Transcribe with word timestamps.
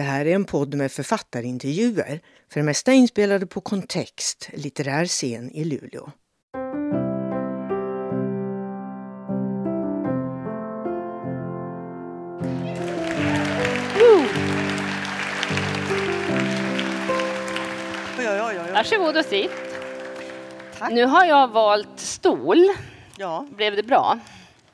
Det 0.00 0.04
här 0.04 0.26
är 0.26 0.34
en 0.34 0.44
podd 0.44 0.74
med 0.74 0.92
författarintervjuer, 0.92 2.20
för 2.52 2.60
det 2.60 2.64
mesta 2.66 2.92
inspelade 2.92 3.46
på 3.46 3.60
Kontext, 3.60 4.50
litterär 4.52 5.06
scen 5.06 5.50
i 5.50 5.64
Luleå. 5.64 6.10
Varsågod 18.72 19.16
och 19.16 19.24
sitt. 19.24 19.50
Tack. 20.78 20.92
Nu 20.92 21.04
har 21.04 21.24
jag 21.24 21.48
valt 21.48 22.00
stol. 22.00 22.66
Ja, 23.16 23.46
Blev 23.50 23.76
det 23.76 23.82
bra? 23.82 24.18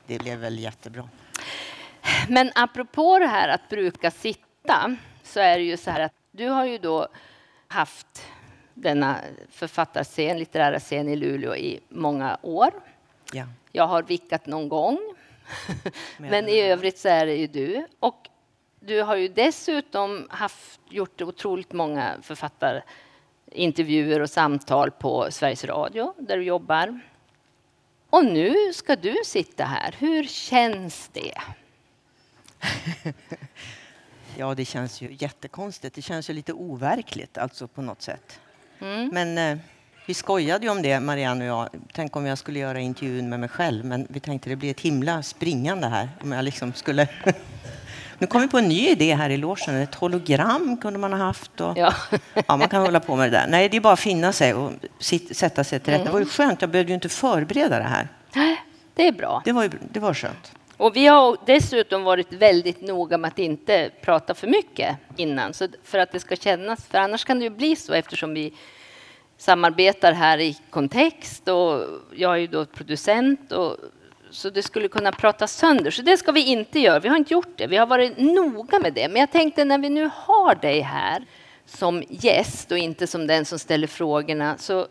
det 0.07 0.19
blev 0.19 0.39
väl 0.39 0.59
jättebra. 0.59 1.09
Men 2.29 2.51
apropå 2.55 3.19
det 3.19 3.27
här 3.27 3.49
att 3.49 3.69
bruka 3.69 4.11
sitta 4.11 4.95
så 5.27 5.39
är 5.39 5.57
det 5.57 5.63
ju 5.63 5.77
så 5.77 5.91
här 5.91 5.99
att 5.99 6.13
du 6.31 6.47
har 6.47 6.65
ju 6.65 6.77
då 6.77 7.07
haft 7.67 8.25
denna 8.73 9.19
författarscen, 9.49 10.39
litterära 10.39 10.79
scen 10.79 11.09
i 11.09 11.15
Luleå 11.15 11.55
i 11.55 11.79
många 11.89 12.37
år. 12.41 12.71
Ja. 13.33 13.45
Jag 13.71 13.87
har 13.87 14.03
vickat 14.03 14.45
någon 14.45 14.69
gång. 14.69 14.99
Men 16.17 16.49
i 16.49 16.61
övrigt 16.61 16.97
så 16.97 17.09
är 17.09 17.25
det 17.25 17.35
ju 17.35 17.47
du. 17.47 17.85
Och 17.99 18.29
du 18.79 19.01
har 19.01 19.15
ju 19.15 19.27
dessutom 19.27 20.27
haft, 20.29 20.79
gjort 20.89 21.21
otroligt 21.21 21.73
många 21.73 22.15
författarintervjuer 22.21 24.19
och 24.19 24.29
samtal 24.29 24.91
på 24.91 25.27
Sveriges 25.31 25.65
Radio 25.65 26.13
där 26.17 26.37
du 26.37 26.43
jobbar. 26.43 26.99
Och 28.09 28.25
nu 28.25 28.73
ska 28.73 28.95
du 28.95 29.15
sitta 29.25 29.63
här. 29.63 29.95
Hur 29.99 30.23
känns 30.23 31.09
det? 31.13 31.33
ja, 34.37 34.55
det 34.55 34.65
känns 34.65 35.01
ju 35.01 35.15
jättekonstigt. 35.19 35.95
Det 35.95 36.01
känns 36.01 36.29
ju 36.29 36.33
lite 36.33 36.53
overkligt 36.53 37.37
alltså 37.37 37.67
på 37.67 37.81
något 37.81 38.01
sätt. 38.01 38.39
Mm. 38.81 39.09
Men 39.13 39.37
eh, 39.37 39.57
vi 40.05 40.13
skojade 40.13 40.65
ju 40.65 40.71
om 40.71 40.81
det, 40.81 40.99
Marianne 40.99 41.51
och 41.51 41.57
jag. 41.59 41.69
Tänk 41.93 42.15
om 42.15 42.25
jag 42.25 42.37
skulle 42.37 42.59
göra 42.59 42.79
intervjun 42.79 43.29
med 43.29 43.39
mig 43.39 43.49
själv. 43.49 43.85
Men 43.85 44.07
vi 44.09 44.19
tänkte 44.19 44.49
det 44.49 44.55
blir 44.55 44.71
ett 44.71 44.79
himla 44.81 45.23
springande 45.23 45.87
här. 45.87 46.09
Om 46.21 46.31
jag 46.31 46.45
liksom 46.45 46.73
skulle... 46.73 47.07
nu 48.19 48.27
kom 48.27 48.41
vi 48.41 48.47
på 48.47 48.57
en 48.57 48.67
ny 48.67 48.87
idé 48.87 49.15
här 49.15 49.29
i 49.29 49.37
logen. 49.37 49.75
Ett 49.75 49.95
hologram 49.95 50.77
kunde 50.81 50.99
man 50.99 51.13
ha 51.13 51.19
haft. 51.19 51.61
Och... 51.61 51.77
Ja. 51.77 51.93
Ja, 52.47 52.57
man 52.57 52.69
kan 52.69 52.81
hålla 52.81 52.99
på 52.99 53.15
med 53.15 53.31
det 53.31 53.37
där. 53.37 53.47
Nej, 53.47 53.69
det 53.69 53.77
är 53.77 53.81
bara 53.81 53.93
att 53.93 53.99
finna 53.99 54.31
sig 54.33 54.53
och 54.53 54.71
sit- 54.99 55.33
sätta 55.33 55.63
sig 55.63 55.79
till 55.79 55.93
rätta. 55.93 56.03
Det 56.03 56.11
var 56.11 56.19
ju 56.19 56.23
Mm. 56.23 56.29
skönt. 56.31 56.61
Jag 56.61 56.69
behövde 56.69 56.91
ju 56.91 56.95
inte 56.95 57.09
förbereda 57.09 57.77
det 57.79 57.83
här. 57.83 58.07
Det 58.95 59.07
är 59.07 59.11
bra. 59.11 59.41
Det 59.45 59.51
var, 59.51 59.63
ju, 59.63 59.69
det 59.91 59.99
var 59.99 60.13
skönt. 60.13 60.51
Och 60.77 60.95
vi 60.95 61.07
har 61.07 61.37
dessutom 61.45 62.03
varit 62.03 62.33
väldigt 62.33 62.81
noga 62.81 63.17
med 63.17 63.27
att 63.27 63.39
inte 63.39 63.91
prata 64.01 64.33
för 64.33 64.47
mycket 64.47 64.97
innan, 65.15 65.53
så 65.53 65.67
för 65.83 65.99
att 65.99 66.11
det 66.11 66.19
ska 66.19 66.35
kännas, 66.35 66.87
för 66.87 66.97
annars 66.97 67.25
kan 67.25 67.39
det 67.39 67.43
ju 67.43 67.49
bli 67.49 67.75
så 67.75 67.93
eftersom 67.93 68.33
vi 68.33 68.53
samarbetar 69.37 70.13
här 70.13 70.37
i 70.37 70.57
kontext 70.69 71.47
och 71.47 71.83
jag 72.15 72.33
är 72.33 72.37
ju 72.37 72.47
då 72.47 72.65
producent 72.65 73.51
och 73.51 73.77
så 74.29 74.49
det 74.49 74.63
skulle 74.63 74.87
kunna 74.87 75.11
prata 75.11 75.47
sönder. 75.47 75.91
Så 75.91 76.01
det 76.01 76.17
ska 76.17 76.31
vi 76.31 76.45
inte 76.45 76.79
göra. 76.79 76.99
Vi 76.99 77.09
har 77.09 77.17
inte 77.17 77.33
gjort 77.33 77.57
det. 77.57 77.67
Vi 77.67 77.77
har 77.77 77.85
varit 77.85 78.17
noga 78.17 78.79
med 78.79 78.93
det. 78.93 79.07
Men 79.07 79.19
jag 79.19 79.31
tänkte 79.31 79.65
när 79.65 79.77
vi 79.77 79.89
nu 79.89 80.09
har 80.13 80.55
dig 80.55 80.79
här 80.81 81.25
som 81.65 82.03
gäst 82.09 82.71
och 82.71 82.77
inte 82.77 83.07
som 83.07 83.27
den 83.27 83.45
som 83.45 83.59
ställer 83.59 83.87
frågorna 83.87 84.57
så 84.57 84.87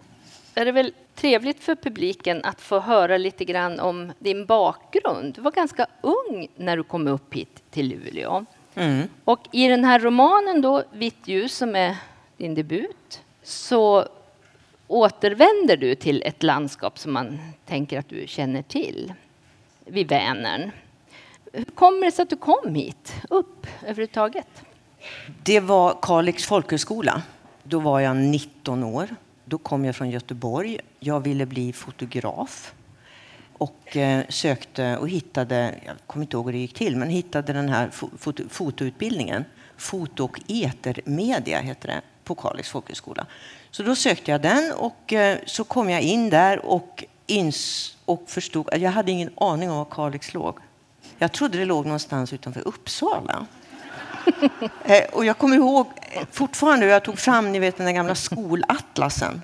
är 0.54 0.64
det 0.64 0.72
väl 0.72 0.92
trevligt 1.16 1.60
för 1.60 1.74
publiken 1.74 2.40
att 2.44 2.60
få 2.60 2.80
höra 2.80 3.16
lite 3.16 3.44
grann 3.44 3.80
om 3.80 4.12
din 4.18 4.46
bakgrund. 4.46 5.34
Du 5.34 5.40
var 5.40 5.50
ganska 5.50 5.86
ung 6.00 6.48
när 6.56 6.76
du 6.76 6.82
kom 6.82 7.08
upp 7.08 7.34
hit 7.34 7.62
till 7.70 7.88
Luleå. 7.88 8.44
Mm. 8.74 9.08
Och 9.24 9.48
i 9.52 9.68
den 9.68 9.84
här 9.84 9.98
romanen 9.98 10.60
då, 10.62 10.82
Vitt 10.92 11.28
ljus, 11.28 11.56
som 11.56 11.76
är 11.76 11.96
din 12.36 12.54
debut, 12.54 13.20
så 13.42 14.08
återvänder 14.86 15.76
du 15.76 15.94
till 15.94 16.22
ett 16.26 16.42
landskap 16.42 16.98
som 16.98 17.12
man 17.12 17.38
tänker 17.66 17.98
att 17.98 18.08
du 18.08 18.24
känner 18.26 18.62
till, 18.62 19.12
vid 19.84 20.08
Vänern. 20.08 20.70
Hur 21.52 21.64
kommer 21.64 22.06
det 22.06 22.12
sig 22.12 22.22
att 22.22 22.30
du 22.30 22.36
kom 22.36 22.74
hit 22.74 23.14
upp 23.30 23.66
överhuvudtaget? 23.82 24.48
Det 25.42 25.60
var 25.60 25.98
Kalix 26.02 26.44
folkhögskola. 26.44 27.22
Då 27.62 27.78
var 27.78 28.00
jag 28.00 28.16
19 28.16 28.84
år. 28.84 29.08
Då 29.48 29.58
kom 29.58 29.84
jag 29.84 29.96
från 29.96 30.10
Göteborg. 30.10 30.78
Jag 31.00 31.20
ville 31.20 31.46
bli 31.46 31.72
fotograf 31.72 32.74
och 33.52 33.96
eh, 33.96 34.24
sökte 34.28 34.96
och 34.96 35.08
hittade, 35.08 35.74
jag 35.86 35.94
kommer 36.06 36.24
inte 36.24 36.36
ihåg 36.36 36.46
hur 36.46 36.52
det 36.52 36.58
gick 36.58 36.74
till, 36.74 36.96
men 36.96 37.08
hittade 37.08 37.52
den 37.52 37.68
här 37.68 37.90
foto, 38.18 38.42
fotoutbildningen. 38.48 39.44
Foto 39.76 40.24
och 40.24 40.40
etermedia 40.48 41.60
heter 41.60 41.88
det 41.88 42.00
på 42.24 42.34
Kalix 42.34 42.68
folkhögskola. 42.68 43.26
Så 43.70 43.82
då 43.82 43.94
sökte 43.94 44.30
jag 44.30 44.42
den 44.42 44.72
och 44.72 45.12
eh, 45.12 45.38
så 45.46 45.64
kom 45.64 45.90
jag 45.90 46.02
in 46.02 46.30
där 46.30 46.66
och, 46.66 47.04
ins, 47.26 47.96
och 48.04 48.22
förstod, 48.26 48.68
jag 48.72 48.90
hade 48.90 49.12
ingen 49.12 49.30
aning 49.36 49.70
om 49.70 49.76
var 49.76 49.84
Kalix 49.84 50.34
låg. 50.34 50.58
Jag 51.18 51.32
trodde 51.32 51.58
det 51.58 51.64
låg 51.64 51.84
någonstans 51.86 52.32
utanför 52.32 52.68
Uppsala. 52.68 53.46
Eh, 54.84 55.04
och 55.12 55.24
jag 55.24 55.38
kommer 55.38 55.56
ihåg 55.56 55.86
eh, 56.12 56.22
fortfarande 56.32 56.86
hur 56.86 56.92
jag 56.92 57.04
tog 57.04 57.18
fram 57.18 57.52
ni 57.52 57.58
vet, 57.58 57.76
den 57.76 57.86
där 57.86 57.92
gamla 57.92 58.14
skolatlasen. 58.14 59.42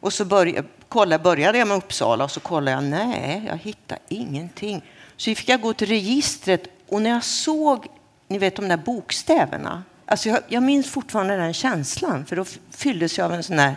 Och 0.00 0.12
så 0.12 0.24
började, 0.24 0.68
kollade, 0.88 1.22
började 1.22 1.58
jag 1.58 1.68
med 1.68 1.76
Uppsala 1.76 2.24
och 2.24 2.30
så 2.30 2.40
kollade 2.40 2.70
jag, 2.70 2.84
nej, 2.84 3.44
jag 3.46 3.56
hittade 3.56 4.00
ingenting. 4.08 4.82
Så 5.16 5.24
fick 5.24 5.48
jag 5.48 5.60
gå 5.60 5.72
till 5.72 5.88
registret 5.88 6.62
och 6.88 7.02
när 7.02 7.10
jag 7.10 7.24
såg, 7.24 7.86
ni 8.28 8.38
vet 8.38 8.56
de 8.56 8.68
där 8.68 8.76
bokstäverna. 8.76 9.82
Alltså 10.06 10.28
jag, 10.28 10.38
jag 10.48 10.62
minns 10.62 10.90
fortfarande 10.90 11.36
den 11.36 11.54
känslan, 11.54 12.26
för 12.26 12.36
då 12.36 12.44
fylldes 12.70 13.18
jag 13.18 13.24
av 13.24 13.32
en 13.32 13.42
sån 13.42 13.56
där, 13.56 13.76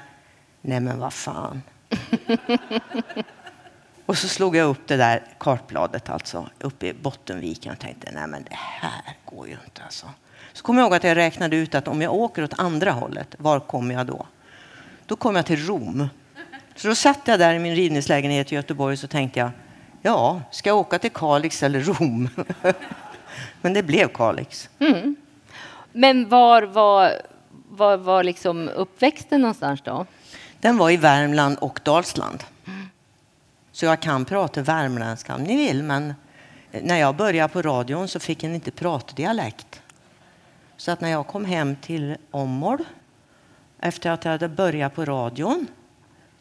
nej 0.62 0.80
men 0.80 1.00
vad 1.00 1.14
fan. 1.14 1.62
Och 4.06 4.18
så 4.18 4.28
slog 4.28 4.56
jag 4.56 4.70
upp 4.70 4.88
det 4.88 4.98
där 4.98 5.24
kartbladet 5.38 6.10
alltså, 6.10 6.50
uppe 6.60 6.88
i 6.88 6.94
Bottenviken 6.94 7.72
och 7.72 7.80
tänkte, 7.80 8.12
nej 8.12 8.28
men 8.28 8.44
det 8.44 8.56
här 8.56 9.16
går 9.26 9.48
ju 9.48 9.58
inte 9.66 9.84
alltså. 9.84 10.10
Så 10.58 10.64
kom 10.64 10.78
jag 10.78 10.86
ihåg 10.86 10.94
att 10.94 11.04
jag 11.04 11.18
räknade 11.18 11.56
ut 11.56 11.76
att 11.76 11.88
om 11.88 12.02
jag 12.02 12.14
åker 12.14 12.44
åt 12.44 12.60
andra 12.60 12.92
hållet, 12.92 13.36
var 13.38 13.60
kommer 13.60 13.96
jag 13.96 14.06
då? 14.06 14.26
Då 15.06 15.16
kom 15.16 15.36
jag 15.36 15.46
till 15.46 15.66
Rom. 15.66 16.10
Så 16.76 16.88
då 16.88 16.96
satt 16.96 17.20
jag 17.26 17.40
där 17.40 17.54
i 17.54 17.60
min 17.60 17.76
rivningslägenhet 17.76 18.52
i 18.52 18.56
Göteborg 18.56 18.94
och 18.94 19.00
så 19.00 19.08
tänkte 19.08 19.40
jag, 19.40 19.50
ja, 20.02 20.42
ska 20.52 20.70
jag 20.70 20.78
åka 20.78 21.00
till 21.00 21.12
Kalix 21.12 21.64
eller 21.64 21.82
Rom? 21.82 22.30
men 23.62 23.74
det 23.74 23.84
blev 23.84 24.08
Kalix. 24.08 24.70
Men 25.92 26.30
var 26.30 26.62
var, 26.62 27.22
var, 27.70 27.98
var 27.98 28.24
liksom 28.24 28.70
uppväxten 28.70 29.42
någonstans 29.42 29.82
då? 29.82 30.06
Den 30.60 30.78
var 30.78 30.90
i 30.90 30.98
Värmland 30.98 31.58
och 31.58 31.80
Dalsland. 31.84 32.44
Så 33.72 33.86
jag 33.86 34.00
kan 34.00 34.26
prata 34.26 34.62
värmländska 34.62 35.36
om 35.36 35.44
ni 35.44 35.58
vill, 35.58 35.84
men 35.84 36.14
när 36.72 36.98
jag 36.98 37.16
började 37.16 37.54
på 37.54 37.62
radion 37.62 38.08
så 38.08 38.20
fick 38.20 38.44
jag 38.44 38.56
inte 38.56 38.72
prata 38.72 39.14
dialekt. 39.16 39.82
Så 40.78 40.92
att 40.92 41.02
när 41.02 41.10
jag 41.10 41.28
kom 41.28 41.46
hem 41.46 41.76
till 41.76 42.18
Åmål 42.32 42.78
efter 43.80 44.12
att 44.12 44.26
jag 44.26 44.32
hade 44.32 44.50
börjat 44.50 44.96
på 44.96 45.06
radion 45.06 45.68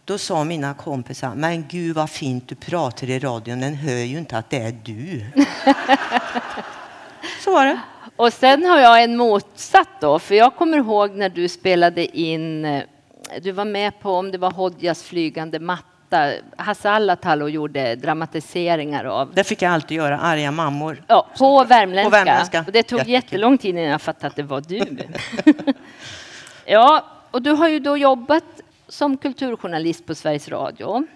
då 0.05 0.19
sa 0.19 0.45
mina 0.45 0.75
kompisar, 0.75 1.35
men 1.35 1.65
gud 1.69 1.97
vad 1.97 2.11
fint 2.11 2.49
du 2.49 2.55
pratar 2.55 3.11
i 3.11 3.19
radion, 3.19 3.61
den 3.61 3.75
hör 3.75 4.05
ju 4.05 4.19
inte 4.19 4.39
att 4.39 4.51
det 4.51 4.59
är 4.59 4.77
du. 4.85 5.25
så 7.45 7.53
var 7.53 7.67
det. 7.67 7.81
Och 8.17 8.33
sen 8.33 8.65
har 8.65 8.79
jag 8.79 9.03
en 9.03 9.17
motsatt 9.17 9.89
då, 10.01 10.19
för 10.19 10.35
jag 10.35 10.57
kommer 10.57 10.79
ihåg 10.79 11.11
när 11.11 11.29
du 11.29 11.49
spelade 11.49 12.19
in, 12.19 12.65
eh, 12.65 12.83
du 13.43 13.53
var 13.53 13.65
med 13.65 14.01
på 14.01 14.11
om 14.11 14.31
det 14.31 14.39
var 14.39 14.51
Hodjas 14.51 15.03
flygande 15.03 15.59
matta, 15.59 15.96
Hasse 16.57 16.91
Alatalo 16.91 17.49
gjorde 17.49 17.95
dramatiseringar 17.95 19.05
av. 19.05 19.35
Det 19.35 19.45
fick 19.45 19.63
jag 19.63 19.73
alltid 19.73 19.97
göra, 19.97 20.19
arga 20.19 20.51
mammor. 20.51 21.05
Ja, 21.07 21.29
på 21.39 21.65
värmländska. 21.65 22.05
På 22.05 22.11
värmländska. 22.11 22.65
Och 22.67 22.73
det 22.73 22.83
tog 22.83 22.99
Jättekul. 22.99 23.13
jättelång 23.13 23.59
tid 23.59 23.71
innan 23.71 23.85
jag 23.85 24.03
fattade 24.03 24.27
att 24.27 24.37
det 24.37 24.43
var 24.43 24.61
du. 24.61 24.99
ja, 26.65 27.05
och 27.31 27.43
du 27.43 27.51
har 27.51 27.69
ju 27.69 27.79
då 27.79 27.97
jobbat 27.97 28.45
som 28.89 29.17
kulturjournalist 29.17 30.07
på 30.07 30.15
Sveriges 30.15 30.49
Radio 30.49 31.07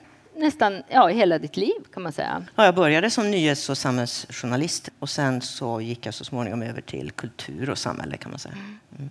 nästan 0.40 0.82
ja, 0.88 1.08
hela 1.08 1.38
ditt 1.38 1.56
liv 1.56 1.74
kan 1.92 2.02
man 2.02 2.12
säga. 2.12 2.44
Ja, 2.56 2.64
jag 2.64 2.74
började 2.74 3.10
som 3.10 3.30
nyhets 3.30 3.70
och 3.70 3.78
samhällsjournalist 3.78 4.88
och 4.98 5.08
sen 5.08 5.40
så 5.40 5.80
gick 5.80 6.06
jag 6.06 6.14
så 6.14 6.24
småningom 6.24 6.62
över 6.62 6.80
till 6.80 7.10
kultur 7.10 7.70
och 7.70 7.78
samhälle 7.78 8.16
kan 8.16 8.30
man 8.30 8.38
säga. 8.38 8.54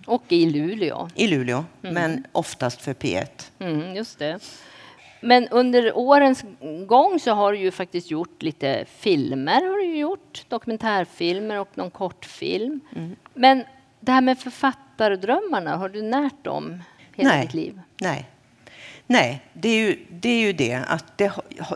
Och 0.06 0.22
i 0.28 0.50
Luleå. 0.50 1.10
I 1.14 1.26
Luleå, 1.26 1.64
men 1.80 2.24
oftast 2.32 2.82
för 2.82 2.94
P1. 2.94 3.26
Mm, 3.58 3.94
just 3.94 4.18
det. 4.18 4.38
Men 5.20 5.48
under 5.48 5.96
årens 5.96 6.44
gång 6.86 7.20
så 7.20 7.30
har 7.30 7.52
du 7.52 7.58
ju 7.58 7.70
faktiskt 7.70 8.10
gjort 8.10 8.42
lite 8.42 8.84
filmer, 8.88 9.68
har 9.70 9.78
du 9.78 9.96
gjort. 9.96 10.44
dokumentärfilmer 10.48 11.58
och 11.58 11.68
någon 11.74 11.90
kortfilm. 11.90 12.80
Men 13.34 13.64
det 14.00 14.12
här 14.12 14.20
med 14.20 14.38
författardrömmarna, 14.38 15.76
har 15.76 15.88
du 15.88 16.02
närt 16.02 16.44
dem 16.44 16.82
hela 17.14 17.30
Nej. 17.30 17.42
ditt 17.42 17.54
liv? 17.54 17.80
Nej. 18.00 18.28
Nej, 19.12 19.42
det 19.52 19.68
är 19.68 19.76
ju 19.76 19.98
det, 20.10 20.28
är 20.28 20.40
ju 20.40 20.52
det 20.52 20.74
att 20.74 21.04
det, 21.16 21.32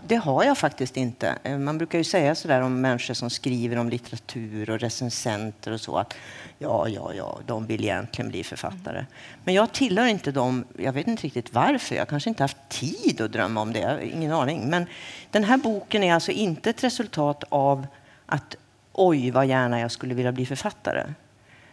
det 0.07 0.17
har 0.17 0.45
jag 0.45 0.59
faktiskt 0.59 0.97
inte. 0.97 1.39
Eh, 1.43 1.59
man 1.59 1.79
brukar 1.79 1.99
ju 1.99 2.05
säga 2.05 2.35
sådär 2.35 2.61
om 2.61 2.81
människor 2.81 3.15
som 3.15 3.31
skriver 3.31 3.77
om 3.77 3.89
litteratur 3.89 4.71
och 4.71 4.81
recensenter 4.81 5.73
och 5.73 5.81
så 5.81 5.97
att 5.97 6.15
ja, 6.59 6.89
ja, 6.89 7.15
ja, 7.15 7.39
de 7.47 7.67
vill 7.67 7.85
egentligen 7.85 8.31
bli 8.31 8.45
författare. 8.45 9.05
Men 9.45 9.55
jag 9.55 9.73
tillhör 9.73 10.07
inte 10.07 10.31
dem. 10.31 10.65
Jag 10.79 10.93
vet 10.93 11.07
inte 11.07 11.23
riktigt 11.23 11.55
varför. 11.55 11.95
Jag 11.95 12.09
kanske 12.09 12.31
inte 12.31 12.43
haft 12.43 12.69
tid 12.69 13.21
att 13.21 13.33
drömma 13.33 13.61
om 13.61 13.73
det. 13.73 14.11
Ingen 14.15 14.33
aning. 14.33 14.71
Men 14.71 14.87
den 15.31 15.45
här 15.45 15.57
boken 15.57 16.03
är 16.03 16.15
alltså 16.15 16.31
inte 16.31 16.71
ett 16.71 16.85
resultat 16.85 17.45
av 17.49 17.87
att 18.27 18.57
oj, 18.93 19.31
vad 19.31 19.47
gärna 19.47 19.81
jag 19.81 19.91
skulle 19.91 20.15
vilja 20.15 20.33
bli 20.33 20.47
författare. 20.47 21.05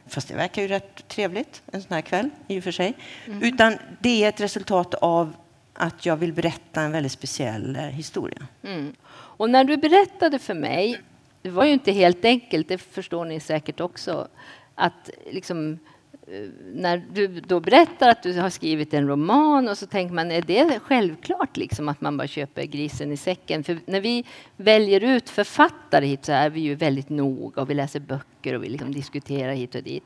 Fast 0.08 0.28
det 0.28 0.36
verkar 0.36 0.62
ju 0.62 0.68
rätt 0.68 1.08
trevligt 1.08 1.62
en 1.72 1.82
sån 1.82 1.94
här 1.94 2.02
kväll 2.02 2.30
i 2.48 2.60
och 2.60 2.64
för 2.64 2.72
sig. 2.72 2.94
Mm. 3.26 3.44
Utan 3.44 3.78
det 4.00 4.24
är 4.24 4.30
ett 4.30 4.42
resultat 4.42 4.94
av 4.94 5.34
att 5.82 6.06
jag 6.06 6.18
vill 6.18 6.34
berätta 6.34 6.82
en 6.82 6.92
väldigt 6.92 7.12
speciell 7.12 7.76
eh, 7.76 7.82
historia. 7.82 8.48
Mm. 8.64 8.94
Och 9.12 9.50
när 9.50 9.64
du 9.64 9.78
berättade 9.78 10.40
för 10.40 10.54
mig, 10.54 11.02
det 11.42 11.50
var 11.50 11.66
ju 11.66 11.72
inte 11.72 11.92
helt 11.92 12.26
enkelt, 12.26 12.68
det 12.68 12.78
förstår 12.78 13.26
ni 13.26 13.40
säkert 13.40 13.80
också, 13.80 14.28
att 14.76 15.10
liksom 15.32 15.80
eh, 16.28 16.50
när 16.74 17.04
du 17.14 17.28
då 17.28 17.60
berättar 17.60 18.10
att 18.10 18.24
du 18.24 18.40
har 18.40 18.50
skrivit 18.50 18.94
en 18.94 19.08
roman 19.08 19.70
och 19.70 19.78
så 19.78 19.88
tänker 19.88 20.16
man, 20.16 20.32
är 20.32 20.42
det 20.42 20.80
självklart 20.80 21.58
liksom 21.58 21.90
att 21.90 22.02
man 22.02 22.18
bara 22.18 22.28
köper 22.28 22.64
grisen 22.64 23.12
i 23.12 23.18
säcken? 23.18 23.64
För 23.64 23.80
när 23.86 24.02
vi 24.02 24.26
väljer 24.58 25.04
ut 25.04 25.30
författare 25.30 26.06
hit 26.06 26.26
så 26.26 26.32
är 26.32 26.50
vi 26.50 26.62
ju 26.62 26.76
väldigt 26.76 27.10
noga 27.10 27.62
och 27.62 27.70
vi 27.70 27.74
läser 27.74 28.00
böcker 28.00 28.54
och 28.54 28.64
vi 28.64 28.70
liksom 28.70 28.94
diskuterar 28.94 29.54
hit 29.54 29.76
och 29.76 29.84
dit. 29.84 30.04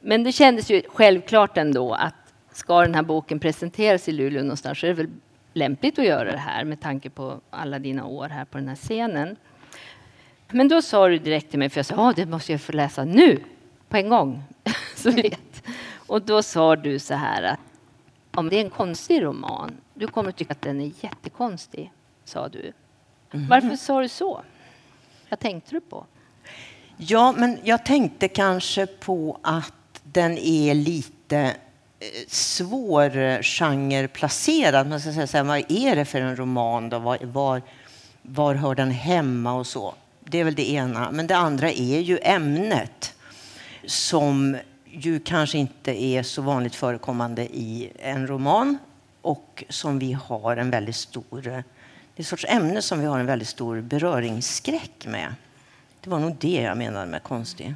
Men 0.00 0.24
det 0.24 0.32
kändes 0.32 0.70
ju 0.70 0.82
självklart 0.88 1.56
ändå 1.56 1.92
att 1.94 2.25
ska 2.56 2.80
den 2.80 2.94
här 2.94 3.02
boken 3.02 3.38
presenteras 3.38 4.08
i 4.08 4.12
Luleå 4.12 4.42
någonstans 4.42 4.78
så 4.78 4.86
är 4.86 4.88
det 4.88 4.94
väl 4.94 5.10
lämpligt 5.52 5.98
att 5.98 6.04
göra 6.04 6.32
det 6.32 6.38
här 6.38 6.64
med 6.64 6.80
tanke 6.80 7.10
på 7.10 7.40
alla 7.50 7.78
dina 7.78 8.06
år 8.06 8.28
här 8.28 8.44
på 8.44 8.58
den 8.58 8.68
här 8.68 8.76
scenen. 8.76 9.36
Men 10.48 10.68
då 10.68 10.82
sa 10.82 11.08
du 11.08 11.18
direkt 11.18 11.50
till 11.50 11.58
mig, 11.58 11.68
för 11.68 11.78
jag 11.78 11.86
sa, 11.86 12.12
det 12.12 12.26
måste 12.26 12.52
jag 12.52 12.60
få 12.60 12.72
läsa 12.72 13.04
nu, 13.04 13.40
på 13.88 13.96
en 13.96 14.08
gång. 14.08 14.42
så 14.96 15.10
vet. 15.10 15.62
Och 15.94 16.22
då 16.22 16.42
sa 16.42 16.76
du 16.76 16.98
så 16.98 17.14
här 17.14 17.42
att 17.42 17.60
om 18.34 18.48
det 18.48 18.56
är 18.56 18.64
en 18.64 18.70
konstig 18.70 19.22
roman, 19.22 19.76
du 19.94 20.06
kommer 20.06 20.28
att 20.28 20.36
tycka 20.36 20.52
att 20.52 20.62
den 20.62 20.80
är 20.80 20.92
jättekonstig, 21.00 21.92
sa 22.24 22.48
du. 22.48 22.72
Mm. 23.32 23.48
Varför 23.48 23.76
sa 23.76 24.00
du 24.00 24.08
så? 24.08 24.42
Vad 25.30 25.40
tänkte 25.40 25.70
du 25.74 25.80
på? 25.80 26.06
Ja, 26.96 27.34
men 27.36 27.58
jag 27.64 27.84
tänkte 27.84 28.28
kanske 28.28 28.86
på 28.86 29.38
att 29.42 30.00
den 30.02 30.38
är 30.38 30.74
lite 30.74 31.56
svår 32.28 33.16
eh, 33.16 33.40
genreplacerad. 33.42 34.88
Man 34.88 35.00
ska 35.00 35.12
säga 35.12 35.26
så 35.26 35.36
här, 35.36 35.44
vad 35.44 35.64
är 35.68 35.96
det 35.96 36.04
för 36.04 36.20
en 36.20 36.36
roman? 36.36 36.88
Då? 36.88 36.98
Var, 36.98 37.18
var, 37.22 37.62
var 38.22 38.54
hör 38.54 38.74
den 38.74 38.90
hemma 38.90 39.52
och 39.52 39.66
så? 39.66 39.94
Det 40.24 40.40
är 40.40 40.44
väl 40.44 40.54
det 40.54 40.70
ena. 40.70 41.10
Men 41.10 41.26
det 41.26 41.36
andra 41.36 41.70
är 41.70 42.00
ju 42.00 42.18
ämnet 42.22 43.14
som 43.86 44.56
ju 44.84 45.20
kanske 45.20 45.58
inte 45.58 46.02
är 46.02 46.22
så 46.22 46.42
vanligt 46.42 46.74
förekommande 46.74 47.42
i 47.42 47.92
en 47.98 48.26
roman 48.26 48.78
och 49.22 49.64
som 49.68 49.98
vi 49.98 50.12
har 50.12 50.56
en 50.56 50.70
väldigt 50.70 50.96
stor... 50.96 51.46
Eh, 51.46 51.62
det 52.14 52.20
är 52.20 52.22
ett 52.22 52.26
sorts 52.26 52.46
ämne 52.48 52.82
som 52.82 53.00
vi 53.00 53.06
har 53.06 53.18
en 53.18 53.26
väldigt 53.26 53.48
stor 53.48 53.80
beröringsskräck 53.80 55.06
med. 55.06 55.34
Det 56.00 56.10
var 56.10 56.18
nog 56.18 56.36
det 56.40 56.62
jag 56.62 56.78
menade 56.78 57.06
med 57.06 57.22
konstig. 57.22 57.74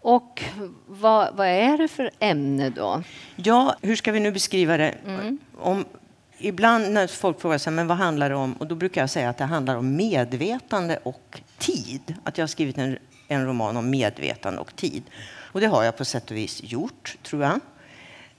Och 0.00 0.44
vad, 0.86 1.34
vad, 1.34 1.46
är 1.46 1.78
det 1.78 1.88
för 1.88 2.10
ämne 2.18 2.70
då? 2.70 3.02
Ja, 3.36 3.76
hur 3.82 3.96
ska 3.96 4.12
vi 4.12 4.20
nu 4.20 4.32
beskriva 4.32 4.76
det? 4.76 4.94
Mm. 5.06 5.38
Om, 5.58 5.84
ibland 6.38 6.92
när 6.92 7.06
folk 7.06 7.40
frågar 7.40 7.58
sig 7.58 7.72
men 7.72 7.86
vad 7.86 7.96
handlar 7.96 8.30
det 8.30 8.36
om, 8.36 8.52
och 8.52 8.66
då 8.66 8.74
brukar 8.74 9.00
jag 9.00 9.10
säga 9.10 9.28
att 9.28 9.38
det 9.38 9.44
handlar 9.44 9.76
om 9.76 9.96
medvetande 9.96 10.98
och 11.02 11.40
tid. 11.58 12.14
Att 12.24 12.38
jag 12.38 12.42
har 12.42 12.48
skrivit 12.48 12.78
en, 12.78 12.98
en 13.28 13.46
roman 13.46 13.76
om 13.76 13.90
medvetande 13.90 14.60
och 14.60 14.76
tid. 14.76 15.02
Och 15.52 15.60
det 15.60 15.66
har 15.66 15.84
jag 15.84 15.96
på 15.96 16.04
sätt 16.04 16.30
och 16.30 16.36
vis 16.36 16.60
gjort, 16.62 17.16
tror 17.22 17.42
jag. 17.42 17.60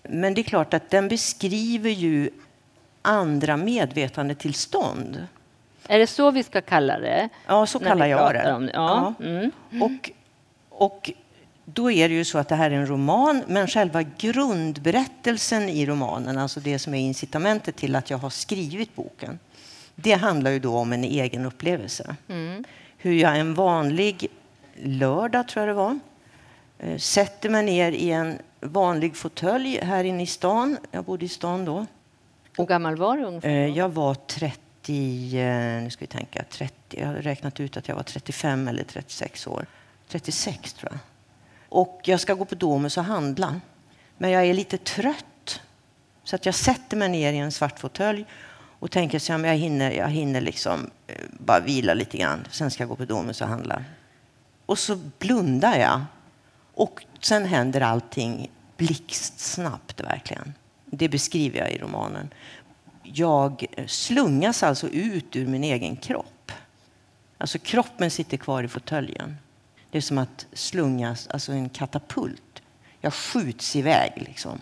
Men 0.03 0.33
det 0.33 0.41
är 0.41 0.43
klart 0.43 0.73
att 0.73 0.89
den 0.89 1.07
beskriver 1.07 1.89
ju 1.89 2.29
andra 3.01 3.57
medvetandetillstånd. 3.57 5.27
Är 5.87 5.99
det 5.99 6.07
så 6.07 6.31
vi 6.31 6.43
ska 6.43 6.61
kalla 6.61 6.99
det? 6.99 7.29
Ja, 7.47 7.65
så 7.65 7.79
kallar 7.79 8.05
jag 8.05 8.33
det. 8.33 8.69
Ja. 8.73 9.13
ja. 9.19 9.25
Mm. 9.25 9.51
Och, 9.81 10.11
och 10.69 11.11
då 11.73 11.91
är 11.91 12.09
det 12.09 12.15
ju 12.15 12.25
så 12.25 12.37
att 12.37 12.49
det 12.49 12.55
här 12.55 12.71
är 12.71 12.75
en 12.75 12.87
roman, 12.87 13.43
men 13.47 13.67
själva 13.67 14.03
grundberättelsen 14.03 15.69
i 15.69 15.85
romanen, 15.85 16.37
alltså 16.37 16.59
det 16.59 16.79
som 16.79 16.93
är 16.93 16.99
incitamentet 16.99 17.75
till 17.75 17.95
att 17.95 18.09
jag 18.09 18.17
har 18.17 18.29
skrivit 18.29 18.95
boken, 18.95 19.39
det 19.95 20.13
handlar 20.13 20.51
ju 20.51 20.59
då 20.59 20.77
om 20.77 20.93
en 20.93 21.03
egen 21.03 21.45
upplevelse. 21.45 22.15
Mm. 22.27 22.63
Hur 22.97 23.13
jag 23.13 23.39
en 23.39 23.53
vanlig 23.53 24.27
lördag, 24.75 25.47
tror 25.47 25.67
jag 25.67 25.75
det 25.75 25.79
var, 25.79 25.99
Eh, 26.81 26.97
sätter 26.97 27.49
mig 27.49 27.63
ner 27.63 27.91
i 27.91 28.11
en 28.11 28.39
vanlig 28.59 29.15
fåtölj 29.15 29.79
här 29.83 30.03
inne 30.03 30.23
i 30.23 30.27
stan. 30.27 30.77
Jag 30.91 31.03
bodde 31.03 31.25
i 31.25 31.29
stan 31.29 31.65
då. 31.65 31.85
Hur 32.57 32.65
gammal 32.65 32.95
var 32.95 33.17
du 33.17 33.23
ungefär? 33.23 33.49
Eh, 33.49 33.77
jag 33.77 33.89
var 33.89 34.15
30, 34.15 35.39
eh, 35.39 35.81
nu 35.83 35.89
ska 35.89 36.03
vi 36.03 36.07
tänka, 36.07 36.43
30, 36.49 36.99
jag 36.99 37.07
har 37.07 37.13
räknat 37.13 37.59
ut 37.59 37.77
att 37.77 37.87
jag 37.87 37.95
var 37.95 38.03
35 38.03 38.67
eller 38.67 38.83
36 38.83 39.47
år. 39.47 39.65
36 40.07 40.73
tror 40.73 40.91
jag. 40.91 40.99
Och 41.71 42.01
jag 42.03 42.19
ska 42.19 42.33
gå 42.33 42.45
på 42.45 42.55
Domus 42.55 42.97
och 42.97 43.03
handla. 43.03 43.61
Men 44.17 44.31
jag 44.31 44.45
är 44.45 44.53
lite 44.53 44.77
trött. 44.77 45.61
Så 46.23 46.35
att 46.35 46.45
jag 46.45 46.55
sätter 46.55 46.97
mig 46.97 47.09
ner 47.09 47.33
i 47.33 47.37
en 47.37 47.51
svart 47.51 47.79
fåtölj 47.79 48.25
och 48.79 48.91
tänker 48.91 49.17
att 49.17 49.29
jag 49.29 49.55
hinner, 49.55 49.91
jag 49.91 50.09
hinner 50.09 50.41
liksom 50.41 50.89
eh, 51.07 51.15
bara 51.29 51.59
vila 51.59 51.93
lite 51.93 52.17
grann. 52.17 52.47
Sen 52.51 52.71
ska 52.71 52.83
jag 52.83 52.89
gå 52.89 52.95
på 52.95 53.05
Domus 53.05 53.41
och 53.41 53.47
handla. 53.47 53.83
Och 54.65 54.79
så 54.79 54.95
blundar 55.19 55.79
jag 55.79 56.01
och 56.73 57.05
sen 57.19 57.45
händer 57.45 57.81
allting 57.81 58.51
blixtsnabbt 58.77 60.01
verkligen. 60.01 60.53
Det 60.85 61.09
beskriver 61.09 61.59
jag 61.59 61.71
i 61.71 61.77
romanen. 61.77 62.33
Jag 63.03 63.65
slungas 63.87 64.63
alltså 64.63 64.87
ut 64.87 65.35
ur 65.35 65.47
min 65.47 65.63
egen 65.63 65.95
kropp. 65.95 66.51
Alltså 67.37 67.59
kroppen 67.59 68.11
sitter 68.11 68.37
kvar 68.37 68.63
i 68.63 68.67
fåtöljen. 68.67 69.37
Det 69.91 69.97
är 69.97 70.01
som 70.01 70.17
att 70.17 70.45
slungas, 70.53 71.27
alltså 71.27 71.51
en 71.51 71.69
katapult. 71.69 72.61
Jag 73.01 73.13
skjuts 73.13 73.75
iväg 73.75 74.11
liksom. 74.15 74.59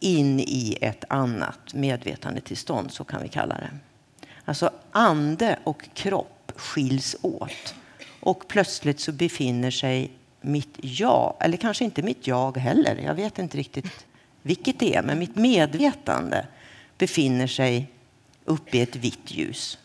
In 0.00 0.40
i 0.40 0.78
ett 0.80 1.04
annat 1.08 1.74
medvetandetillstånd, 1.74 2.92
så 2.92 3.04
kan 3.04 3.22
vi 3.22 3.28
kalla 3.28 3.54
det. 3.54 3.70
Alltså 4.44 4.70
ande 4.92 5.58
och 5.64 5.88
kropp 5.94 6.52
skiljs 6.56 7.16
åt. 7.22 7.74
Och 8.20 8.48
plötsligt 8.48 9.00
så 9.00 9.12
befinner 9.12 9.70
sig 9.70 10.10
mitt 10.40 10.76
jag, 10.80 11.36
eller 11.40 11.56
kanske 11.56 11.84
inte 11.84 12.02
mitt 12.02 12.26
jag 12.26 12.56
heller, 12.56 12.96
jag 12.96 13.14
vet 13.14 13.38
inte 13.38 13.58
riktigt 13.58 14.06
vilket 14.42 14.78
det 14.78 14.94
är, 14.96 15.02
men 15.02 15.18
mitt 15.18 15.36
medvetande 15.36 16.46
befinner 16.98 17.46
sig 17.46 17.86
uppe 18.44 18.76
i 18.76 18.80
ett 18.80 18.96
vitt 18.96 19.30
ljus. 19.30 19.78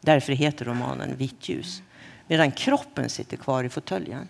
Därför 0.00 0.32
heter 0.32 0.64
romanen 0.64 1.16
Vitt 1.16 1.48
ljus. 1.48 1.82
Medan 2.28 2.52
kroppen 2.52 3.10
sitter 3.10 3.36
kvar 3.36 3.64
i 3.64 3.68
fåtöljen. 3.68 4.28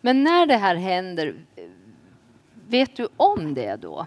Men 0.00 0.24
när 0.24 0.46
det 0.46 0.56
här 0.56 0.74
händer, 0.74 1.34
vet 2.68 2.96
du 2.96 3.08
om 3.16 3.54
det 3.54 3.76
då? 3.76 4.06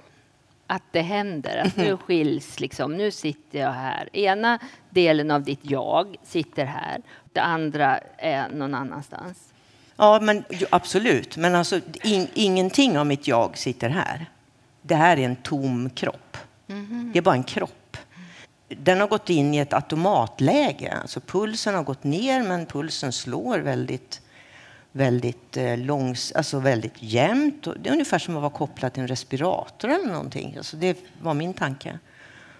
Att 0.67 0.84
det 0.91 1.01
händer, 1.01 1.58
att 1.58 1.77
nu 1.77 1.98
skiljs 2.06 2.60
liksom, 2.60 2.98
nu 2.98 3.12
sitter 3.12 3.60
jag 3.60 3.72
här. 3.72 4.15
Ena 4.17 4.60
delen 4.89 5.32
av 5.32 5.44
ditt 5.44 5.60
jag 5.62 6.15
sitter 6.24 6.65
här, 6.65 7.01
det 7.34 7.41
andra 7.41 7.98
är 8.17 8.50
någon 8.50 8.74
annanstans. 8.74 9.53
Ja, 9.96 10.20
men, 10.22 10.44
absolut. 10.70 11.38
Men 11.38 11.56
alltså, 11.56 11.79
in, 12.03 12.27
ingenting 12.34 12.98
av 12.98 13.06
mitt 13.06 13.27
jag 13.27 13.58
sitter 13.58 13.89
här. 13.89 14.25
Det 14.82 14.96
här 14.96 15.17
är 15.17 15.25
en 15.25 15.36
tom 15.36 15.89
kropp. 15.89 16.38
Mm. 16.67 17.10
Det 17.13 17.20
är 17.20 17.24
bara 17.24 17.36
en 17.36 17.44
kropp. 17.44 17.87
Den 18.67 19.00
har 19.00 19.07
gått 19.07 19.29
in 19.29 19.53
i 19.53 19.57
ett 19.57 19.74
automatläge. 19.74 20.97
Alltså 21.01 21.19
pulsen 21.19 21.75
har 21.75 21.83
gått 21.83 22.03
ner, 22.03 22.43
men 22.43 22.65
pulsen 22.65 23.12
slår 23.12 23.59
väldigt, 23.59 24.21
väldigt, 24.91 25.57
eh, 25.57 25.77
långs, 25.77 26.31
alltså 26.31 26.59
väldigt 26.59 26.95
jämnt. 27.00 27.67
Det 27.79 27.89
är 27.89 27.93
ungefär 27.93 28.19
som 28.19 28.36
att 28.36 28.41
vara 28.41 28.51
kopplad 28.51 28.93
till 28.93 29.01
en 29.01 29.07
respirator 29.07 29.89
eller 29.89 30.12
någonting. 30.12 30.55
Alltså 30.57 30.77
det 30.77 30.97
var 31.21 31.33
min 31.33 31.53
tanke. 31.53 32.00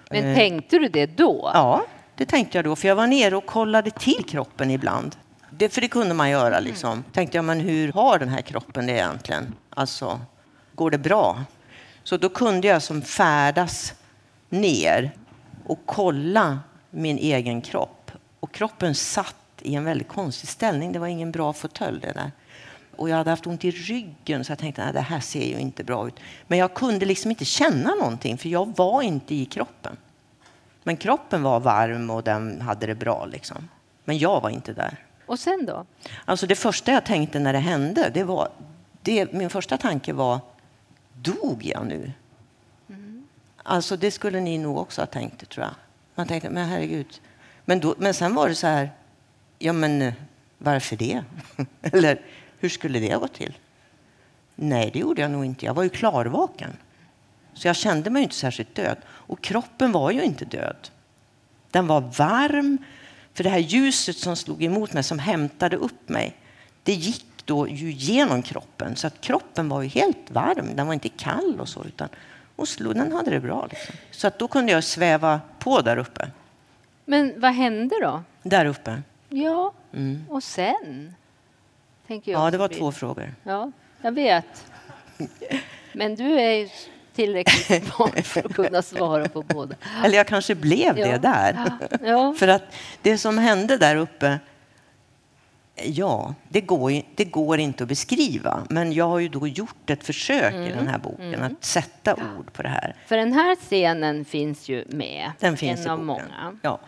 Men 0.10 0.26
eh, 0.26 0.36
tänkte 0.36 0.78
du 0.78 0.88
det 0.88 1.06
då? 1.06 1.52
Ja, 1.54 1.86
det 2.16 2.26
tänkte 2.26 2.58
jag 2.58 2.66
då. 2.66 2.76
För 2.76 2.88
jag 2.88 2.96
var 2.96 3.08
nere 3.08 3.36
och 3.36 3.46
kollade 3.46 3.92
till 3.92 4.26
kroppen 4.28 4.72
ibland. 4.72 5.16
Det, 5.50 5.70
för 5.70 5.82
det 5.82 5.88
kunde 5.88 6.14
man 6.14 6.30
göra. 6.30 6.60
Liksom. 6.60 6.92
Mm. 6.92 7.04
Tänkte 7.14 7.38
jag, 7.38 7.46
men 7.46 7.60
hur 7.60 7.92
har 7.92 8.20
den 8.20 8.30
här 8.30 8.42
kroppen 8.42 8.88
det 8.88 8.94
egentligen? 8.94 9.56
Alltså, 9.70 10.20
går 10.76 10.92
det 10.92 10.98
bra? 10.98 11.44
Så 12.04 12.18
då 12.18 12.30
kunde 12.30 12.68
jag 12.68 12.82
som 12.82 13.02
färdas 13.02 13.94
ner 14.50 15.12
och 15.68 15.80
kolla 15.86 16.60
min 16.90 17.18
egen 17.18 17.62
kropp. 17.62 18.12
Och 18.40 18.52
kroppen 18.52 18.96
satt 18.96 19.36
i 19.62 19.76
en 19.76 19.84
väldigt 19.84 20.08
konstig 20.08 20.50
ställning. 20.50 20.92
Det 20.92 21.00
var 21.00 21.08
ingen 21.08 21.32
bra 21.32 21.54
fåtölj 21.54 22.00
det 22.02 22.12
där. 22.12 22.32
och 22.96 23.10
jag 23.10 23.16
hade 23.16 23.30
haft 23.30 23.48
ont 23.48 23.66
i 23.66 23.72
ryggen 23.72 24.44
så 24.44 24.52
jag 24.52 24.60
tänkte 24.60 24.84
att 24.84 24.94
det 24.94 25.02
här 25.02 25.20
ser 25.20 25.46
ju 25.46 25.60
inte 25.60 25.84
bra 25.84 26.08
ut. 26.08 26.16
Men 26.48 26.60
jag 26.60 26.74
kunde 26.74 27.06
liksom 27.06 27.32
inte 27.32 27.46
känna 27.46 27.96
någonting 27.96 28.38
för 28.38 28.50
jag 28.50 28.78
var 28.78 29.02
inte 29.02 29.36
i 29.36 29.46
kroppen. 29.46 29.98
Men 30.84 30.98
kroppen 30.98 31.44
var 31.44 31.60
varm 31.60 32.10
och 32.10 32.24
den 32.24 32.62
hade 32.62 32.86
det 32.86 32.96
bra 32.96 33.26
liksom. 33.26 33.70
Men 34.06 34.18
jag 34.18 34.42
var 34.42 34.50
inte 34.50 34.74
där. 34.74 35.06
Och 35.26 35.40
sen 35.40 35.66
då? 35.66 35.86
Alltså 36.26 36.48
det 36.48 36.56
första 36.56 36.92
jag 36.92 37.06
tänkte 37.06 37.40
när 37.40 37.54
det 37.54 37.60
hände, 37.60 38.12
det 38.14 38.24
var, 38.24 38.50
det, 39.02 39.34
min 39.34 39.50
första 39.50 39.78
tanke 39.78 40.14
var, 40.14 40.40
dog 41.14 41.66
jag 41.66 41.88
nu? 41.88 42.12
Alltså 43.70 43.98
det 43.98 44.12
skulle 44.12 44.40
ni 44.40 44.58
nog 44.58 44.78
också 44.78 45.02
ha 45.02 45.06
tänkt, 45.06 45.50
tror 45.50 45.66
jag. 45.66 45.76
Man 46.16 46.28
tänkte, 46.28 46.50
men 46.50 46.70
herregud. 46.70 47.22
Men, 47.66 47.80
då, 47.80 47.96
men 47.98 48.14
sen 48.14 48.36
var 48.36 48.50
det 48.50 48.56
så 48.56 48.68
här, 48.68 48.92
ja 49.60 49.74
men 49.74 50.02
eh, 50.02 50.14
varför 50.58 50.96
det? 50.96 51.24
Eller 51.82 52.22
hur 52.60 52.70
skulle 52.70 53.00
det 53.00 53.20
gå 53.20 53.28
till? 53.28 53.58
Nej, 54.56 54.90
det 54.94 55.00
gjorde 55.00 55.22
jag 55.22 55.32
nog 55.32 55.46
inte. 55.46 55.66
Jag 55.66 55.74
var 55.74 55.84
ju 55.84 55.90
klarvaken. 55.90 56.78
Så 57.54 57.68
jag 57.68 57.76
kände 57.76 58.10
mig 58.10 58.24
inte 58.24 58.36
särskilt 58.36 58.76
död. 58.76 58.98
Och 59.08 59.42
kroppen 59.42 59.92
var 59.92 60.12
ju 60.12 60.24
inte 60.24 60.46
död. 60.46 60.90
Den 61.72 61.88
var 61.88 62.02
varm, 62.02 62.78
för 63.34 63.44
det 63.44 63.50
här 63.50 63.58
ljuset 63.58 64.18
som 64.18 64.36
slog 64.36 64.64
emot 64.64 64.94
mig, 64.94 65.04
som 65.04 65.20
hämtade 65.20 65.76
upp 65.76 66.10
mig, 66.10 66.38
det 66.84 66.94
gick 66.94 67.26
då 67.46 67.68
ju 67.68 67.92
genom 67.92 68.42
kroppen. 68.42 68.96
Så 68.96 69.08
att 69.08 69.22
kroppen 69.22 69.70
var 69.70 69.82
ju 69.82 69.88
helt 69.88 70.32
varm. 70.32 70.76
Den 70.76 70.88
var 70.88 70.94
inte 70.94 71.10
kall 71.10 71.60
och 71.60 71.70
så, 71.70 71.84
utan 71.84 72.10
och 72.58 72.68
slog, 72.68 72.96
den 72.96 73.12
hade 73.12 73.32
det 73.32 73.40
bra. 73.40 73.68
Liksom. 73.70 73.96
Så 74.12 74.28
att 74.28 74.40
då 74.40 74.48
kunde 74.48 74.72
jag 74.72 74.84
sväva 74.84 75.42
på 75.60 75.82
där 75.82 75.98
uppe. 75.98 76.28
Men 77.06 77.34
vad 77.38 77.54
hände 77.54 77.96
då? 78.02 78.24
Där 78.44 78.66
uppe. 78.66 79.02
Ja, 79.30 79.74
mm. 79.94 80.26
och 80.30 80.44
sen? 80.44 81.14
Tänker 82.08 82.32
jag 82.32 82.42
ja, 82.42 82.52
det 82.52 82.58
var 82.58 82.68
två 82.68 82.92
frågor. 82.92 83.36
Ja, 83.44 83.72
jag 84.02 84.12
vet. 84.12 84.66
Men 85.94 86.16
du 86.16 86.40
är 86.40 86.70
tillräckligt 87.16 87.88
smart 87.96 88.26
för 88.28 88.46
att 88.46 88.54
kunna 88.54 88.82
svara 88.82 89.28
på 89.28 89.42
båda. 89.42 89.76
Eller 90.04 90.18
jag 90.18 90.28
kanske 90.28 90.56
blev 90.56 90.96
det 90.96 91.08
ja. 91.08 91.18
där. 91.18 91.72
Ja. 92.02 92.34
för 92.40 92.48
att 92.48 92.64
det 93.02 93.18
som 93.18 93.38
hände 93.38 93.78
där 93.78 93.96
uppe, 93.96 94.40
ja, 95.84 96.34
det 96.50 96.62
går, 96.62 97.02
det 97.16 97.26
går 97.26 97.60
inte 97.60 97.84
att 97.84 97.90
beskriva. 97.90 98.64
Men 98.70 98.94
jag 98.94 99.08
har 99.08 99.20
ju 99.20 99.30
då 99.30 99.48
gjort 99.48 99.90
ett 99.90 100.04
försök 100.04 100.54
mm. 100.54 100.68
i 100.68 100.72
den 100.72 100.88
här 100.88 100.98
boken 100.98 101.34
mm. 101.34 101.44
att 101.44 101.64
sätta 101.64 102.14
ord 102.14 102.54
på 102.54 102.64
det 102.64 102.70
här. 102.70 102.96
För 103.08 103.18
den 103.18 103.34
här 103.34 103.56
scenen 103.56 104.26
finns 104.26 104.70
ju 104.70 104.86
med. 104.90 105.32
Den 105.40 105.58
finns 105.58 105.86
en 105.86 105.92
av 105.92 106.04
många. 106.04 106.58
Ja. 106.62 106.80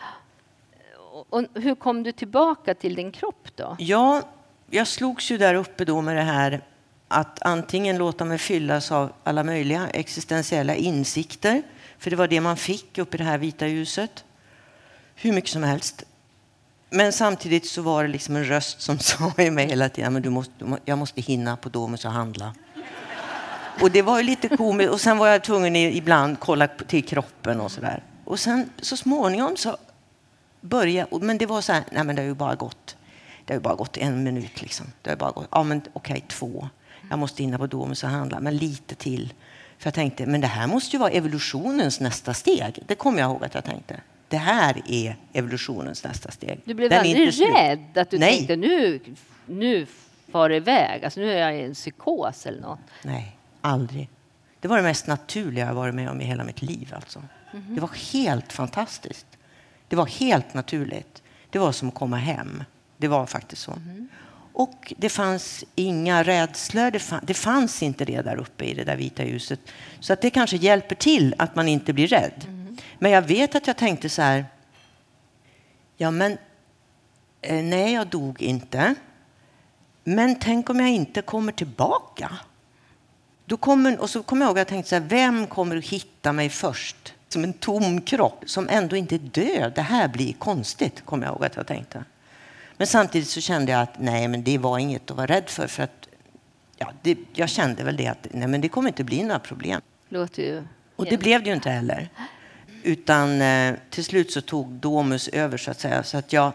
Och 1.30 1.46
hur 1.54 1.76
kom 1.76 2.04
du 2.04 2.12
tillbaka 2.12 2.74
till 2.74 2.96
din 2.96 3.12
kropp 3.12 3.48
då? 3.56 3.76
Ja, 3.80 4.22
jag 4.70 4.88
slogs 4.88 5.32
ju 5.32 5.38
där 5.38 5.56
uppe 5.56 5.86
då 5.86 6.02
med 6.02 6.16
det 6.16 6.22
här 6.22 6.62
att 7.08 7.42
antingen 7.42 7.98
låta 7.98 8.26
mig 8.26 8.38
fyllas 8.38 8.92
av 8.92 9.12
alla 9.24 9.44
möjliga 9.44 9.88
existentiella 9.90 10.76
insikter, 10.76 11.62
för 11.98 12.10
det 12.10 12.16
var 12.16 12.28
det 12.28 12.42
man 12.42 12.58
fick 12.58 12.98
uppe 12.98 13.18
i 13.18 13.18
det 13.18 13.24
här 13.24 13.38
vita 13.38 13.66
huset, 13.66 14.26
hur 15.16 15.34
mycket 15.34 15.50
som 15.50 15.64
helst. 15.64 16.04
Men 16.90 17.14
samtidigt 17.14 17.66
så 17.66 17.82
var 17.82 18.04
det 18.04 18.10
liksom 18.10 18.36
en 18.36 18.46
röst 18.46 18.82
som 18.82 19.00
sa 19.00 19.32
i 19.38 19.52
mig 19.52 19.68
hela 19.68 19.90
tiden 19.90 20.14
men 20.14 20.22
du 20.22 20.30
måste, 20.30 20.54
jag 20.86 20.98
måste 20.98 21.22
hinna 21.22 21.58
på 21.58 21.70
Domus 21.70 22.06
och 22.06 22.12
handla. 22.12 22.54
Och 23.82 23.92
det 23.92 24.02
var 24.02 24.18
ju 24.18 24.24
lite 24.24 24.58
komiskt. 24.58 24.92
Och 24.92 25.02
sen 25.02 25.18
var 25.18 25.28
jag 25.28 25.44
tvungen 25.44 25.76
ibland 25.76 26.40
kolla 26.40 26.68
till 26.68 27.04
kroppen 27.04 27.62
och 27.62 27.72
sådär. 27.72 28.04
Och 28.26 28.40
sen 28.40 28.70
så 28.82 28.98
småningom 28.98 29.58
så 29.58 29.78
började, 30.62 31.20
men 31.20 31.38
det 31.38 31.46
var 31.46 31.62
så 31.62 31.74
här, 31.74 31.84
nej 31.92 32.04
men 32.04 32.16
det 32.16 32.22
har 32.22 32.28
ju 32.28 32.36
bara 32.36 32.56
gått, 32.56 32.98
det 33.46 33.54
har 33.54 33.60
ju 33.60 33.64
bara 33.64 33.76
gått 33.76 33.98
en 33.98 34.24
minut 34.24 34.62
liksom. 34.62 34.86
Det 35.02 35.10
har 35.10 35.18
bara 35.18 35.32
gått, 35.32 35.48
ja 35.52 35.64
men 35.64 35.82
okej 35.94 35.94
okay, 35.94 36.22
två. 36.28 36.70
Jag 37.10 37.20
måste 37.20 37.44
hinna 37.44 37.58
på 37.58 37.68
Domus 37.68 38.04
och 38.04 38.10
handla, 38.10 38.40
men 38.40 38.58
lite 38.58 38.96
till. 38.96 39.34
För 39.78 39.88
jag 39.88 39.94
tänkte, 39.94 40.26
men 40.26 40.42
det 40.42 40.48
här 40.48 40.68
måste 40.68 40.96
ju 40.96 41.00
vara 41.00 41.10
evolutionens 41.10 42.00
nästa 42.00 42.34
steg. 42.34 42.80
Det 42.88 42.96
kommer 42.96 43.20
jag 43.20 43.32
ihåg 43.32 43.44
att 43.44 43.54
jag 43.54 43.66
tänkte. 43.66 44.02
Det 44.30 44.38
här 44.38 44.82
är 44.88 45.16
evolutionens 45.34 46.04
nästa 46.04 46.32
steg. 46.32 46.62
Du 46.66 46.74
blev 46.74 46.94
aldrig 46.94 47.56
rädd 47.56 47.98
att 47.98 48.10
du 48.10 48.18
Nej. 48.18 48.38
tänkte 48.38 48.56
nu, 48.56 49.00
nu 49.46 49.86
far 50.32 50.54
iväg, 50.54 51.04
alltså 51.04 51.20
nu 51.20 51.32
är 51.32 51.40
jag 51.40 51.58
i 51.58 51.64
en 51.64 51.74
psykos 51.74 52.46
eller 52.46 52.62
något? 52.62 52.80
Nej, 53.04 53.38
aldrig. 53.62 54.10
Det 54.60 54.68
var 54.68 54.78
det 54.78 54.84
mest 54.84 55.08
naturliga 55.08 55.66
jag 55.66 55.74
varit 55.74 55.96
med 55.96 56.10
om 56.10 56.22
i 56.22 56.24
hela 56.24 56.44
mitt 56.44 56.62
liv. 56.62 56.92
Alltså. 56.96 57.20
Mm 57.20 57.66
-hmm. 57.66 57.76
Det 57.76 57.82
var 57.82 58.14
helt 58.14 58.54
fantastiskt. 58.54 59.26
Det 59.88 59.96
var 59.96 60.06
helt 60.06 60.54
naturligt. 60.54 61.24
Det 61.50 61.60
var 61.60 61.72
som 61.72 61.88
att 61.88 61.96
komma 61.96 62.18
hem. 62.18 62.64
Det 62.98 63.08
var 63.08 63.26
faktiskt 63.26 63.62
så. 63.62 63.72
Mm. 63.72 64.08
Och 64.54 64.94
det 64.98 65.10
fanns 65.10 65.66
inga 65.76 66.24
rädslor. 66.24 66.92
Det, 66.92 67.00
fann, 67.00 67.20
det, 67.24 67.34
fanns 67.34 67.84
inte 67.84 68.06
det 68.06 68.22
där 68.22 68.36
uppe 68.36 68.66
i 68.66 68.74
det 68.74 68.84
där 68.84 68.96
vita 68.96 69.24
huset. 69.24 69.60
Så 70.00 70.14
att 70.14 70.22
det 70.22 70.30
kanske 70.30 70.58
hjälper 70.58 70.96
till 70.96 71.36
att 71.38 71.56
man 71.56 71.68
inte 71.68 71.94
blir 71.94 72.08
rädd. 72.08 72.46
Mm. 72.48 72.59
Men 73.00 73.12
jag 73.12 73.22
vet 73.22 73.56
att 73.56 73.68
jag 73.68 73.78
tänkte 73.78 74.10
så 74.10 74.22
här. 74.22 74.46
Ja, 75.98 76.12
men 76.12 76.38
eh, 77.42 77.64
nej, 77.64 77.94
jag 77.94 78.08
dog 78.08 78.42
inte. 78.42 78.96
Men 80.04 80.40
tänk 80.40 80.70
om 80.70 80.80
jag 80.80 80.90
inte 80.90 81.22
kommer 81.22 81.52
tillbaka? 81.52 82.32
Då 83.46 83.58
kommer, 83.58 84.00
och 84.00 84.10
så 84.10 84.24
kommer 84.24 84.46
jag 84.46 84.50
ihåg 84.50 84.58
att 84.58 84.60
jag 84.60 84.68
tänkte 84.68 84.90
så 84.90 84.96
här, 84.96 85.04
vem 85.08 85.48
kommer 85.48 85.78
att 85.78 85.86
hitta 85.86 86.34
mig 86.34 86.50
först? 86.50 87.14
Som 87.28 87.44
en 87.44 87.54
tom 87.54 88.02
kropp 88.02 88.44
som 88.46 88.70
ändå 88.70 88.96
inte 88.96 89.16
är 89.16 89.20
död. 89.20 89.72
Det 89.76 89.82
här 89.82 90.08
blir 90.08 90.34
konstigt, 90.34 91.06
kommer 91.06 91.26
jag 91.26 91.34
ihåg 91.34 91.46
att 91.46 91.56
jag 91.56 91.68
tänkte. 91.68 92.04
Men 92.78 92.88
samtidigt 92.88 93.30
så 93.30 93.42
kände 93.42 93.72
jag 93.72 93.82
att 93.82 94.00
nej, 94.00 94.28
men 94.28 94.44
det 94.44 94.58
var 94.58 94.80
inget 94.80 95.12
att 95.12 95.18
vara 95.18 95.28
rädd 95.28 95.50
för. 95.50 95.68
för 95.68 95.84
att, 95.84 96.08
ja, 96.78 96.92
det, 97.02 97.18
jag 97.34 97.50
kände 97.50 97.84
väl 97.84 97.98
det 97.98 98.08
att 98.08 98.28
nej, 98.32 98.48
men 98.48 98.62
det 98.62 98.70
kommer 98.70 98.88
inte 98.88 99.04
bli 99.04 99.24
några 99.24 99.40
problem. 99.40 99.82
Låter 100.10 100.44
ju... 100.44 100.64
Och 100.96 101.06
det 101.06 101.18
blev 101.18 101.44
det 101.44 101.50
ju 101.50 101.56
inte 101.56 101.70
heller. 101.70 102.10
Utan 102.90 103.42
eh, 103.42 103.76
till 103.90 104.06
slut 104.06 104.32
så 104.32 104.42
tog 104.42 104.68
Domus 104.68 105.28
över 105.28 105.58
så 105.58 105.72
att 105.72 105.80
säga. 105.80 106.04
Så 106.04 106.18
att 106.18 106.34
jag, 106.34 106.52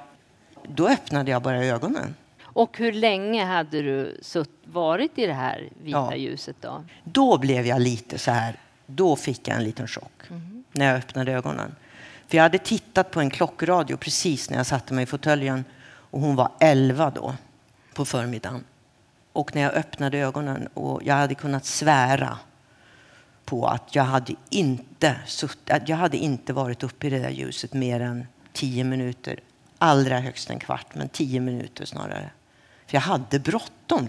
då 0.69 0.89
öppnade 0.89 1.31
jag 1.31 1.43
bara 1.43 1.65
ögonen. 1.65 2.15
Och 2.43 2.79
hur 2.79 2.93
länge 2.93 3.45
hade 3.45 3.83
du 3.83 4.21
varit 4.65 5.19
i 5.19 5.27
det 5.27 5.33
här 5.33 5.69
vita 5.83 5.99
ja. 5.99 6.17
ljuset 6.17 6.57
då? 6.61 6.85
Då 7.05 7.39
blev 7.39 7.67
jag 7.67 7.81
lite 7.81 8.19
så 8.19 8.31
här, 8.31 8.57
då 8.87 9.17
fick 9.17 9.49
jag 9.49 9.57
en 9.57 9.65
liten 9.65 9.89
chock 9.89 10.23
mm. 10.31 10.65
när 10.73 10.87
jag 10.87 10.97
öppnade 10.97 11.33
ögonen. 11.33 11.75
För 12.29 12.37
jag 12.37 12.43
hade 12.43 12.59
tittat 12.59 13.11
på 13.11 13.21
en 13.21 13.31
klockradio 13.31 13.97
precis 13.97 14.51
när 14.51 14.57
jag 14.57 14.67
satte 14.67 14.95
mig 14.95 15.03
i 15.03 15.07
fåtöljen 15.07 15.65
och 15.85 16.21
hon 16.21 16.37
var 16.37 16.51
11 16.61 17.11
då 17.11 17.35
på 17.95 18.05
förmiddagen. 18.05 18.65
Och 19.33 19.55
när 19.55 19.63
jag 19.63 19.75
öppnade 19.75 20.19
ögonen 20.19 20.69
och 20.75 21.03
jag 21.05 21.15
hade 21.15 21.35
kunnat 21.35 21.65
svära 21.65 22.39
på 23.45 23.67
att 23.67 23.95
jag 23.95 24.05
hade 24.05 24.35
inte, 24.51 25.17
att 25.67 25.89
jag 25.89 25.97
hade 25.97 26.17
inte 26.17 26.53
varit 26.53 26.83
uppe 26.83 27.07
i 27.07 27.11
det 27.11 27.19
där 27.19 27.31
ljuset 27.31 27.73
mer 27.73 28.01
än 28.01 28.27
tio 28.53 28.85
minuter. 28.85 29.41
Allra 29.79 30.21
högst 30.21 30.51
en 30.51 30.59
kvart, 30.59 30.95
men 30.95 31.09
tio 31.09 31.41
minuter 31.41 31.85
snarare. 31.85 32.31
För 32.87 32.97
jag 32.97 33.01
hade 33.01 33.39
bråttom. 33.39 34.09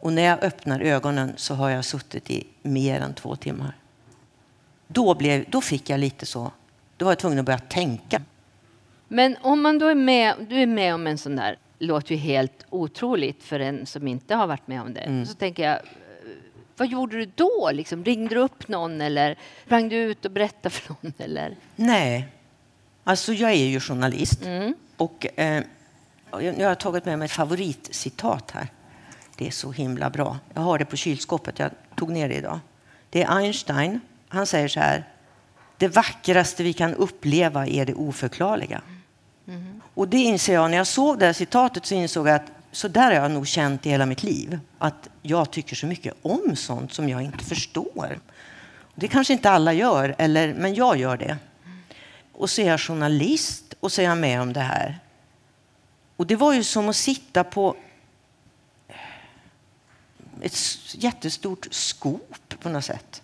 Och 0.00 0.12
när 0.12 0.22
jag 0.22 0.44
öppnar 0.44 0.80
ögonen 0.80 1.32
så 1.36 1.54
har 1.54 1.70
jag 1.70 1.84
suttit 1.84 2.30
i 2.30 2.46
mer 2.62 3.00
än 3.00 3.14
två 3.14 3.36
timmar. 3.36 3.76
Då, 4.88 5.14
blev, 5.14 5.44
då 5.48 5.60
fick 5.60 5.90
jag 5.90 6.00
lite 6.00 6.26
så, 6.26 6.52
då 6.96 7.04
var 7.04 7.12
jag 7.12 7.18
tvungen 7.18 7.38
att 7.38 7.44
börja 7.44 7.58
tänka. 7.58 8.22
Men 9.08 9.36
om 9.42 9.62
man 9.62 9.78
då 9.78 9.86
är 9.86 9.94
med, 9.94 10.34
du 10.48 10.56
är 10.56 10.66
med 10.66 10.94
om 10.94 11.06
en 11.06 11.18
sån 11.18 11.36
där, 11.36 11.58
låter 11.78 12.14
ju 12.14 12.20
helt 12.20 12.66
otroligt 12.70 13.42
för 13.42 13.60
en 13.60 13.86
som 13.86 14.08
inte 14.08 14.34
har 14.34 14.46
varit 14.46 14.66
med 14.66 14.80
om 14.80 14.94
det. 14.94 15.00
Mm. 15.00 15.26
Så 15.26 15.34
tänker 15.34 15.62
jag, 15.62 15.78
vad 16.80 16.88
gjorde 16.88 17.16
du 17.16 17.30
då? 17.34 17.70
Liksom, 17.72 18.04
ringde 18.04 18.34
du 18.34 18.40
upp 18.40 18.68
någon 18.68 19.00
eller 19.00 19.38
sprang 19.64 19.88
du 19.88 19.96
ut 19.96 20.24
och 20.24 20.30
berättade 20.30 20.70
för 20.70 20.94
någon? 20.94 21.12
Eller? 21.18 21.56
Nej, 21.76 22.28
alltså 23.04 23.32
jag 23.32 23.50
är 23.50 23.66
ju 23.66 23.80
journalist 23.80 24.44
mm. 24.44 24.74
och 24.96 25.26
eh, 25.36 25.62
jag 26.30 26.68
har 26.68 26.74
tagit 26.74 27.04
med 27.04 27.18
mig 27.18 27.26
ett 27.26 27.32
favoritcitat 27.32 28.50
här. 28.50 28.68
Det 29.36 29.46
är 29.46 29.50
så 29.50 29.72
himla 29.72 30.10
bra. 30.10 30.38
Jag 30.54 30.62
har 30.62 30.78
det 30.78 30.84
på 30.84 30.96
kylskåpet. 30.96 31.58
Jag 31.58 31.70
tog 31.94 32.10
ner 32.10 32.28
det 32.28 32.34
idag. 32.34 32.60
Det 33.10 33.22
är 33.22 33.36
Einstein. 33.36 34.00
Han 34.28 34.46
säger 34.46 34.68
så 34.68 34.80
här. 34.80 35.08
Det 35.76 35.88
vackraste 35.88 36.62
vi 36.62 36.72
kan 36.72 36.94
uppleva 36.94 37.66
är 37.66 37.86
det 37.86 37.94
oförklarliga. 37.94 38.82
Mm. 39.46 39.80
Och 39.94 40.08
det 40.08 40.18
inser 40.18 40.54
jag, 40.54 40.70
när 40.70 40.76
jag 40.76 40.86
såg 40.86 41.18
det 41.18 41.26
här 41.26 41.32
citatet 41.32 41.86
så 41.86 41.94
insåg 41.94 42.28
jag 42.28 42.34
att 42.34 42.52
så 42.72 42.88
där 42.88 43.04
har 43.04 43.12
jag 43.12 43.30
nog 43.30 43.46
känt 43.46 43.86
i 43.86 43.90
hela 43.90 44.06
mitt 44.06 44.22
liv. 44.22 44.58
Att 44.78 45.08
jag 45.22 45.50
tycker 45.50 45.76
så 45.76 45.86
mycket 45.86 46.14
om 46.22 46.56
sånt 46.56 46.92
som 46.92 47.08
jag 47.08 47.22
inte 47.22 47.44
förstår. 47.44 48.18
Det 48.94 49.08
kanske 49.08 49.32
inte 49.32 49.50
alla 49.50 49.72
gör, 49.72 50.14
eller, 50.18 50.54
men 50.54 50.74
jag 50.74 50.96
gör 50.96 51.16
det. 51.16 51.36
Och 52.32 52.50
så 52.50 52.62
är 52.62 52.66
jag 52.66 52.80
journalist 52.80 53.74
och 53.80 53.92
så 53.92 54.00
är 54.00 54.04
jag 54.04 54.18
med 54.18 54.40
om 54.40 54.52
det 54.52 54.60
här. 54.60 54.98
Och 56.16 56.26
det 56.26 56.36
var 56.36 56.52
ju 56.52 56.64
som 56.64 56.88
att 56.88 56.96
sitta 56.96 57.44
på 57.44 57.76
ett 60.40 60.56
jättestort 60.94 61.66
skop 61.70 62.54
på 62.60 62.68
något 62.68 62.84
sätt. 62.84 63.22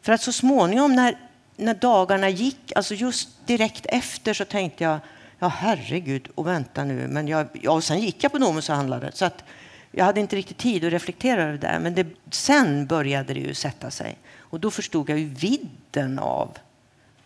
För 0.00 0.12
att 0.12 0.22
så 0.22 0.32
småningom 0.32 0.94
när, 0.94 1.18
när 1.56 1.74
dagarna 1.74 2.28
gick, 2.28 2.72
alltså 2.76 2.94
just 2.94 3.46
direkt 3.46 3.86
efter 3.86 4.34
så 4.34 4.44
tänkte 4.44 4.84
jag 4.84 4.98
ja 5.42 5.48
herregud, 5.48 6.28
och 6.34 6.46
vänta 6.46 6.84
nu. 6.84 7.08
Men 7.08 7.28
jag, 7.28 7.46
ja, 7.52 7.70
och 7.72 7.84
sen 7.84 8.00
gick 8.00 8.24
jag 8.24 8.32
på 8.32 8.38
Domus 8.38 8.68
och 8.68 8.76
handlade. 8.76 9.12
Så 9.12 9.24
att 9.24 9.44
jag 9.90 10.04
hade 10.04 10.20
inte 10.20 10.36
riktigt 10.36 10.58
tid 10.58 10.84
att 10.84 10.92
reflektera 10.92 11.42
över 11.42 11.52
det 11.52 11.58
där, 11.58 11.78
men 11.80 11.94
det, 11.94 12.06
sen 12.30 12.86
började 12.86 13.34
det 13.34 13.40
ju 13.40 13.54
sätta 13.54 13.90
sig. 13.90 14.18
Och 14.38 14.60
då 14.60 14.70
förstod 14.70 15.10
jag 15.10 15.18
ju 15.18 15.28
vidden 15.28 16.18
av... 16.18 16.58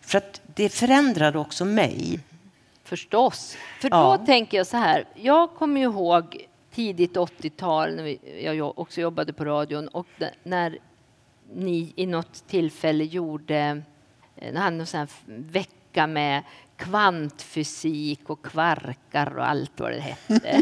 För 0.01 0.17
att 0.17 0.41
det 0.55 0.69
förändrade 0.69 1.39
också 1.39 1.65
mig. 1.65 2.19
Förstås. 2.83 3.57
För 3.81 3.89
då 3.89 3.97
Ja. 3.97 4.17
tänker 4.25 4.57
jag 4.57 4.67
så 4.67 4.77
här. 4.77 5.05
Jag 5.15 5.49
kommer 5.55 5.79
ju 5.81 5.87
ihåg 5.87 6.45
tidigt 6.73 7.13
80-tal 7.15 7.95
när 7.95 8.17
jag 8.43 8.79
också 8.79 9.01
jobbade 9.01 9.33
på 9.33 9.45
radion 9.45 9.87
och 9.87 10.07
när 10.43 10.77
ni 11.53 11.93
i 11.95 12.05
något 12.05 12.43
tillfälle 12.47 13.03
gjorde 13.03 13.81
eh, 14.35 14.55
hade 14.55 14.77
någon 14.77 14.85
sån 14.87 14.97
här 14.97 15.05
f- 15.11 15.23
vecka 15.27 16.07
med 16.07 16.43
kvantfysik 16.77 18.29
och 18.29 18.45
kvarkar 18.45 19.37
och 19.37 19.49
allt 19.49 19.71
vad 19.75 19.91
det 19.91 19.99
hette. 19.99 20.61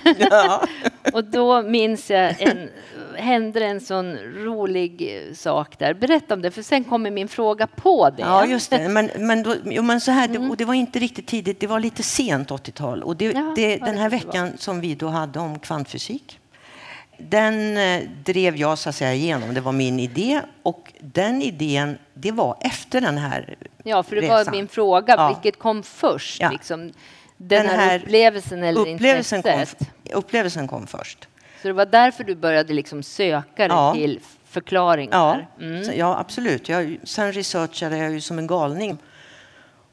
och 1.13 1.23
då 1.23 1.61
minns 1.61 2.09
jag 2.09 2.41
en, 2.41 2.69
hände 3.15 3.65
en 3.65 3.81
sån 3.81 4.17
rolig 4.17 5.23
sak 5.33 5.79
där. 5.79 5.93
Berätta 5.93 6.33
om 6.33 6.41
det, 6.41 6.51
för 6.51 6.61
sen 6.61 6.83
kommer 6.83 7.11
min 7.11 7.27
fråga 7.27 7.67
på 7.67 8.09
det. 8.09 8.21
Ja, 8.21 8.45
just 8.45 8.69
det. 8.69 8.89
Men, 8.89 9.09
men, 9.17 9.43
då, 9.43 9.55
jo, 9.65 9.83
men 9.83 10.01
så 10.01 10.11
här, 10.11 10.27
det, 10.27 10.39
och 10.39 10.57
det 10.57 10.65
var 10.65 10.73
inte 10.73 10.99
riktigt 10.99 11.27
tidigt, 11.27 11.59
det 11.59 11.67
var 11.67 11.79
lite 11.79 12.03
sent 12.03 12.49
80-tal. 12.49 13.03
Och 13.03 13.17
det, 13.17 13.25
Ja, 13.25 13.53
det, 13.55 13.77
den 13.77 13.97
här 13.97 14.09
det 14.09 14.17
var. 14.17 14.25
veckan 14.25 14.51
som 14.57 14.81
vi 14.81 14.95
då 14.95 15.07
hade 15.07 15.39
om 15.39 15.59
kvantfysik, 15.59 16.39
den 17.17 17.77
eh, 17.77 18.09
drev 18.23 18.57
jag 18.57 18.77
så 18.77 18.89
att 18.89 18.95
säga 18.95 19.13
igenom. 19.13 19.53
Det 19.53 19.61
var 19.61 19.71
min 19.71 19.99
idé 19.99 20.41
och 20.63 20.93
den 20.99 21.41
idén, 21.41 21.97
det 22.13 22.31
var 22.31 22.57
efter 22.59 23.01
den 23.01 23.17
här 23.17 23.55
Ja, 23.87 24.03
för 24.03 24.15
det 24.15 24.27
var 24.27 24.37
resan. 24.39 24.51
min 24.51 24.67
fråga. 24.67 25.15
Ja. 25.17 25.27
Vilket 25.27 25.59
kom 25.59 25.83
först? 25.83 26.41
Ja. 26.41 26.51
Liksom, 26.51 26.79
den, 26.81 26.93
Den 27.37 27.67
här, 27.67 27.99
upplevelsen 27.99 28.63
eller 28.63 28.81
upplevelsen 28.81 29.41
kom, 29.41 29.51
intresset? 29.51 29.87
upplevelsen 30.13 30.67
kom 30.67 30.87
först. 30.87 31.27
Så 31.61 31.67
det 31.67 31.73
var 31.73 31.85
därför 31.85 32.23
du 32.23 32.35
började 32.35 32.73
liksom 32.73 33.03
söka 33.03 33.67
dig 33.67 33.77
Ja. 33.77 33.93
till 33.93 34.19
Ja, 34.21 34.27
förklaringar? 34.49 35.47
så- 35.85 35.91
ja 35.95 36.17
absolut. 36.19 36.69
Jag, 36.69 36.97
sen 37.03 37.33
researchade 37.33 37.97
jag 37.97 38.11
ju 38.11 38.21
som 38.21 38.39
en 38.39 38.47
galning. 38.47 38.97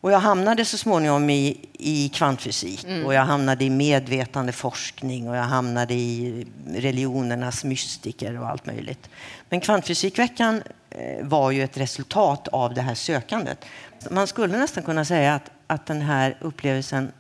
Och 0.01 0.13
jag 0.13 0.19
hamnade 0.19 0.65
så 0.65 0.79
småningom 0.79 1.31
i, 1.31 1.69
i 1.73 2.09
kvantfysik 2.09 2.87
och 3.07 3.15
jag 3.15 3.23
hamnade 3.25 3.65
i 3.65 3.71
medvetandeforskning 3.71 5.29
och 5.29 5.37
jag 5.37 5.43
hamnade 5.43 5.95
i 5.95 6.47
religionernas 6.75 7.65
mystiker 7.65 8.39
och 8.41 8.49
allt 8.49 8.67
möjligt. 8.67 9.11
Men 9.49 9.61
kvantfysikveckan 9.61 10.63
Eh, 10.95 11.25
var 11.25 11.51
ju 11.51 11.63
ett 11.63 11.77
resultat 11.77 12.49
av 12.49 12.75
det 12.75 12.81
här 12.81 12.95
sökandet. 12.95 13.65
Man 14.11 14.27
skulle 14.27 14.59
nästan 14.59 14.83
kunna 14.83 15.05
säga 15.05 15.35
att, 15.35 15.51
att 15.67 15.87
den 15.87 16.01
här 16.01 16.37
upplevelsen 16.41 17.13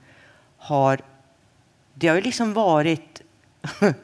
har... 0.56 1.00
Det 1.94 2.08
har 2.08 2.16
ju 2.16 2.22
liksom 2.22 2.52
varit... 2.52 3.22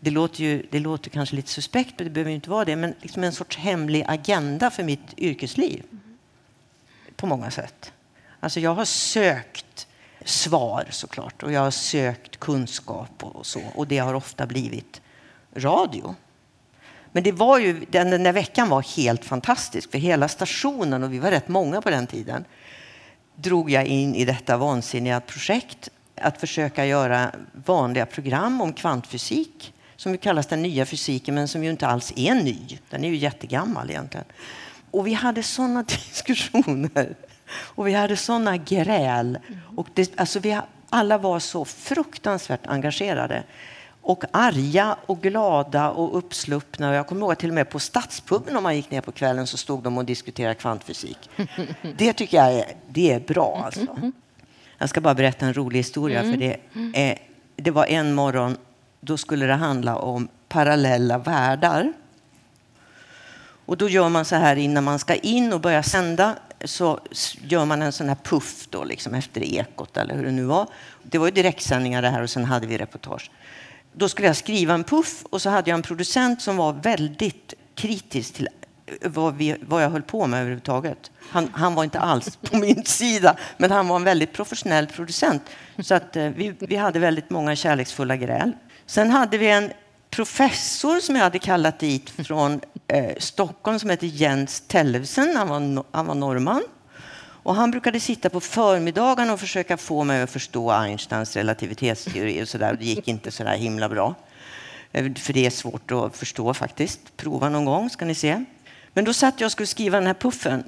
Det 0.00 0.10
låter, 0.10 0.44
ju, 0.44 0.66
det 0.70 0.78
låter 0.78 1.10
kanske 1.10 1.36
lite 1.36 1.48
suspekt, 1.50 1.94
men 1.96 2.04
det 2.06 2.10
behöver 2.10 2.30
ju 2.30 2.34
inte 2.34 2.50
vara 2.50 2.64
det. 2.64 2.76
Men 2.76 2.94
liksom 3.00 3.24
en 3.24 3.32
sorts 3.32 3.56
hemlig 3.56 4.04
agenda 4.08 4.70
för 4.70 4.82
mitt 4.82 5.18
yrkesliv. 5.18 5.82
På 7.16 7.26
många 7.26 7.50
sätt. 7.50 7.92
Alltså 8.40 8.60
jag 8.60 8.74
har 8.74 8.84
sökt 8.84 9.86
svar 10.24 10.86
såklart. 10.90 11.42
Och 11.42 11.52
jag 11.52 11.60
har 11.60 11.70
sökt 11.70 12.36
kunskap 12.36 13.24
och 13.24 13.46
så. 13.46 13.60
Och 13.74 13.86
det 13.86 13.98
har 13.98 14.14
ofta 14.14 14.46
blivit 14.46 15.00
radio. 15.54 16.14
Men 17.18 17.22
det 17.24 17.32
var 17.32 17.58
ju, 17.58 17.84
den, 17.90 18.10
den 18.10 18.22
där 18.22 18.32
veckan 18.32 18.68
var 18.68 18.82
helt 18.96 19.24
fantastisk. 19.24 19.90
För 19.90 19.98
hela 19.98 20.28
stationen, 20.28 21.02
och 21.02 21.12
vi 21.12 21.18
var 21.18 21.30
rätt 21.30 21.48
många 21.48 21.82
på 21.82 21.90
den 21.90 22.06
tiden, 22.06 22.44
drog 23.36 23.70
jag 23.70 23.86
in 23.86 24.14
i 24.14 24.24
detta 24.24 24.56
vansinniga 24.56 25.20
projekt 25.20 25.88
att 26.14 26.40
försöka 26.40 26.86
göra 26.86 27.30
vanliga 27.52 28.06
program 28.06 28.60
om 28.60 28.72
kvantfysik 28.72 29.74
som 29.96 30.12
ju 30.12 30.18
kallas 30.18 30.46
den 30.46 30.62
nya 30.62 30.86
fysiken 30.86 31.34
men 31.34 31.48
som 31.48 31.64
ju 31.64 31.70
inte 31.70 31.86
alls 31.86 32.12
är 32.16 32.34
ny. 32.34 32.78
Den 32.90 33.04
är 33.04 33.08
ju 33.08 33.16
jättegammal 33.16 33.90
egentligen. 33.90 34.26
Och 34.90 35.06
vi 35.06 35.14
hade 35.14 35.42
sådana 35.42 35.82
diskussioner 36.10 37.14
och 37.50 37.86
vi 37.86 37.94
hade 37.94 38.16
sådana 38.16 38.56
gräl. 38.56 39.38
Och 39.76 39.88
det, 39.94 40.18
alltså 40.18 40.38
vi, 40.38 40.60
alla 40.90 41.18
var 41.18 41.38
så 41.40 41.64
fruktansvärt 41.64 42.66
engagerade 42.66 43.42
och 44.08 44.24
arga 44.32 44.96
och 45.06 45.20
glada 45.20 45.90
och 45.90 46.18
uppsluppna. 46.18 46.94
Jag 46.94 47.06
kommer 47.06 47.20
ihåg 47.20 47.32
att 47.32 47.38
till 47.38 47.48
och 47.48 47.54
med 47.54 47.70
på 47.70 47.78
Stadspuben 47.78 48.56
om 48.56 48.62
man 48.62 48.76
gick 48.76 48.90
ner 48.90 49.00
på 49.00 49.12
kvällen 49.12 49.46
så 49.46 49.56
stod 49.56 49.82
de 49.82 49.98
och 49.98 50.04
diskuterade 50.04 50.54
kvantfysik. 50.54 51.30
Det 51.96 52.12
tycker 52.12 52.36
jag 52.36 52.52
är, 52.52 52.64
det 52.88 53.12
är 53.12 53.20
bra 53.20 53.62
alltså. 53.64 54.12
Jag 54.78 54.88
ska 54.88 55.00
bara 55.00 55.14
berätta 55.14 55.46
en 55.46 55.54
rolig 55.54 55.78
historia. 55.78 56.22
För 56.22 56.36
det, 56.36 56.56
är, 56.94 57.18
det 57.56 57.70
var 57.70 57.86
en 57.86 58.14
morgon, 58.14 58.56
då 59.00 59.16
skulle 59.16 59.46
det 59.46 59.54
handla 59.54 59.96
om 59.96 60.28
parallella 60.48 61.18
världar. 61.18 61.92
Och 63.66 63.76
då 63.76 63.88
gör 63.88 64.08
man 64.08 64.24
så 64.24 64.36
här 64.36 64.56
innan 64.56 64.84
man 64.84 64.98
ska 64.98 65.14
in 65.14 65.52
och 65.52 65.60
börja 65.60 65.82
sända 65.82 66.34
så 66.64 67.00
gör 67.42 67.64
man 67.64 67.82
en 67.82 67.92
sån 67.92 68.08
här 68.08 68.18
puff 68.22 68.66
då, 68.70 68.84
liksom 68.84 69.14
efter 69.14 69.44
ekot 69.44 69.96
eller 69.96 70.14
hur 70.14 70.24
det 70.24 70.32
nu 70.32 70.44
var. 70.44 70.66
Det 71.02 71.18
var 71.18 71.26
ju 71.26 71.32
direktsändningar 71.32 72.02
det 72.02 72.08
här 72.08 72.22
och 72.22 72.30
sen 72.30 72.44
hade 72.44 72.66
vi 72.66 72.78
reportage. 72.78 73.30
Då 73.98 74.08
skulle 74.08 74.26
jag 74.26 74.36
skriva 74.36 74.74
en 74.74 74.84
puff 74.84 75.24
och 75.30 75.42
så 75.42 75.50
hade 75.50 75.70
jag 75.70 75.76
en 75.76 75.82
producent 75.82 76.42
som 76.42 76.56
var 76.56 76.72
väldigt 76.72 77.54
kritisk 77.74 78.34
till 78.34 78.48
eh, 78.86 79.10
vad, 79.10 79.36
vi, 79.36 79.56
vad 79.60 79.84
jag 79.84 79.90
höll 79.90 80.02
på 80.02 80.26
med 80.26 80.40
överhuvudtaget. 80.40 81.10
Han, 81.30 81.50
han 81.52 81.74
var 81.74 81.84
inte 81.84 82.00
alls 82.00 82.36
på 82.36 82.56
min 82.58 82.84
sida, 82.84 83.36
men 83.56 83.70
han 83.70 83.88
var 83.88 83.96
en 83.96 84.04
väldigt 84.04 84.32
professionell 84.32 84.86
producent. 84.86 85.42
Så 85.78 85.94
att, 85.94 86.16
eh, 86.16 86.24
vi, 86.24 86.54
vi 86.58 86.76
hade 86.76 86.98
väldigt 86.98 87.30
många 87.30 87.56
kärleksfulla 87.56 88.16
gräl. 88.16 88.52
Sen 88.86 89.10
hade 89.10 89.38
vi 89.38 89.50
en 89.50 89.72
professor 90.10 91.00
som 91.00 91.16
jag 91.16 91.22
hade 91.22 91.38
kallat 91.38 91.78
dit 91.78 92.10
från 92.10 92.60
eh, 92.86 93.14
Stockholm 93.18 93.78
som 93.78 93.90
heter 93.90 94.06
Jens 94.06 94.60
Tellefsen. 94.60 95.36
Han 95.36 95.48
var, 95.48 95.84
han 95.90 96.06
var 96.06 96.14
norrman. 96.14 96.62
Och 97.42 97.54
han 97.54 97.70
brukade 97.70 98.00
sitta 98.00 98.30
på 98.30 98.40
förmiddagen 98.40 99.30
och 99.30 99.40
försöka 99.40 99.76
få 99.76 100.04
mig 100.04 100.22
att 100.22 100.30
förstå 100.30 100.70
Einsteins 100.70 101.36
relativitetsteori 101.36 102.42
och 102.42 102.48
sådär. 102.48 102.76
Det 102.78 102.84
gick 102.84 103.08
inte 103.08 103.30
så 103.30 103.44
där 103.44 103.56
himla 103.56 103.88
bra. 103.88 104.14
Eh, 104.92 105.14
för 105.14 105.32
det 105.32 105.46
är 105.46 105.50
svårt 105.50 105.90
att 105.90 106.16
förstå 106.16 106.54
faktiskt. 106.54 107.16
Prova 107.16 107.48
någon 107.48 107.64
gång 107.64 107.90
ska 107.90 108.04
ni 108.04 108.14
se. 108.14 108.44
Men 108.92 109.04
då 109.04 109.12
satt 109.12 109.40
jag 109.40 109.46
och 109.46 109.52
skulle 109.52 109.66
skriva 109.66 109.98
den 109.98 110.06
här 110.06 110.14
puffen 110.14 110.64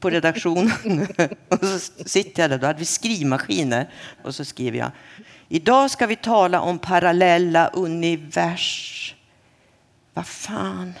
på 0.00 0.10
redaktionen. 0.10 1.08
och 1.48 1.58
så 1.60 1.78
sitter 2.06 2.42
jag 2.42 2.50
där, 2.50 2.58
då 2.58 2.66
hade 2.66 2.78
vi 2.78 2.84
skrivmaskiner. 2.84 3.90
Och 4.22 4.34
så 4.34 4.44
skriver 4.44 4.78
jag. 4.78 4.90
Idag 5.48 5.90
ska 5.90 6.06
vi 6.06 6.16
tala 6.16 6.60
om 6.60 6.78
parallella 6.78 7.68
univers... 7.68 8.92
Vad 10.14 10.26
fan? 10.26 10.94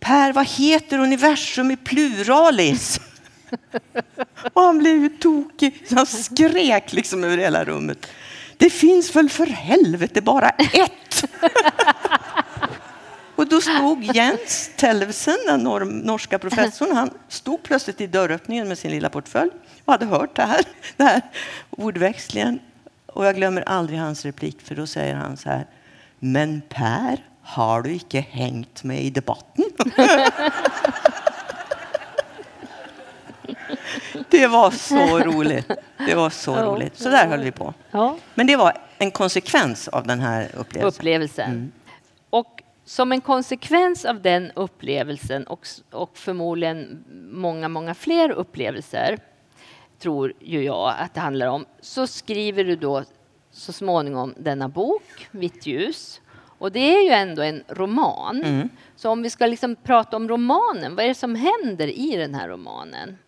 Per, 0.00 0.32
vad 0.32 0.46
heter 0.46 0.98
universum 0.98 1.70
i 1.70 1.76
pluralis? 1.76 3.00
Och 4.52 4.62
han 4.62 4.78
blev 4.78 4.96
ju 5.02 5.08
tokig. 5.08 5.82
Så 5.88 5.94
han 5.94 6.06
skrek 6.06 6.92
liksom 6.92 7.24
över 7.24 7.38
hela 7.38 7.64
rummet. 7.64 8.06
Det 8.56 8.70
finns 8.70 9.16
väl 9.16 9.30
för 9.30 9.46
helvete 9.46 10.20
bara 10.20 10.48
ett? 10.48 11.24
Och 13.36 13.48
då 13.48 13.60
stod 13.60 14.16
Jens 14.16 14.70
Tellefsen, 14.76 15.36
den 15.46 15.60
nor 15.60 15.84
norska 15.84 16.38
professorn, 16.38 16.96
han 16.96 17.10
stod 17.28 17.62
plötsligt 17.62 18.00
i 18.00 18.06
dörröppningen 18.06 18.68
med 18.68 18.78
sin 18.78 18.90
lilla 18.90 19.08
portfölj 19.08 19.50
och 19.84 19.92
hade 19.92 20.06
hört 20.06 20.36
det 20.36 20.42
här, 20.42 20.64
det 20.96 21.04
här 21.04 21.22
ordväxlingen. 21.70 22.58
Och 23.06 23.26
jag 23.26 23.36
glömmer 23.36 23.62
aldrig 23.62 23.98
hans 23.98 24.24
replik, 24.24 24.60
för 24.62 24.74
då 24.74 24.86
säger 24.86 25.14
han 25.14 25.36
så 25.36 25.48
här. 25.48 25.66
Men 26.18 26.62
Per, 26.68 27.24
har 27.42 27.82
du 27.82 27.92
inte 27.92 28.20
hängt 28.20 28.84
med 28.84 29.02
i 29.02 29.10
debatten? 29.10 29.64
Det 34.30 34.46
var 34.46 34.70
så 34.70 35.18
roligt. 35.18 35.70
Det 36.06 36.14
var 36.14 36.30
så 36.30 36.50
Ja. 36.50 36.62
roligt. 36.62 36.96
Så 36.96 37.08
där 37.08 37.26
höll 37.26 37.40
vi 37.44 37.50
på. 37.52 37.74
Ja. 37.90 38.16
Men 38.34 38.46
det 38.46 38.56
var 38.56 38.72
en 38.98 39.10
konsekvens 39.10 39.88
av 39.88 40.06
den 40.06 40.20
här 40.20 40.42
upplevelsen. 40.56 40.84
upplevelsen. 41.00 41.50
Mm. 41.50 41.72
Och 42.30 42.62
som 42.84 43.12
en 43.12 43.20
konsekvens 43.20 44.04
av 44.04 44.22
den 44.22 44.50
upplevelsen 44.54 45.44
och, 45.46 45.66
och 45.90 46.10
förmodligen 46.18 47.04
många, 47.32 47.68
många 47.68 47.94
fler 47.94 48.30
upplevelser 48.30 49.18
tror 49.98 50.32
ju 50.40 50.62
jag 50.64 50.94
att 50.98 51.14
det 51.14 51.20
handlar 51.20 51.46
om, 51.46 51.66
så 51.80 52.06
skriver 52.06 52.64
du 52.64 52.76
då 52.76 53.04
så 53.52 53.72
småningom 53.72 54.34
denna 54.38 54.68
bok, 54.68 55.28
Vitt 55.30 55.66
ljus. 55.66 56.20
Och 56.58 56.72
det 56.72 56.80
är 56.96 57.02
ju 57.02 57.10
ändå 57.10 57.42
en 57.42 57.64
roman. 57.68 58.42
Mm. 58.44 58.68
Så 58.96 59.10
om 59.10 59.22
vi 59.22 59.30
ska 59.30 59.46
liksom 59.46 59.76
prata 59.76 60.16
om 60.16 60.28
romanen, 60.28 60.96
vad 60.96 61.04
är 61.04 61.08
det 61.08 61.14
som 61.14 61.34
händer 61.34 61.88
i 61.88 62.16
den 62.16 62.34
här 62.34 62.48
romanen? 62.48 63.18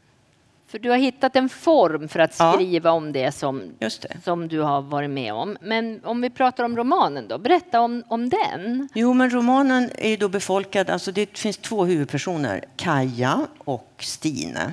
För 0.68 0.78
du 0.78 0.90
har 0.90 0.96
hittat 0.96 1.36
en 1.36 1.48
form 1.48 2.08
för 2.08 2.18
att 2.20 2.36
Ja. 2.38 2.52
skriva 2.52 2.90
om 2.90 3.12
det 3.12 3.32
som, 3.32 3.62
det. 3.78 3.90
som 4.24 4.48
du 4.48 4.60
har 4.60 4.82
varit 4.82 5.10
med 5.10 5.34
om. 5.34 5.56
Men 5.60 6.00
om 6.04 6.20
vi 6.20 6.30
pratar 6.30 6.64
om 6.64 6.76
romanen 6.76 7.28
då, 7.28 7.38
berätta 7.38 7.80
om, 7.80 8.04
om 8.08 8.28
den. 8.28 8.88
Jo, 8.94 9.12
men 9.14 9.30
romanen 9.30 9.90
är 9.98 10.16
då 10.16 10.28
befolkad, 10.28 10.90
alltså 10.90 11.12
det 11.12 11.38
finns 11.38 11.56
två 11.56 11.84
huvudpersoner, 11.84 12.64
Kaja 12.76 13.46
och 13.58 13.92
Stine. 13.98 14.72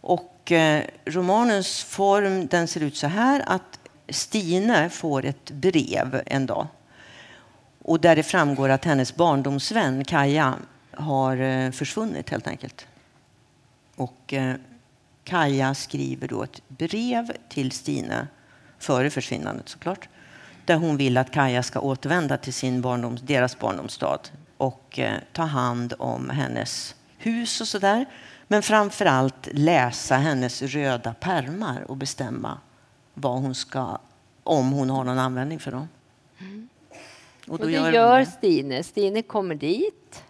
Och 0.00 0.52
eh, 0.52 0.84
romanens 1.04 1.84
form, 1.84 2.46
den 2.46 2.68
ser 2.68 2.82
ut 2.82 2.96
så 2.96 3.06
här 3.06 3.42
att 3.46 3.78
Stine 4.08 4.90
får 4.90 5.24
ett 5.24 5.50
brev 5.50 6.22
en 6.26 6.46
dag. 6.46 6.66
Och 7.82 8.00
där 8.00 8.16
det 8.16 8.22
framgår 8.22 8.68
att 8.68 8.84
hennes 8.84 9.16
barndomsvän 9.16 10.04
Kaja 10.04 10.54
har 10.94 11.36
eh, 11.36 11.70
försvunnit 11.70 12.30
helt 12.30 12.46
enkelt. 12.46 12.86
Och 13.96 14.32
eh, 14.34 14.54
Kaja 15.24 15.74
skriver 15.74 16.28
då 16.28 16.42
ett 16.42 16.62
brev 16.68 17.32
till 17.48 17.72
Stine 17.72 18.26
före 18.78 19.10
försvinnandet 19.10 19.68
såklart. 19.68 20.08
Där 20.64 20.76
hon 20.76 20.96
vill 20.96 21.16
att 21.16 21.32
Kaja 21.32 21.62
ska 21.62 21.80
återvända 21.80 22.36
till 22.36 22.52
sin 22.52 22.80
barndoms, 22.80 23.20
deras 23.20 23.58
barndomsstad 23.58 24.20
och 24.56 24.98
eh, 24.98 25.14
ta 25.32 25.42
hand 25.42 25.94
om 25.98 26.30
hennes 26.30 26.94
hus 27.18 27.60
och 27.60 27.68
sådär. 27.68 28.06
Men 28.48 28.62
framför 28.62 29.06
allt 29.06 29.48
läsa 29.52 30.16
hennes 30.16 30.62
röda 30.62 31.14
permar 31.14 31.90
och 31.90 31.96
bestämma 31.96 32.58
vad 33.14 33.40
hon 33.40 33.54
ska, 33.54 33.98
om 34.42 34.72
hon 34.72 34.90
har 34.90 35.04
någon 35.04 35.18
användning 35.18 35.58
för 35.58 35.70
dem. 35.70 35.88
Mm. 36.38 36.68
Och, 37.46 37.60
och 37.60 37.66
det 37.66 37.72
gör, 37.72 37.92
gör 37.92 38.18
det. 38.18 38.26
Stine. 38.26 38.82
Stine 38.82 39.22
kommer 39.22 39.54
dit 39.54 40.24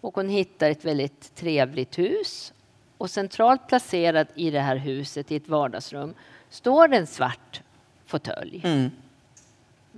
och 0.00 0.14
hon 0.14 0.28
hittar 0.28 0.70
ett 0.70 0.84
väldigt 0.84 1.34
trevligt 1.34 1.98
hus. 1.98 2.52
Och 2.98 3.10
centralt 3.10 3.68
placerad 3.68 4.26
i 4.34 4.50
det 4.50 4.60
här 4.60 4.76
huset, 4.76 5.32
i 5.32 5.36
ett 5.36 5.48
vardagsrum, 5.48 6.14
står 6.50 6.92
en 6.92 7.06
svart 7.06 7.62
fåtölj. 8.06 8.60
Mm. 8.64 8.90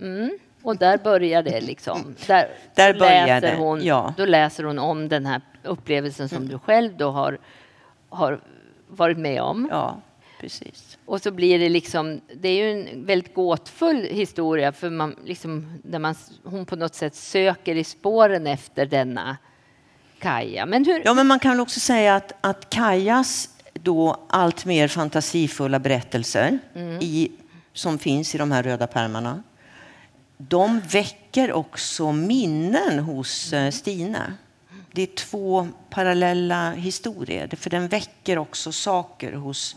Mm. 0.00 0.38
Och 0.62 0.76
där 0.76 0.98
börjar 0.98 1.42
det 1.42 1.60
liksom. 1.60 2.14
Där, 2.26 2.48
där 2.74 2.94
läser 2.94 3.56
hon, 3.56 3.84
ja. 3.84 4.14
Då 4.16 4.24
läser 4.24 4.64
hon 4.64 4.78
om 4.78 5.08
den 5.08 5.26
här 5.26 5.40
upplevelsen 5.62 6.28
som 6.28 6.36
mm. 6.36 6.48
du 6.48 6.58
själv 6.58 6.96
då 6.96 7.10
har, 7.10 7.38
har 8.08 8.40
varit 8.88 9.18
med 9.18 9.42
om. 9.42 9.68
Ja, 9.70 10.00
precis. 10.40 10.98
Och 11.04 11.22
så 11.22 11.30
blir 11.30 11.58
det 11.58 11.68
liksom, 11.68 12.20
det 12.34 12.48
är 12.48 12.64
ju 12.64 12.80
en 12.80 13.06
väldigt 13.06 13.34
gåtfull 13.34 14.02
historia 14.02 14.72
för 14.72 14.90
man 14.90 15.16
liksom, 15.24 15.78
där 15.82 15.98
man, 15.98 16.14
hon 16.44 16.66
på 16.66 16.76
något 16.76 16.94
sätt 16.94 17.14
söker 17.14 17.74
i 17.74 17.84
spåren 17.84 18.46
efter 18.46 18.86
denna 18.86 19.36
Kaja. 20.18 20.66
Men 20.66 20.84
hur... 20.84 21.02
Ja, 21.04 21.14
men 21.14 21.26
man 21.26 21.38
kan 21.38 21.60
också 21.60 21.80
säga 21.80 22.16
att, 22.16 22.32
att 22.40 22.70
Kajas 22.70 23.48
då 23.72 24.26
allt 24.28 24.64
mer 24.64 24.88
fantasifulla 24.88 25.78
berättelser 25.78 26.58
mm. 26.74 26.98
i, 27.00 27.32
som 27.72 27.98
finns 27.98 28.34
i 28.34 28.38
de 28.38 28.52
här 28.52 28.62
röda 28.62 28.86
pärmarna 28.86 29.42
de 30.36 30.80
väcker 30.80 31.52
också 31.52 32.12
minnen 32.12 32.98
hos 32.98 33.52
eh, 33.52 33.70
Stina. 33.70 34.32
Det 34.92 35.02
är 35.02 35.06
två 35.06 35.68
parallella 35.90 36.70
historier, 36.70 37.48
för 37.56 37.70
den 37.70 37.88
väcker 37.88 38.38
också 38.38 38.72
saker 38.72 39.32
hos 39.32 39.76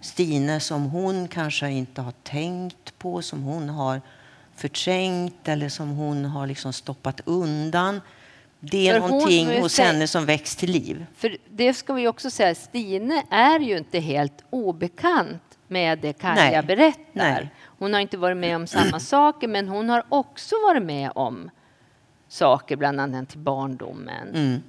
Stine 0.00 0.60
som 0.60 0.84
hon 0.84 1.28
kanske 1.28 1.70
inte 1.70 2.00
har 2.00 2.12
tänkt 2.22 2.98
på, 2.98 3.22
som 3.22 3.42
hon 3.42 3.68
har 3.68 4.00
förträngt 4.56 5.48
eller 5.48 5.68
som 5.68 5.90
hon 5.90 6.24
har 6.24 6.46
liksom 6.46 6.72
stoppat 6.72 7.20
undan. 7.24 8.00
Det 8.60 8.88
är 8.88 9.00
för 9.00 9.08
någonting 9.08 9.46
hon, 9.46 9.62
hos 9.62 9.78
henne 9.78 10.06
som 10.06 10.26
väcks 10.26 10.56
till 10.56 10.70
liv. 10.70 11.06
För 11.16 11.36
det 11.48 11.74
ska 11.74 11.92
vi 11.92 12.08
också 12.08 12.30
säga, 12.30 12.54
Stine 12.54 13.22
är 13.30 13.60
ju 13.60 13.78
inte 13.78 13.98
helt 13.98 14.44
obekant 14.50 15.42
med 15.68 15.98
det 15.98 16.12
Kaja 16.12 16.34
Nej. 16.34 16.62
berättar. 16.62 17.00
Nej. 17.12 17.50
Hon 17.64 17.94
har 17.94 18.00
inte 18.00 18.16
varit 18.16 18.36
med 18.36 18.56
om 18.56 18.66
samma 18.66 19.00
saker, 19.00 19.48
men 19.48 19.68
hon 19.68 19.88
har 19.88 20.04
också 20.08 20.54
varit 20.68 20.82
med 20.82 21.10
om 21.14 21.50
saker, 22.28 22.76
bland 22.76 23.00
annat 23.00 23.28
till 23.28 23.38
barndomen. 23.38 24.28
Mm, 24.34 24.62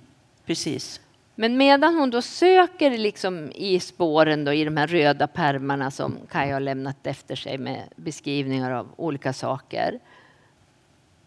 precis. 0.46 1.02
Men 1.36 1.58
medan 1.58 1.96
hon 1.96 2.10
då 2.10 2.22
söker 2.22 2.98
liksom 2.98 3.52
i 3.56 3.80
spåren 3.80 4.46
då, 4.46 4.54
i 4.54 4.64
de 4.64 4.78
här 4.78 4.88
röda 4.88 5.28
pärmarna 5.28 5.92
som 5.92 6.18
Kaj 6.32 6.52
har 6.52 6.60
lämnat 6.60 7.08
efter 7.08 7.36
sig 7.36 7.58
med 7.58 7.84
beskrivningar 7.96 8.72
av 8.72 8.88
olika 8.96 9.34
saker 9.34 10.00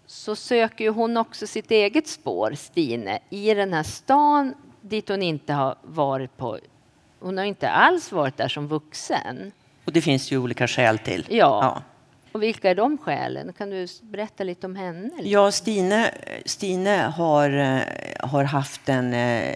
så 0.06 0.36
söker 0.36 0.90
hon 0.90 1.16
också 1.16 1.46
sitt 1.46 1.70
eget 1.70 2.08
spår, 2.08 2.54
Stine, 2.54 3.18
i 3.30 3.54
den 3.54 3.72
här 3.72 3.82
stan 3.82 4.54
dit 4.80 5.08
hon 5.08 5.22
inte 5.22 5.52
har 5.52 5.74
varit 5.82 6.36
på. 6.36 6.58
Hon 7.20 7.38
har 7.38 7.44
inte 7.44 7.70
alls 7.70 8.12
varit 8.12 8.36
där 8.36 8.48
som 8.48 8.68
vuxen. 8.68 9.52
Och 9.84 9.92
det 9.92 10.00
finns 10.00 10.32
ju 10.32 10.38
olika 10.38 10.68
skäl 10.68 10.98
till. 10.98 11.26
Ja. 11.30 11.36
ja. 11.36 11.82
Och 12.32 12.42
vilka 12.42 12.70
är 12.70 12.74
de 12.74 12.98
skälen? 12.98 13.52
Kan 13.52 13.70
du 13.70 13.86
berätta 14.02 14.44
lite 14.44 14.66
om 14.66 14.76
henne? 14.76 15.10
Ja, 15.22 15.50
Stine, 15.50 16.10
Stine 16.44 16.96
har, 17.16 17.50
eh, 17.50 18.28
har 18.28 18.44
haft 18.44 18.88
en 18.88 19.14
eh, 19.14 19.54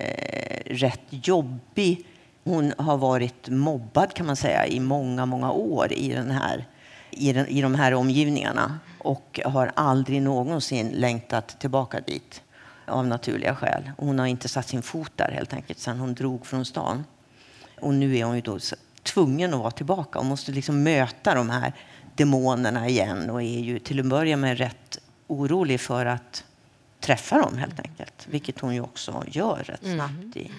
rätt 0.67 1.07
jobbig... 1.11 2.07
Hon 2.45 2.73
har 2.79 2.97
varit 2.97 3.49
mobbad 3.49 4.15
kan 4.15 4.27
man 4.27 4.37
säga 4.37 4.67
i 4.67 4.81
många, 4.81 5.27
många 5.27 5.53
år 5.53 5.93
i, 5.93 6.09
den 6.09 6.31
här, 6.31 6.65
i, 7.11 7.33
den, 7.33 7.47
i 7.47 7.63
de 7.63 7.75
här 7.75 7.95
omgivningarna 7.95 8.79
och 9.09 9.41
har 9.45 9.73
aldrig 9.77 10.23
någonsin 10.23 10.89
längtat 10.89 11.61
tillbaka 11.61 12.01
dit 12.01 12.43
av 12.87 13.07
naturliga 13.07 13.57
skäl. 13.57 13.91
Hon 13.97 14.19
har 14.19 14.27
inte 14.27 14.49
satt 14.49 14.69
sin 14.69 14.83
fot 14.83 15.13
där 15.17 15.31
helt 15.31 15.53
enkelt 15.53 15.79
sedan 15.79 15.99
hon 15.99 16.15
drog 16.15 16.47
från 16.47 16.65
stan. 16.65 17.05
Och 17.81 17.95
nu 17.95 18.17
är 18.17 18.25
hon 18.25 18.35
ju 18.35 18.41
då 18.41 18.59
tvungen 19.03 19.55
att 19.55 19.61
vara 19.61 19.71
tillbaka 19.71 20.19
och 20.19 20.25
måste 20.25 20.53
liksom 20.53 20.83
möta 20.83 21.35
de 21.35 21.51
här 21.51 21.73
demonerna 22.15 22.89
igen 22.89 23.31
och 23.31 23.43
är 23.43 23.61
ju 23.61 23.79
till 23.79 24.01
att 24.01 24.07
börja 24.07 24.37
med 24.37 24.59
rätt 24.59 24.99
orolig 25.27 25.81
för 25.81 26.07
att 26.07 26.45
träffa 27.01 27.39
dem 27.39 27.59
helt 27.59 27.81
enkelt. 27.81 28.27
Vilket 28.31 28.61
hon 28.61 28.75
ju 28.75 28.81
också 28.81 29.25
gör 29.27 29.57
rätt 29.57 29.85
mm. 29.85 29.97
snabbt 29.97 30.37
i, 30.37 30.51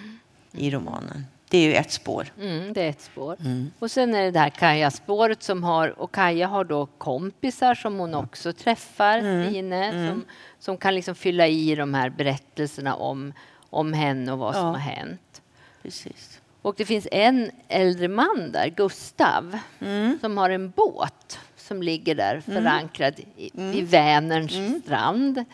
i 0.52 0.70
romanen. 0.70 1.26
Det 1.50 1.58
är 1.58 1.68
ju 1.68 1.74
ett 1.74 1.90
spår. 1.90 2.26
Mm, 2.40 2.72
det 2.72 2.82
är 2.82 2.88
ett 2.88 3.00
spår. 3.00 3.36
Mm. 3.40 3.70
Och 3.78 3.90
sen 3.90 4.14
är 4.14 4.22
det 4.22 4.30
det 4.30 4.38
här 4.38 4.50
Kaja-spåret 4.50 5.42
som 5.42 5.64
har, 5.64 6.00
och 6.00 6.12
Kaja 6.12 6.46
har 6.46 6.64
då 6.64 6.86
kompisar 6.86 7.74
som 7.74 7.98
hon 7.98 8.14
också 8.14 8.52
träffar, 8.52 9.18
mm. 9.18 9.50
Stine, 9.50 9.84
mm. 9.84 10.08
som, 10.08 10.24
som 10.58 10.76
kan 10.76 10.94
liksom 10.94 11.14
fylla 11.14 11.46
i 11.46 11.74
de 11.74 11.94
här 11.94 12.10
berättelserna 12.10 12.94
om, 12.94 13.32
om 13.70 13.92
henne 13.92 14.32
och 14.32 14.38
vad 14.38 14.54
ja. 14.54 14.58
som 14.58 14.66
har 14.66 14.78
hänt. 14.78 15.42
Precis. 15.82 16.40
Och 16.62 16.74
det 16.76 16.84
finns 16.84 17.08
en 17.12 17.50
äldre 17.68 18.08
man 18.08 18.52
där, 18.52 18.68
Gustav, 18.76 19.58
mm. 19.80 20.18
som 20.20 20.38
har 20.38 20.50
en 20.50 20.70
båt 20.70 21.38
som 21.56 21.82
ligger 21.82 22.14
där 22.14 22.42
mm. 22.46 22.62
förankrad 22.62 23.14
i, 23.36 23.50
i 23.54 23.82
Vänerns 23.82 24.84
strand. 24.84 25.44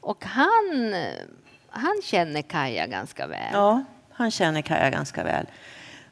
Och 0.00 0.24
han, 0.24 0.94
han 1.68 2.00
känner 2.04 2.42
Kaja 2.42 2.86
ganska 2.86 3.26
väl. 3.26 3.50
Ja, 3.52 3.84
han 4.20 4.30
känner 4.30 4.62
Kaja 4.62 4.90
ganska 4.90 5.24
väl. 5.24 5.46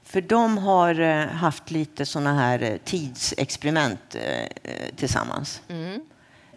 För 0.03 0.21
de 0.21 0.59
har 0.59 1.01
eh, 1.01 1.27
haft 1.27 1.71
lite 1.71 2.07
såna 2.07 2.35
här 2.35 2.63
eh, 2.63 2.77
tidsexperiment 2.85 4.15
eh, 4.15 4.97
tillsammans. 4.97 5.63
Mm. 5.69 6.01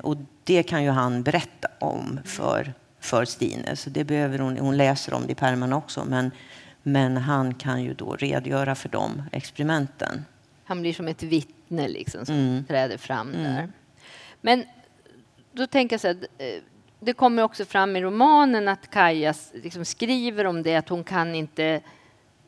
Och 0.01 0.17
det 0.43 0.63
kan 0.63 0.83
ju 0.83 0.89
han 0.89 1.23
berätta 1.23 1.67
om 1.79 2.19
för, 2.25 2.73
för 2.99 3.25
Stine. 3.25 3.75
Så 3.75 3.89
det 3.89 4.03
behöver 4.03 4.39
hon, 4.39 4.57
hon 4.57 4.77
läser 4.77 5.13
om 5.13 5.25
det 5.25 5.31
i 5.31 5.35
pärmarna 5.35 5.77
också. 5.77 6.05
Men 6.05 6.31
men 6.83 7.17
han 7.17 7.53
kan 7.53 7.83
ju 7.83 7.93
då 7.93 8.15
redogöra 8.15 8.75
för 8.75 8.89
de 8.89 9.23
experimenten. 9.31 10.25
Han 10.63 10.81
blir 10.81 10.93
som 10.93 11.07
ett 11.07 11.23
vittne 11.23 11.87
liksom, 11.87 12.25
som 12.25 12.35
mm. 12.35 12.63
träder 12.65 12.97
fram 12.97 13.33
mm. 13.33 13.43
där. 13.43 13.71
Men 14.41 14.65
då 15.51 15.67
tänker 15.67 15.93
jag 15.93 16.01
så 16.01 16.07
här, 16.07 16.17
det 17.03 17.13
kommer 17.13 17.43
också 17.43 17.65
fram 17.65 17.95
i 17.95 18.01
romanen 18.01 18.67
att 18.67 18.89
Kaja 18.89 19.33
liksom 19.53 19.85
skriver 19.85 20.45
om 20.45 20.63
det, 20.63 20.75
att 20.75 20.89
hon 20.89 21.03
kan 21.03 21.35
inte 21.35 21.81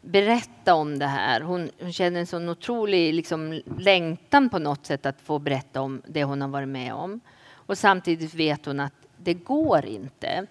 berätta 0.01 0.73
om 0.73 0.99
det 0.99 1.05
här. 1.05 1.41
Hon, 1.41 1.69
hon 1.81 1.93
känner 1.93 2.19
en 2.19 2.27
sån 2.27 2.49
otrolig 2.49 3.13
liksom, 3.13 3.61
längtan 3.79 4.49
på 4.49 4.59
något 4.59 4.85
sätt 4.85 5.05
att 5.05 5.21
få 5.21 5.39
berätta 5.39 5.81
om 5.81 6.01
det 6.07 6.23
hon 6.23 6.41
har 6.41 6.47
varit 6.47 6.67
med 6.67 6.93
om. 6.93 7.19
Och 7.49 7.77
samtidigt 7.77 8.33
vet 8.33 8.65
hon 8.65 8.79
att 8.79 8.93
det 9.17 9.33
går 9.33 9.85
inte. 9.85 10.45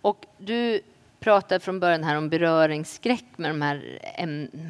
Och 0.00 0.26
du 0.38 0.80
pratade 1.20 1.60
från 1.60 1.80
början 1.80 2.04
här 2.04 2.16
om 2.16 2.28
beröringsskräck 2.28 3.24
med, 3.36 3.50
de 3.50 3.62
här, 3.62 3.98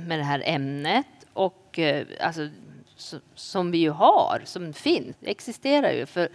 med 0.06 0.18
det 0.18 0.24
här 0.24 0.42
ämnet. 0.44 1.06
Och, 1.32 1.78
eh, 1.78 2.06
alltså, 2.20 2.48
som 3.34 3.70
vi 3.70 3.78
ju 3.78 3.90
har, 3.90 4.42
som 4.44 4.72
finns, 4.72 5.16
existerar 5.22 5.92
ju. 5.92 6.06
För, 6.06 6.28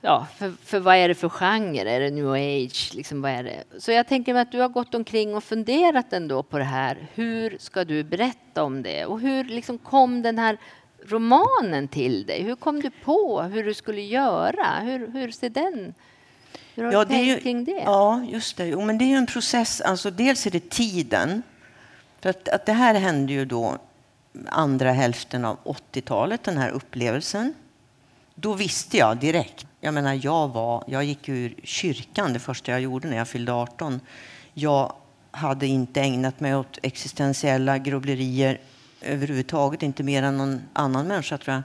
ja, 0.00 0.26
för, 0.36 0.52
för 0.64 0.80
vad 0.80 0.96
är 0.96 1.08
det 1.08 1.14
för 1.14 1.28
genre? 1.28 1.90
Är 1.90 2.00
det 2.00 2.10
new 2.10 2.32
age? 2.32 2.90
Liksom, 2.94 3.22
vad 3.22 3.30
är 3.30 3.42
det? 3.42 3.64
Så 3.78 3.92
jag 3.92 4.08
tänker 4.08 4.32
mig 4.32 4.42
att 4.42 4.52
du 4.52 4.60
har 4.60 4.68
gått 4.68 4.94
omkring 4.94 5.34
och 5.34 5.44
funderat 5.44 6.12
ändå 6.12 6.42
på 6.42 6.58
det 6.58 6.64
här. 6.64 7.06
Hur 7.14 7.56
ska 7.60 7.84
du 7.84 8.04
berätta 8.04 8.62
om 8.62 8.82
det? 8.82 9.06
Och 9.06 9.20
hur 9.20 9.44
liksom 9.44 9.78
kom 9.78 10.22
den 10.22 10.38
här 10.38 10.58
romanen 11.06 11.88
till 11.88 12.26
dig? 12.26 12.42
Hur 12.42 12.56
kom 12.56 12.80
du 12.80 12.90
på 12.90 13.42
hur 13.42 13.64
du 13.64 13.74
skulle 13.74 14.02
göra? 14.02 14.80
Hur, 14.80 15.12
hur 15.12 15.30
ser 15.30 15.50
den 15.50 15.94
hur 16.78 16.84
har 16.84 16.92
ja, 16.92 17.04
du 17.04 17.14
tänkt 17.14 17.28
ju, 17.28 17.40
kring 17.40 17.64
det? 17.64 17.82
Ja, 17.84 18.24
just 18.28 18.56
det. 18.56 18.66
Jo, 18.66 18.80
men 18.80 18.98
det 18.98 19.04
är 19.04 19.08
ju 19.08 19.16
en 19.16 19.26
process. 19.26 19.80
Alltså, 19.80 20.10
dels 20.10 20.46
är 20.46 20.50
det 20.50 20.70
tiden. 20.70 21.42
För 22.20 22.30
att, 22.30 22.48
att 22.48 22.66
det 22.66 22.72
här 22.72 22.94
hände 22.94 23.32
ju 23.32 23.44
då 23.44 23.78
andra 24.48 24.92
hälften 24.92 25.44
av 25.44 25.58
80-talet, 25.64 26.44
den 26.44 26.56
här 26.56 26.70
upplevelsen. 26.70 27.54
Då 28.34 28.54
visste 28.54 28.96
jag 28.96 29.16
direkt. 29.16 29.67
Jag 29.80 29.94
menar, 29.94 30.20
jag, 30.22 30.48
var, 30.48 30.84
jag 30.86 31.04
gick 31.04 31.28
ur 31.28 31.54
kyrkan 31.62 32.32
det 32.32 32.38
första 32.38 32.72
jag 32.72 32.80
gjorde 32.80 33.08
när 33.08 33.16
jag 33.16 33.28
fyllde 33.28 33.52
18. 33.52 34.00
Jag 34.54 34.92
hade 35.30 35.66
inte 35.66 36.00
ägnat 36.00 36.40
mig 36.40 36.56
åt 36.56 36.78
existentiella 36.82 37.78
grubblerier 37.78 38.60
överhuvudtaget, 39.00 39.82
inte 39.82 40.02
mer 40.02 40.22
än 40.22 40.36
någon 40.36 40.62
annan 40.72 41.06
människa 41.06 41.38
tror 41.38 41.54
jag. 41.54 41.62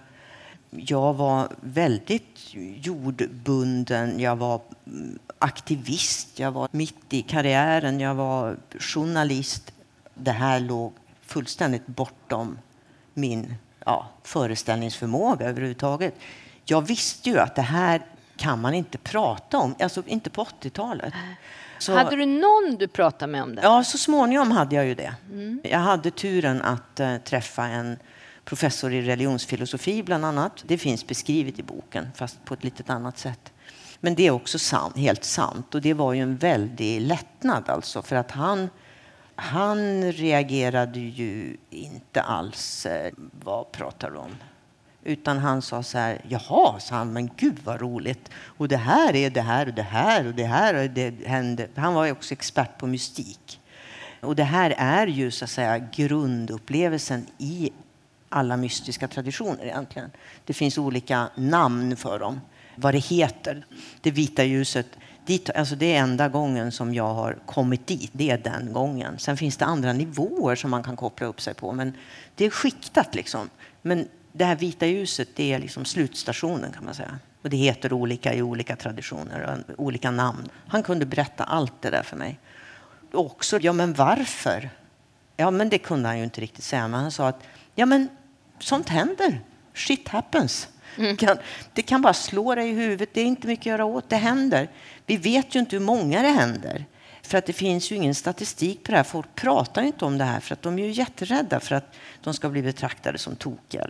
jag 0.90 1.14
var 1.14 1.48
väldigt 1.62 2.40
jordbunden. 2.76 4.20
Jag 4.20 4.36
var 4.36 4.62
mm, 4.88 5.20
aktivist, 5.40 6.40
jag 6.40 6.52
var 6.52 6.68
mitt 6.72 7.14
i 7.14 7.22
karriären, 7.22 8.00
jag 8.00 8.16
var 8.16 8.58
journalist. 8.80 9.74
Det 10.14 10.32
här 10.32 10.60
låg 10.60 10.94
fullständigt 11.22 11.88
bortom 11.88 12.58
min 13.14 13.56
ja, 13.86 14.10
föreställningsförmåga 14.24 15.50
överhuvudtaget. 15.50 16.14
Jag 16.66 16.82
visste 16.82 17.30
ju 17.30 17.40
att 17.40 17.56
det 17.56 17.62
här 17.62 18.02
kan 18.38 18.62
man 18.62 18.74
inte 18.74 18.98
prata 18.98 19.58
om, 19.58 19.76
alltså 19.80 20.04
inte 20.06 20.30
på 20.30 20.44
80-talet. 20.44 21.14
Så, 21.80 21.94
hade 21.94 22.16
du 22.16 22.26
någon 22.26 22.76
du 22.80 22.88
pratade 22.88 23.32
med 23.32 23.44
om 23.44 23.56
det? 23.56 23.62
Ja, 23.62 23.84
så 23.84 23.98
småningom 23.98 24.52
hade 24.52 24.76
jag 24.76 24.86
ju 24.86 24.96
det. 24.96 25.16
Mm. 25.32 25.62
Jag 25.64 25.80
hade 25.80 26.12
turen 26.12 26.62
att 26.62 27.00
uh, 27.00 27.18
träffa 27.18 27.66
en 27.66 27.98
professor 28.46 28.94
i 28.94 29.02
religionsfilosofi 29.02 30.04
bland 30.04 30.26
annat. 30.26 30.64
Det 30.68 30.78
finns 30.78 31.08
beskrivet 31.08 31.60
i 31.60 31.64
boken, 31.64 32.08
fast 32.16 32.46
på 32.46 32.54
ett 32.54 32.64
lite 32.64 32.94
annat 32.94 33.18
sätt. 33.18 33.54
Men 34.00 34.16
det 34.16 34.28
är 34.28 34.32
också 34.32 34.60
sant, 34.60 34.98
helt 34.98 35.24
sant. 35.24 35.76
Och 35.76 35.82
det 35.82 35.94
var 35.94 36.14
ju 36.14 36.22
en 36.22 36.38
väldig 36.38 37.02
lättnad 37.02 37.70
alltså, 37.70 38.02
för 38.02 38.16
att 38.16 38.32
han, 38.32 38.70
han 39.36 40.12
reagerade 40.12 41.00
ju 41.00 41.58
inte 41.70 42.22
alls, 42.22 42.86
eh, 42.86 43.14
vad 43.44 43.72
pratar 43.72 44.12
du 44.12 44.18
om? 44.18 44.32
Utan 45.04 45.38
han 45.38 45.62
sa 45.62 45.84
så 45.84 45.98
här, 45.98 46.22
jaha, 46.28 46.80
sa 46.80 46.96
han, 46.96 47.14
men 47.14 47.30
gud 47.38 47.60
vad 47.64 47.82
roligt. 47.82 48.30
Och 48.58 48.68
det 48.68 48.78
här 48.78 49.16
är 49.16 49.30
det 49.30 49.42
här 49.42 49.68
och 49.68 49.74
det 49.74 49.82
här 49.82 50.28
och 50.28 50.34
det 50.34 50.46
här 50.46 50.84
och 50.84 50.90
det 50.90 51.28
hände. 51.28 51.68
Han 51.76 51.94
var 51.94 52.06
ju 52.06 52.12
också 52.12 52.34
expert 52.34 52.78
på 52.78 52.88
mystik. 52.88 53.60
Och 54.22 54.36
det 54.36 54.44
här 54.44 54.74
är 54.78 55.08
ju 55.08 55.32
så 55.32 55.46
att 55.46 55.52
säga 55.52 55.78
grundupplevelsen 55.80 57.28
i 57.38 57.72
alla 58.30 58.58
mystiska 58.58 59.08
traditioner 59.08 59.66
egentligen. 59.66 60.12
Det 60.46 60.54
finns 60.54 60.78
olika 60.78 61.30
namn 61.36 61.96
för 61.96 62.20
dem, 62.20 62.42
vad 62.76 62.94
det 62.94 63.00
heter. 63.00 63.66
Det 64.02 64.12
vita 64.12 64.44
ljuset, 64.44 64.88
dit, 65.26 65.50
alltså 65.50 65.76
det 65.76 65.96
är 65.96 66.00
enda 66.00 66.30
gången 66.30 66.72
som 66.72 66.94
jag 66.94 67.14
har 67.14 67.38
kommit 67.46 67.88
dit. 67.88 68.12
Det 68.14 68.30
är 68.30 68.38
den 68.38 68.74
gången. 68.74 69.20
Sen 69.20 69.38
finns 69.38 69.58
det 69.58 69.66
andra 69.66 69.94
nivåer 69.94 70.56
som 70.56 70.72
man 70.72 70.84
kan 70.84 70.96
koppla 70.96 71.28
upp 71.28 71.42
sig 71.42 71.54
på, 71.54 71.72
men 71.72 71.98
det 72.36 72.46
är 72.46 72.50
skiktat 72.50 73.16
liksom. 73.16 73.50
Men 73.82 74.08
det 74.34 74.46
här 74.46 74.56
vita 74.56 74.86
ljuset, 74.86 75.30
det 75.36 75.54
är 75.54 75.60
liksom 75.60 75.86
slutstationen 75.86 76.72
kan 76.72 76.86
man 76.86 76.94
säga. 76.94 77.20
Och 77.42 77.50
det 77.50 77.58
heter 77.58 77.94
olika 77.94 78.34
i 78.34 78.42
olika 78.42 78.76
traditioner 78.76 79.64
och 79.68 79.84
olika 79.84 80.12
namn. 80.12 80.50
Han 80.68 80.84
kunde 80.84 81.06
berätta 81.06 81.44
allt 81.44 81.82
det 81.82 81.90
där 81.90 82.04
för 82.04 82.18
mig. 82.18 82.40
Och 83.12 83.26
också, 83.26 83.60
ja 83.60 83.74
men 83.74 83.94
varför? 83.94 84.70
Ja 85.38 85.52
men 85.52 85.70
det 85.70 85.78
kunde 85.78 86.10
han 86.10 86.18
ju 86.18 86.24
inte 86.24 86.42
riktigt 86.42 86.64
säga, 86.64 86.88
men 86.88 87.00
han 87.00 87.12
sa 87.12 87.28
att 87.28 87.44
ja 87.76 87.86
men 87.86 88.10
sånt 88.60 88.90
händer. 88.90 89.42
Shit 89.74 90.08
happens. 90.08 90.68
Mm. 90.98 91.18
det 91.74 91.82
kan 91.82 92.02
bara 92.02 92.14
slå 92.14 92.56
dig 92.56 92.70
i 92.70 92.74
huvudet. 92.74 93.10
Det 93.14 93.22
är 93.22 93.26
inte 93.26 93.48
mycket 93.48 93.62
att 93.62 93.66
göra 93.66 93.86
åt. 93.86 94.10
Det 94.10 94.16
händer. 94.16 94.70
Vi 95.06 95.18
vet 95.18 95.56
ju 95.56 95.60
inte 95.60 95.76
hur 95.76 95.84
många 95.84 96.22
det 96.22 96.28
händer. 96.28 96.86
För 97.22 97.38
att 97.38 97.46
det 97.46 97.54
finns 97.54 97.92
ju 97.92 97.96
ingen 97.96 98.16
statistik 98.16 98.84
på 98.84 98.92
det 98.92 98.98
här. 98.98 99.04
Folk 99.04 99.36
pratar 99.36 99.82
inte 99.82 100.06
om 100.06 100.18
det 100.18 100.24
här 100.24 100.40
för 100.40 100.54
att 100.54 100.62
de 100.62 100.80
är 100.80 100.84
ju 100.84 100.92
jätterädda 100.92 101.60
för 101.60 101.76
att 101.76 101.96
de 102.22 102.34
ska 102.34 102.50
bli 102.50 102.62
betraktade 102.62 103.18
som 103.18 103.36
tokiga. 103.36 103.88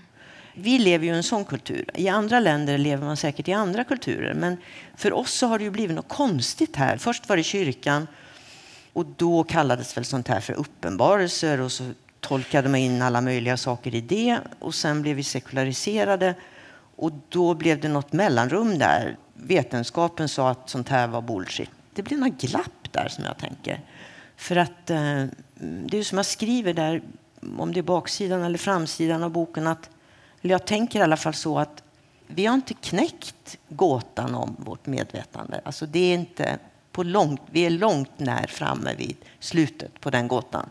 Vi 0.53 0.79
lever 0.79 1.05
ju 1.05 1.13
i 1.13 1.15
en 1.15 1.23
sån 1.23 1.45
kultur. 1.45 1.85
I 1.93 2.07
andra 2.09 2.39
länder 2.39 2.77
lever 2.77 3.05
man 3.05 3.17
säkert 3.17 3.47
i 3.47 3.53
andra 3.53 3.83
kulturer. 3.83 4.33
Men 4.33 4.57
för 4.95 5.13
oss 5.13 5.33
så 5.33 5.47
har 5.47 5.57
det 5.57 5.63
ju 5.63 5.71
blivit 5.71 5.95
något 5.95 6.07
konstigt 6.07 6.75
här. 6.75 6.97
Först 6.97 7.29
var 7.29 7.37
det 7.37 7.43
kyrkan 7.43 8.07
och 8.93 9.05
då 9.05 9.43
kallades 9.43 9.97
väl 9.97 10.05
sånt 10.05 10.27
här 10.27 10.39
för 10.39 10.53
uppenbarelser 10.53 11.61
och 11.61 11.71
så 11.71 11.91
tolkade 12.19 12.69
man 12.69 12.79
in 12.79 13.01
alla 13.01 13.21
möjliga 13.21 13.57
saker 13.57 13.95
i 13.95 14.01
det 14.01 14.39
och 14.59 14.75
sen 14.75 15.01
blev 15.01 15.15
vi 15.15 15.23
sekulariserade 15.23 16.35
och 16.95 17.11
då 17.29 17.53
blev 17.53 17.79
det 17.79 17.87
något 17.87 18.13
mellanrum 18.13 18.79
där. 18.79 19.17
Vetenskapen 19.33 20.29
sa 20.29 20.49
att 20.49 20.69
sånt 20.69 20.89
här 20.89 21.07
var 21.07 21.21
bullshit. 21.21 21.69
Det 21.93 22.03
blev 22.03 22.19
något 22.19 22.41
glapp 22.41 22.91
där 22.91 23.07
som 23.07 23.23
jag 23.23 23.37
tänker. 23.37 23.79
För 24.35 24.55
att 24.55 24.89
eh, 24.89 25.25
det 25.85 25.97
är 25.97 26.03
som 26.03 26.17
jag 26.17 26.25
skriver 26.25 26.73
där, 26.73 27.01
om 27.57 27.73
det 27.73 27.79
är 27.79 27.83
baksidan 27.83 28.43
eller 28.43 28.57
framsidan 28.57 29.23
av 29.23 29.31
boken, 29.31 29.67
att, 29.67 29.89
eller 30.43 30.53
jag 30.53 30.65
tänker 30.65 30.99
i 30.99 31.01
alla 31.01 31.17
fall 31.17 31.34
så 31.34 31.60
att 31.60 31.84
vi 32.27 32.45
har 32.45 32.53
inte 32.53 32.73
knäckt 32.73 33.58
gåtan 33.69 34.36
om 34.36 34.56
vårt 34.60 34.86
medvetande. 34.86 35.62
Alltså 35.65 35.86
det 35.86 35.99
är 35.99 36.13
inte 36.13 36.58
på 36.91 37.03
långt, 37.03 37.41
vi 37.51 37.65
är 37.65 37.69
långt 37.69 38.12
när 38.17 38.47
framme 38.47 38.95
vid 38.97 39.17
slutet 39.39 39.99
på 39.99 40.10
den 40.10 40.27
gåtan. 40.27 40.69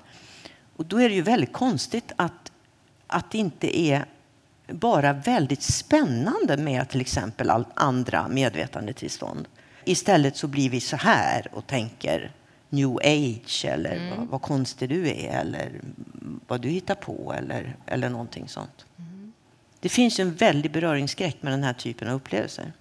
Och 0.76 0.86
då 0.86 1.00
är 1.00 1.08
det 1.08 1.14
ju 1.14 1.22
väldigt 1.22 1.52
konstigt 1.52 2.12
att, 2.16 2.52
att 3.06 3.30
det 3.30 3.38
inte 3.38 3.80
är 3.80 4.04
bara 4.66 5.12
väldigt 5.12 5.62
spännande 5.62 6.56
med 6.56 6.88
till 6.88 7.00
exempel 7.00 7.50
andra 7.74 8.28
medvetandetillstånd. 8.28 9.48
Istället 9.84 10.36
så 10.36 10.46
blir 10.46 10.70
vi 10.70 10.80
så 10.80 10.96
här 10.96 11.48
och 11.52 11.66
tänker 11.66 12.32
new 12.68 12.96
age 13.04 13.64
eller 13.64 13.96
mm. 13.96 14.18
vad, 14.18 14.28
vad 14.28 14.42
konstig 14.42 14.88
du 14.88 15.08
är 15.08 15.40
eller 15.40 15.80
vad 16.46 16.60
du 16.60 16.68
hittar 16.68 16.94
på 16.94 17.34
eller, 17.38 17.76
eller 17.86 18.08
någonting 18.08 18.48
sånt. 18.48 18.86
Mm. 18.98 19.11
Det 19.82 19.88
finns 19.88 20.18
en 20.20 20.34
väldig 20.34 20.70
beröringsskräck 20.70 21.36
med 21.40 21.52
den 21.52 21.64
här 21.64 21.72
typen 21.72 22.08
av 22.08 22.14
upplevelser. 22.14 22.72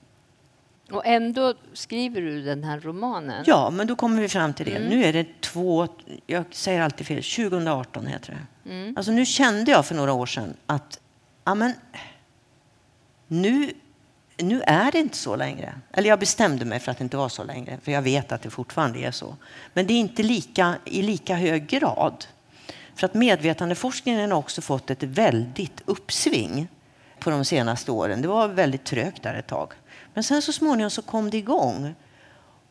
Och 0.91 1.05
ändå 1.05 1.53
skriver 1.73 2.21
du 2.21 2.41
den 2.41 2.63
här 2.63 2.79
romanen? 2.79 3.43
Ja, 3.47 3.69
men 3.69 3.87
då 3.87 3.95
kommer 3.95 4.21
vi 4.21 4.29
fram 4.29 4.53
till 4.53 4.65
det. 4.65 4.75
Mm. 4.75 4.89
Nu 4.89 5.03
är 5.03 5.13
det 5.13 5.41
två, 5.41 5.87
jag 6.27 6.45
säger 6.51 6.81
alltid 6.81 7.07
fel, 7.07 7.23
2018 7.23 8.07
heter 8.07 8.31
det. 8.31 8.71
Mm. 8.71 8.97
Alltså 8.97 9.11
nu 9.11 9.25
kände 9.25 9.71
jag 9.71 9.85
för 9.85 9.95
några 9.95 10.13
år 10.13 10.25
sedan 10.25 10.53
att 10.65 10.99
amen, 11.43 11.73
nu, 13.27 13.73
nu 14.37 14.61
är 14.61 14.91
det 14.91 14.99
inte 14.99 15.17
så 15.17 15.35
längre. 15.35 15.73
Eller 15.93 16.09
jag 16.09 16.19
bestämde 16.19 16.65
mig 16.65 16.79
för 16.79 16.91
att 16.91 16.97
det 16.97 17.03
inte 17.03 17.17
var 17.17 17.29
så 17.29 17.43
längre, 17.43 17.77
för 17.83 17.91
jag 17.91 18.01
vet 18.01 18.31
att 18.31 18.41
det 18.41 18.49
fortfarande 18.49 18.99
är 18.99 19.11
så. 19.11 19.35
Men 19.73 19.87
det 19.87 19.93
är 19.93 19.99
inte 19.99 20.23
lika, 20.23 20.75
i 20.85 21.01
lika 21.01 21.35
hög 21.35 21.67
grad. 21.67 22.25
För 22.95 23.05
att 23.05 23.13
medvetandeforskningen 23.13 24.31
har 24.31 24.37
också 24.37 24.61
fått 24.61 24.89
ett 24.89 25.03
väldigt 25.03 25.81
uppsving 25.85 26.67
på 27.21 27.29
de 27.29 27.45
senaste 27.45 27.91
åren. 27.91 28.21
Det 28.21 28.27
var 28.27 28.47
väldigt 28.47 28.83
trögt 28.83 29.23
där 29.23 29.33
ett 29.33 29.47
tag. 29.47 29.73
Men 30.13 30.23
sen 30.23 30.41
så 30.41 30.53
småningom 30.53 30.89
så 30.89 31.01
kom 31.01 31.29
det 31.29 31.37
igång. 31.37 31.95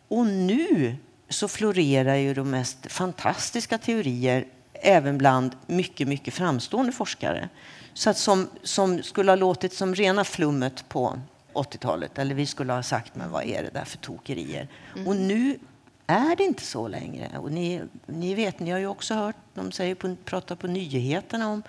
Och 0.08 0.26
nu 0.26 0.96
så 1.28 1.48
florerar 1.48 2.14
ju 2.14 2.34
de 2.34 2.50
mest 2.50 2.92
fantastiska 2.92 3.78
teorier 3.78 4.46
även 4.72 5.18
bland 5.18 5.56
mycket, 5.66 6.08
mycket 6.08 6.34
framstående 6.34 6.92
forskare. 6.92 7.48
Så 7.94 8.10
att 8.10 8.16
som, 8.16 8.48
som 8.62 9.02
skulle 9.02 9.30
ha 9.30 9.36
låtit 9.36 9.72
som 9.72 9.94
rena 9.94 10.24
flummet 10.24 10.88
på 10.88 11.20
80-talet. 11.54 12.18
Eller 12.18 12.34
vi 12.34 12.46
skulle 12.46 12.72
ha 12.72 12.82
sagt, 12.82 13.14
men 13.14 13.30
vad 13.30 13.44
är 13.44 13.62
det 13.62 13.70
där 13.72 13.84
för 13.84 13.98
tokerier? 13.98 14.68
Mm. 14.94 15.08
Och 15.08 15.16
nu 15.16 15.58
är 16.06 16.36
det 16.36 16.44
inte 16.44 16.62
så 16.62 16.88
längre. 16.88 17.38
Och 17.38 17.52
ni, 17.52 17.82
ni 18.06 18.34
vet, 18.34 18.60
ni 18.60 18.70
har 18.70 18.78
ju 18.78 18.86
också 18.86 19.14
hört, 19.14 19.36
de 19.54 19.72
säger 19.72 19.94
på, 19.94 20.16
pratar 20.24 20.56
på 20.56 20.66
nyheterna 20.66 21.48
om 21.48 21.62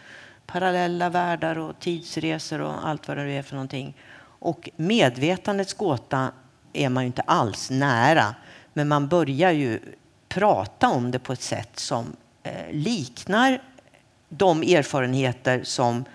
parallella 0.51 1.09
världar 1.09 1.57
och 1.57 1.79
tidsresor 1.79 2.61
och 2.61 2.87
allt 2.87 3.07
vad 3.07 3.17
det 3.17 3.31
är 3.31 3.41
för 3.41 3.55
någonting. 3.55 3.93
Och 4.23 4.69
medvetandets 4.75 5.73
gåta 5.73 6.31
är 6.73 6.89
man 6.89 7.03
ju 7.03 7.07
inte 7.07 7.21
alls 7.21 7.69
nära. 7.69 8.35
Men 8.73 8.87
man 8.87 9.07
börjar 9.07 9.51
ju 9.51 9.79
prata 10.29 10.89
om 10.89 11.11
det 11.11 11.19
på 11.19 11.33
ett 11.33 11.41
sätt 11.41 11.79
som 11.79 12.15
eh, 12.43 12.71
liknar 12.71 13.61
de 14.29 14.61
erfarenheter 14.61 15.63
som 15.63 16.05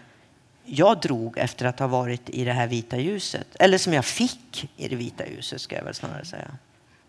jag 0.65 1.01
drog 1.01 1.39
efter 1.39 1.67
att 1.67 1.79
ha 1.79 1.87
varit 1.87 2.31
i 2.31 2.45
det 2.45 2.53
här 2.53 2.67
vita 2.67 2.99
ljuset. 2.99 3.57
Eller 3.59 3.79
som 3.79 3.93
jag 3.93 4.05
fick 4.05 4.71
i 4.77 4.89
det 4.89 4.97
vita 4.97 5.27
ljuset, 5.27 5.61
ska 5.61 5.77
jag 5.77 5.85
väl 5.85 5.95
snarare 5.95 6.25
säga. 6.25 6.51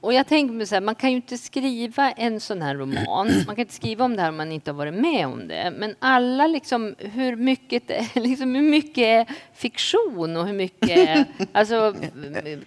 Och 0.07 0.13
jag 0.13 0.27
tänker 0.27 0.53
mig 0.53 0.67
så 0.67 0.75
här, 0.75 0.81
man 0.81 0.95
kan 0.95 1.09
ju 1.09 1.15
inte 1.15 1.37
skriva 1.37 2.11
en 2.11 2.39
sån 2.39 2.61
här 2.61 2.75
roman. 2.75 3.27
Man 3.27 3.55
kan 3.55 3.59
inte 3.59 3.73
skriva 3.73 4.05
om 4.05 4.15
det 4.15 4.21
här 4.21 4.29
om 4.29 4.37
man 4.37 4.51
inte 4.51 4.71
har 4.71 4.75
varit 4.75 4.93
med 4.93 5.27
om 5.27 5.47
det. 5.47 5.73
Men 5.77 5.95
alla 5.99 6.47
liksom, 6.47 6.95
hur 6.97 7.35
mycket, 7.35 7.83
liksom, 8.15 8.55
hur 8.55 8.61
mycket 8.61 8.97
är 8.97 9.25
fiktion 9.53 10.37
och 10.37 10.47
hur 10.47 10.53
mycket... 10.53 11.27
alltså, 11.51 11.95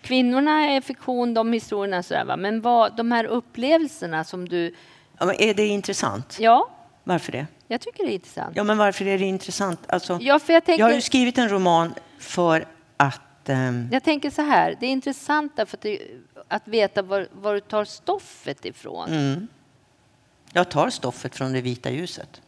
kvinnorna 0.02 0.60
är 0.60 0.80
fiktion, 0.80 1.34
de 1.34 1.52
historierna 1.52 2.02
så 2.02 2.14
där, 2.14 2.24
va? 2.24 2.36
Men 2.36 2.60
vad, 2.60 2.96
de 2.96 3.12
här 3.12 3.24
upplevelserna 3.24 4.24
som 4.24 4.48
du... 4.48 4.74
Ja, 5.18 5.34
är 5.34 5.54
det 5.54 5.66
intressant? 5.66 6.36
Ja. 6.40 6.70
Varför 7.04 7.32
det? 7.32 7.46
Jag 7.68 7.80
tycker 7.80 8.04
det 8.04 8.12
är 8.12 8.14
intressant. 8.14 8.56
Ja, 8.56 8.64
men 8.64 8.78
varför 8.78 9.06
är 9.06 9.18
det 9.18 9.24
intressant? 9.24 9.80
Alltså, 9.88 10.18
ja, 10.20 10.38
för 10.38 10.52
jag, 10.52 10.64
tänker... 10.64 10.80
jag 10.80 10.86
har 10.86 10.94
ju 10.94 11.00
skrivit 11.00 11.38
en 11.38 11.48
roman 11.48 11.94
för 12.18 12.64
att... 12.96 13.48
Um... 13.48 13.88
Jag 13.92 14.02
tänker 14.02 14.30
så 14.30 14.42
här, 14.42 14.76
det 14.80 14.86
är 14.86 14.90
intressant 14.90 15.56
därför 15.56 15.76
att 15.76 15.82
det 15.82 15.98
att 16.50 16.68
veta 16.68 17.02
var, 17.02 17.28
var 17.32 17.54
du 17.54 17.60
tar 17.60 17.84
stoffet 17.84 18.64
ifrån. 18.64 19.08
Mm. 19.08 19.48
Jag 20.52 20.70
tar 20.70 20.90
stoffet 20.90 21.36
från 21.36 21.52
det 21.52 21.60
vita 21.60 21.90
ljuset. 21.90 22.40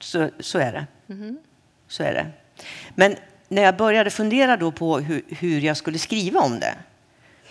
Så, 0.00 0.30
så 0.40 0.58
är 0.58 0.72
det. 0.72 0.86
Mm. 1.14 1.38
Så 1.88 2.02
är 2.02 2.12
det. 2.14 2.30
Men 2.94 3.16
när 3.48 3.62
jag 3.62 3.76
började 3.76 4.10
fundera 4.10 4.56
då 4.56 4.72
på 4.72 4.98
hur, 4.98 5.24
hur, 5.28 5.60
jag 5.60 5.76
skulle 5.76 5.98
skriva 5.98 6.40
om 6.40 6.60
det, 6.60 6.74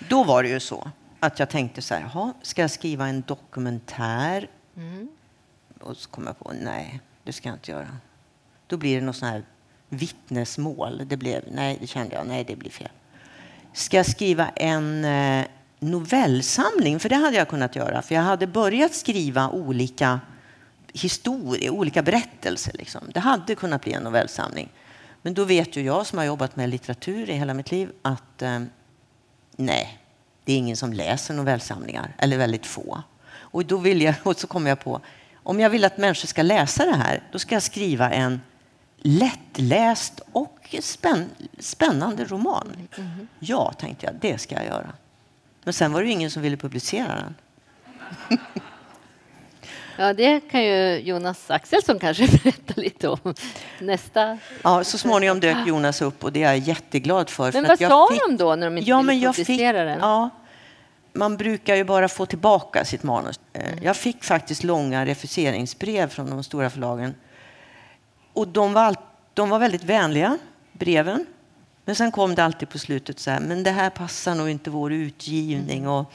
då 0.10 0.24
var 0.24 0.44
det 0.44 0.50
ju 0.50 0.60
så 0.60 0.92
att 1.20 1.40
jag 1.40 1.50
tänkte 1.50 1.82
så 1.82 1.94
här, 1.94 2.34
ska 2.42 2.62
jag 2.62 2.72
skriva 2.72 3.08
en 3.08 3.22
dokumentär? 3.22 4.50
Mm. 4.76 5.10
Och 5.80 5.98
så 5.98 6.10
kom 6.10 6.28
jag 6.28 6.40
på, 6.40 6.52
nej, 6.62 7.00
det 7.24 7.34
ska 7.34 7.50
jag 7.50 7.56
inte 7.56 7.72
göra. 7.72 7.98
Då 8.68 8.78
blir 8.78 9.00
det 9.00 9.06
något 9.06 9.16
sån 9.16 9.28
här 9.28 9.44
vittnesmål. 9.90 11.02
Det 11.06 11.18
blev, 11.18 11.44
nej, 11.52 11.78
det 11.82 11.88
kände 11.88 12.16
jag, 12.16 12.28
nej, 12.28 12.44
det 12.44 12.56
blir 12.56 12.72
fel. 12.72 12.90
Ska 13.74 13.98
jag 13.98 14.06
skriva 14.06 14.50
en 14.50 15.06
eh, 15.06 15.46
novellsamling? 15.80 17.00
För 17.00 17.10
det 17.10 17.16
hade 17.16 17.38
jag 17.38 17.48
kunnat 17.48 17.76
göra. 17.76 18.02
För 18.02 18.16
jag 18.16 18.22
hade 18.22 18.48
börjat 18.48 18.94
skriva 18.94 19.50
olika 19.50 20.20
historier, 20.94 21.70
olika 21.70 22.02
berättelser. 22.02 22.74
Liksom. 22.74 23.02
Det 23.14 23.20
hade 23.20 23.56
kunnat 23.56 23.82
bli 23.82 23.94
en 23.94 24.04
novellsamling. 24.04 24.70
Men 25.22 25.34
då 25.34 25.44
vet 25.44 25.76
ju 25.76 25.82
jag 25.82 26.06
som 26.06 26.18
har 26.18 26.26
jobbat 26.26 26.56
med 26.56 26.70
litteratur 26.70 27.30
i 27.30 27.34
hela 27.34 27.54
mitt 27.54 27.72
liv 27.72 27.92
att 28.02 28.42
eh, 28.42 28.60
nej, 29.56 30.00
det 30.44 30.54
är 30.54 30.58
ingen 30.58 30.78
som 30.78 30.94
läser 30.94 31.34
novellsamlingar, 31.34 32.16
eller 32.18 32.38
väldigt 32.38 32.66
få. 32.66 33.04
Och 33.34 33.66
då 33.66 33.78
vill 33.78 34.02
jag, 34.02 34.16
och 34.24 34.40
så 34.40 34.48
kom 34.48 34.68
jag 34.68 34.80
på, 34.80 35.02
om 35.44 35.60
jag 35.60 35.70
vill 35.70 35.86
att 35.86 35.98
människor 35.98 36.28
ska 36.28 36.42
läsa 36.42 36.86
det 36.86 36.96
här, 36.96 37.24
då 37.32 37.40
ska 37.40 37.56
jag 37.56 37.64
skriva 37.64 38.10
en 38.10 38.42
lättläst 39.02 40.22
och 40.32 40.76
spänn, 40.80 41.30
spännande 41.60 42.26
roman. 42.26 42.88
Mm. 42.98 43.28
Ja, 43.40 43.74
tänkte 43.78 44.06
jag, 44.06 44.16
det 44.16 44.38
ska 44.38 44.56
jag 44.56 44.66
göra. 44.66 44.94
Men 45.64 45.74
sen 45.74 45.94
var 45.94 46.02
det 46.02 46.10
ingen 46.10 46.32
som 46.32 46.42
ville 46.42 46.58
publicera 46.58 47.16
den. 47.16 47.36
Ja, 49.98 50.14
det 50.14 50.40
kan 50.40 50.64
ju 50.64 51.00
Jonas 51.00 51.52
Axelsson 51.52 52.00
kanske 52.00 52.28
berätta 52.44 52.74
lite 52.76 53.08
om. 53.10 53.34
Nästa. 53.80 54.38
Ja, 54.62 54.84
så 54.84 54.98
småningom 54.98 55.40
dök 55.40 55.68
Jonas 55.68 56.02
upp 56.02 56.24
och 56.24 56.32
det 56.32 56.44
är 56.44 56.54
jag 56.54 56.58
jätteglad 56.58 57.30
för. 57.30 57.52
Men 57.52 57.66
för 57.66 57.70
vad 57.70 57.80
sa 57.80 58.08
fick... 58.12 58.22
de 58.28 58.38
då 58.38 58.56
när 58.56 58.68
de 58.68 58.78
inte 58.78 58.90
ja, 58.90 59.02
ville 59.02 59.28
publicera 59.28 59.84
den? 59.84 60.00
Ja, 60.00 60.30
man 61.14 61.38
brukar 61.38 61.76
ju 61.76 61.84
bara 61.84 62.08
få 62.08 62.26
tillbaka 62.26 62.86
sitt 62.86 63.04
manus. 63.04 63.40
Mm. 63.54 63.84
Jag 63.84 63.98
fick 63.98 64.24
faktiskt 64.24 64.64
långa 64.64 65.06
refuseringsbrev 65.06 66.10
från 66.10 66.30
de 66.30 66.44
stora 66.44 66.70
förlagen. 66.70 67.16
Och 68.34 68.48
de 68.48 68.74
var, 68.74 68.96
de 69.34 69.50
var 69.50 69.60
väldigt 69.60 69.84
vänliga, 69.84 70.38
breven. 70.72 71.26
Men 71.86 71.96
sen 71.96 72.12
kom 72.12 72.36
det 72.36 72.44
alltid 72.44 72.70
på 72.70 72.80
slutet 72.80 73.20
så 73.20 73.32
här, 73.32 73.40
men 73.40 73.64
det 73.64 73.72
här 73.72 73.90
passar 73.90 74.36
nog 74.36 74.50
inte 74.50 74.70
vår 74.70 74.94
utgivning. 74.94 75.88
Och 75.88 76.14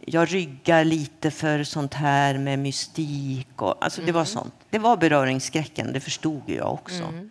jag 0.00 0.34
ryggar 0.34 0.84
lite 0.84 1.30
för 1.30 1.64
sånt 1.64 1.94
här 1.94 2.38
med 2.38 2.58
mystik. 2.58 3.62
Och, 3.62 3.84
alltså 3.84 4.00
mm. 4.00 4.06
Det 4.06 4.12
var 4.12 4.20
mm. 4.20 4.26
sånt. 4.26 4.54
Det 4.70 4.78
var 4.78 4.96
beröringsskräcken, 4.96 5.92
det 5.92 6.00
förstod 6.00 6.42
jag 6.46 6.72
också. 6.72 7.02
Mm. 7.02 7.30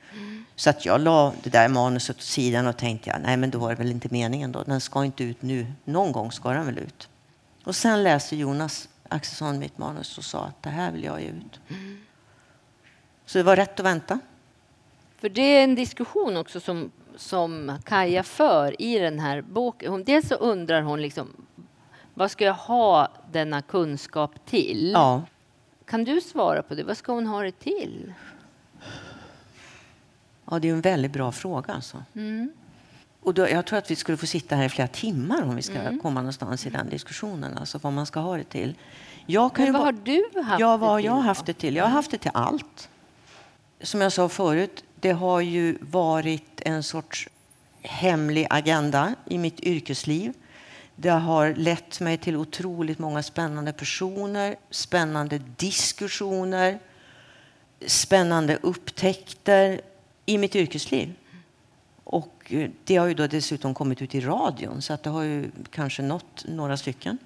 Så 0.56 0.70
att 0.70 0.86
jag 0.86 1.02
la 1.02 1.34
det 1.44 1.50
där 1.50 1.68
manuset 1.68 2.16
åt 2.16 2.22
sidan 2.22 2.68
och 2.68 2.78
tänkte, 2.78 3.20
nej 3.24 3.38
men 3.38 3.50
då 3.50 3.58
var 3.60 3.70
det 3.70 3.76
väl 3.76 3.92
inte 3.92 4.08
meningen 4.12 4.52
då. 4.52 4.64
Den 4.64 4.82
ska 4.82 5.06
inte 5.06 5.24
ut 5.24 5.42
nu. 5.42 5.74
Någon 5.86 6.12
gång 6.12 6.32
ska 6.32 6.50
den 6.50 6.66
väl 6.66 6.78
ut. 6.78 7.10
Och 7.64 7.76
sen 7.76 8.04
läste 8.04 8.36
Jonas 8.36 8.90
Axelsson 9.10 9.60
mitt 9.60 9.78
manus 9.78 10.18
och 10.18 10.24
sa 10.24 10.46
att 10.46 10.64
det 10.64 10.70
här 10.70 10.92
vill 10.92 11.04
jag 11.04 11.22
ge 11.22 11.28
ut. 11.28 11.60
Mm. 11.70 11.98
Så 13.26 13.38
det 13.38 13.44
var 13.44 13.56
rätt 13.56 13.80
att 13.80 13.86
vänta. 13.86 14.20
För 15.18 15.30
det 15.30 15.42
är 15.42 15.64
en 15.64 15.76
diskussion 15.76 16.38
också 16.38 16.60
som, 16.60 16.92
som 17.16 17.78
Kaja 17.86 18.24
för 18.24 18.82
i 18.82 19.00
den 19.00 19.20
här 19.20 19.42
boken. 19.42 19.92
Hon, 19.92 20.04
dels 20.04 20.28
så 20.28 20.36
undrar 20.36 20.82
hon 20.82 21.02
liksom, 21.02 21.28
vad 22.14 22.32
ska 22.32 22.46
jag 22.46 22.54
ha 22.54 23.08
denna 23.32 23.62
kunskap 23.62 24.46
till? 24.46 24.92
Ja. 24.94 25.24
Kan 25.86 26.04
du 26.04 26.22
svara 26.22 26.64
på 26.64 26.76
det? 26.76 26.84
Vad 26.84 26.98
ska 26.98 27.12
hon 27.12 27.28
ha 27.28 27.42
det 27.42 27.60
till? 27.60 28.14
Ja, 30.50 30.60
det 30.60 30.70
är 30.70 30.74
en 30.74 30.82
väldigt 30.82 31.12
bra 31.12 31.32
fråga. 31.32 31.74
Alltså. 31.74 32.04
Mm. 32.16 32.54
Och 33.22 33.34
då, 33.34 33.50
jag 33.50 33.66
tror 33.66 33.80
att 33.80 33.92
vi 33.92 33.96
skulle 33.96 34.18
få 34.18 34.26
sitta 34.26 34.56
här 34.56 34.66
i 34.66 34.70
flera 34.70 34.88
timmar 34.88 35.44
om 35.44 35.56
vi 35.56 35.62
ska 35.62 35.80
mm. 35.80 36.00
komma 36.00 36.22
någonstans 36.22 36.66
i 36.66 36.70
den 36.70 36.90
diskussionen, 36.90 37.58
alltså 37.58 37.78
vad 37.78 37.94
man 37.94 38.06
ska 38.06 38.20
ha 38.20 38.38
det 38.38 38.44
till. 38.44 38.76
Jag 39.26 39.56
kan 39.56 39.66
Men 39.66 39.74
vad 39.74 39.84
har 39.84 39.92
du 39.92 40.42
haft 40.42 40.60
ja, 40.60 40.78
vad 40.78 40.98
det 40.98 41.02
till? 41.02 41.06
Jag 41.06 41.14
har 41.14 41.22
haft 41.22 41.46
det 41.46 41.54
till? 41.54 41.76
Jag 41.76 41.84
har 41.84 41.92
haft 41.92 42.12
det 42.12 42.18
till 42.18 42.32
allt. 42.34 42.90
Som 43.82 44.02
jag 44.02 44.12
sa 44.12 44.30
förut, 44.30 44.84
det 45.00 45.12
har 45.12 45.42
ju 45.42 45.78
varit 45.82 46.62
en 46.66 46.84
sorts 46.84 47.30
hemlig 47.82 48.48
agenda 48.50 49.16
i 49.26 49.38
mitt 49.38 49.60
yrkesliv. 49.60 50.34
Det 50.96 51.10
har 51.10 51.54
lett 51.54 52.00
mig 52.00 52.18
till 52.18 52.36
otroligt 52.36 53.00
många 53.00 53.24
spännande 53.24 53.74
personer, 53.74 54.56
spännande 54.70 55.42
diskussioner, 55.58 56.80
spännande 57.86 58.58
upptäckter 58.62 59.82
i 60.26 60.38
mitt 60.38 60.56
yrkesliv. 60.56 61.14
Och 62.04 62.46
eh, 62.48 62.70
det 62.84 62.96
har 62.96 63.08
ju 63.08 63.14
då 63.14 63.28
dessutom 63.28 63.74
kommit 63.74 64.02
ut 64.02 64.16
i 64.16 64.22
radion 64.22 64.82
så 64.82 64.94
att 64.94 65.04
det 65.04 65.10
har 65.10 65.24
ju 65.24 65.52
kanske 65.70 66.02
nått 66.02 66.46
några 66.48 66.78
stycken. 66.78 67.18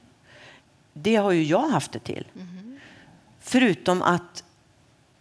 Det 0.94 1.16
har 1.16 1.32
ju 1.32 1.44
jag 1.44 1.70
haft 1.70 1.92
det 1.92 2.00
till. 2.00 2.28
Mm. 2.36 2.80
Förutom 3.40 4.02
att 4.02 4.44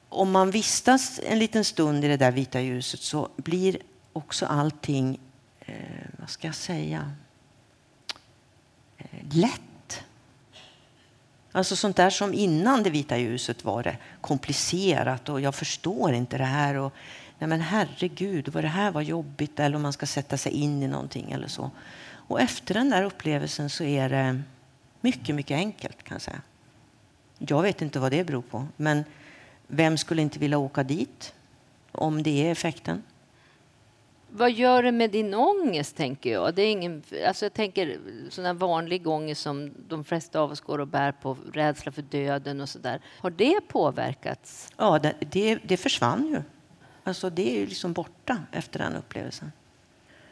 om 0.09 0.31
man 0.31 0.51
vistas 0.51 1.21
en 1.25 1.39
liten 1.39 1.65
stund 1.65 2.05
i 2.05 2.09
det 2.09 2.17
där 2.17 2.31
vita 2.31 2.61
ljuset 2.61 3.01
så 3.01 3.29
blir 3.37 3.79
också 4.13 4.47
allting, 4.47 5.21
eh, 5.61 5.75
vad 6.19 6.31
ska 6.31 6.49
jag 6.49 6.55
säga, 6.55 7.13
eh, 8.99 9.05
lätt. 9.31 9.61
Alltså 11.53 11.77
sånt 11.77 11.97
där 11.97 12.11
som 12.11 12.35
innan 12.35 12.83
det 12.83 12.91
vita 12.91 13.19
ljuset 13.19 13.65
var 13.65 13.83
det 13.83 13.97
komplicerat 14.21 15.29
och 15.29 15.41
jag 15.41 15.55
förstår 15.55 16.13
inte 16.13 16.39
det 16.39 16.45
här. 16.45 16.75
Och 16.75 16.93
nej 17.39 17.49
men 17.49 17.61
herregud, 17.61 18.49
vad 18.49 18.65
det 18.65 18.69
här 18.69 18.91
var 18.91 19.03
jobbigt 19.03 19.61
eller 19.61 19.77
om 19.77 19.83
man 19.83 19.93
ska 19.93 20.07
sätta 20.07 20.37
sig 20.37 20.53
in 20.53 20.83
i 20.83 20.89
någonting 20.89 21.33
eller 21.33 21.49
så. 21.49 21.71
Och 22.29 22.41
efter 22.41 22.75
den 22.75 22.91
där 22.91 23.03
upplevelsen 23.03 23.71
så 23.71 23.85
är 23.85 24.09
det 24.09 24.43
mycket, 25.01 25.35
mycket 25.35 25.55
enkelt 25.55 26.03
kan 26.03 26.15
jag 26.15 26.23
säga. 26.23 26.43
Jag 27.39 27.63
vet 27.63 27.83
inte 27.83 27.99
vad 27.99 28.13
det 28.13 28.25
beror 28.25 28.43
på, 28.43 28.67
men 28.77 29.05
vem 29.69 29.97
skulle 29.97 30.23
inte 30.23 30.39
vilja 30.39 30.59
åka 30.59 30.83
dit 30.83 31.35
om 31.93 32.23
det 32.23 32.47
är 32.47 32.53
effekten? 32.53 33.03
Vad 34.31 34.51
gör 34.51 34.83
det 34.83 34.93
med 34.93 35.11
din 35.11 35.35
ångest, 35.35 35.97
tänker 35.97 36.33
jag? 36.33 36.55
Det 36.55 36.63
är 36.63 36.73
ingen, 36.73 37.03
alltså 37.27 37.45
jag 37.45 37.55
tänker 37.55 37.99
sån 38.31 38.59
vanlig 38.59 39.07
ångest 39.07 39.43
som 39.43 39.75
de 39.89 40.05
flesta 40.05 40.41
av 40.41 40.51
oss 40.51 40.61
går 40.61 40.79
och 40.79 40.87
bär 40.87 41.13
på, 41.13 41.37
rädsla 41.53 41.93
för 41.93 42.03
döden 42.03 42.61
och 42.61 42.69
sådär. 42.69 43.01
Har 43.21 43.31
det 43.31 43.61
påverkats? 43.69 44.69
Ja, 44.77 44.99
det, 44.99 45.15
det, 45.21 45.59
det 45.63 45.77
försvann 45.77 46.27
ju. 46.27 46.43
Alltså 47.05 47.31
det 47.31 47.51
är 47.51 47.61
ju 47.61 47.67
liksom 47.67 47.93
borta 47.93 48.39
efter 48.53 48.79
den 48.79 48.97
upplevelsen. 48.97 49.53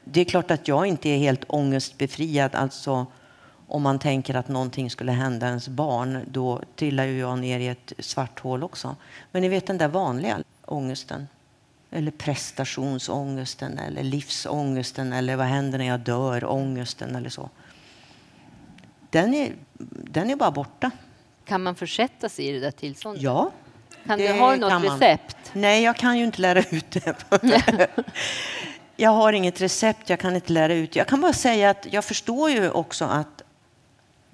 Det 0.04 0.20
är 0.20 0.24
klart 0.24 0.50
att 0.50 0.68
jag 0.68 0.86
inte 0.86 1.08
är 1.08 1.18
helt 1.18 1.44
ångestbefriad. 1.48 2.54
Alltså, 2.54 3.06
om 3.68 3.82
man 3.82 3.98
tänker 3.98 4.34
att 4.34 4.48
någonting 4.48 4.90
skulle 4.90 5.12
hända 5.12 5.46
ens 5.46 5.68
barn, 5.68 6.24
då 6.26 6.62
trillar 6.76 7.04
ju 7.04 7.18
jag 7.18 7.38
ner 7.38 7.60
i 7.60 7.68
ett 7.68 7.92
svart 7.98 8.40
hål 8.40 8.64
också. 8.64 8.96
Men 9.32 9.42
ni 9.42 9.48
vet 9.48 9.66
den 9.66 9.78
där 9.78 9.88
vanliga 9.88 10.38
ångesten. 10.64 11.28
Eller 11.90 12.10
prestationsångesten, 12.10 13.78
eller 13.78 14.02
livsångesten, 14.02 15.12
eller 15.12 15.36
vad 15.36 15.46
händer 15.46 15.78
när 15.78 15.86
jag 15.86 16.00
dör? 16.00 16.44
Ångesten 16.44 17.16
eller 17.16 17.30
så. 17.30 17.50
Den 19.10 19.34
är, 19.34 19.52
den 19.88 20.30
är 20.30 20.36
bara 20.36 20.50
borta. 20.50 20.90
Kan 21.44 21.62
man 21.62 21.74
försätta 21.74 22.28
sig 22.28 22.48
i 22.48 22.52
det 22.52 22.60
där 22.60 22.70
tillståndet? 22.70 23.22
Ja, 23.22 23.50
kan 24.06 24.18
du 24.18 24.32
ha 24.32 24.56
något 24.56 24.84
recept? 24.84 25.36
Nej, 25.52 25.82
jag 25.82 25.96
kan 25.96 26.18
ju 26.18 26.24
inte 26.24 26.40
lära 26.40 26.62
ut 26.70 26.90
det. 26.90 27.26
jag 28.96 29.10
har 29.10 29.32
inget 29.32 29.60
recept, 29.60 30.10
jag 30.10 30.20
kan 30.20 30.34
inte 30.34 30.52
lära 30.52 30.74
ut. 30.74 30.96
Jag 30.96 31.06
kan 31.06 31.20
bara 31.20 31.32
säga 31.32 31.70
att 31.70 31.86
jag 31.90 32.04
förstår 32.04 32.50
ju 32.50 32.70
också 32.70 33.04
att 33.04 33.42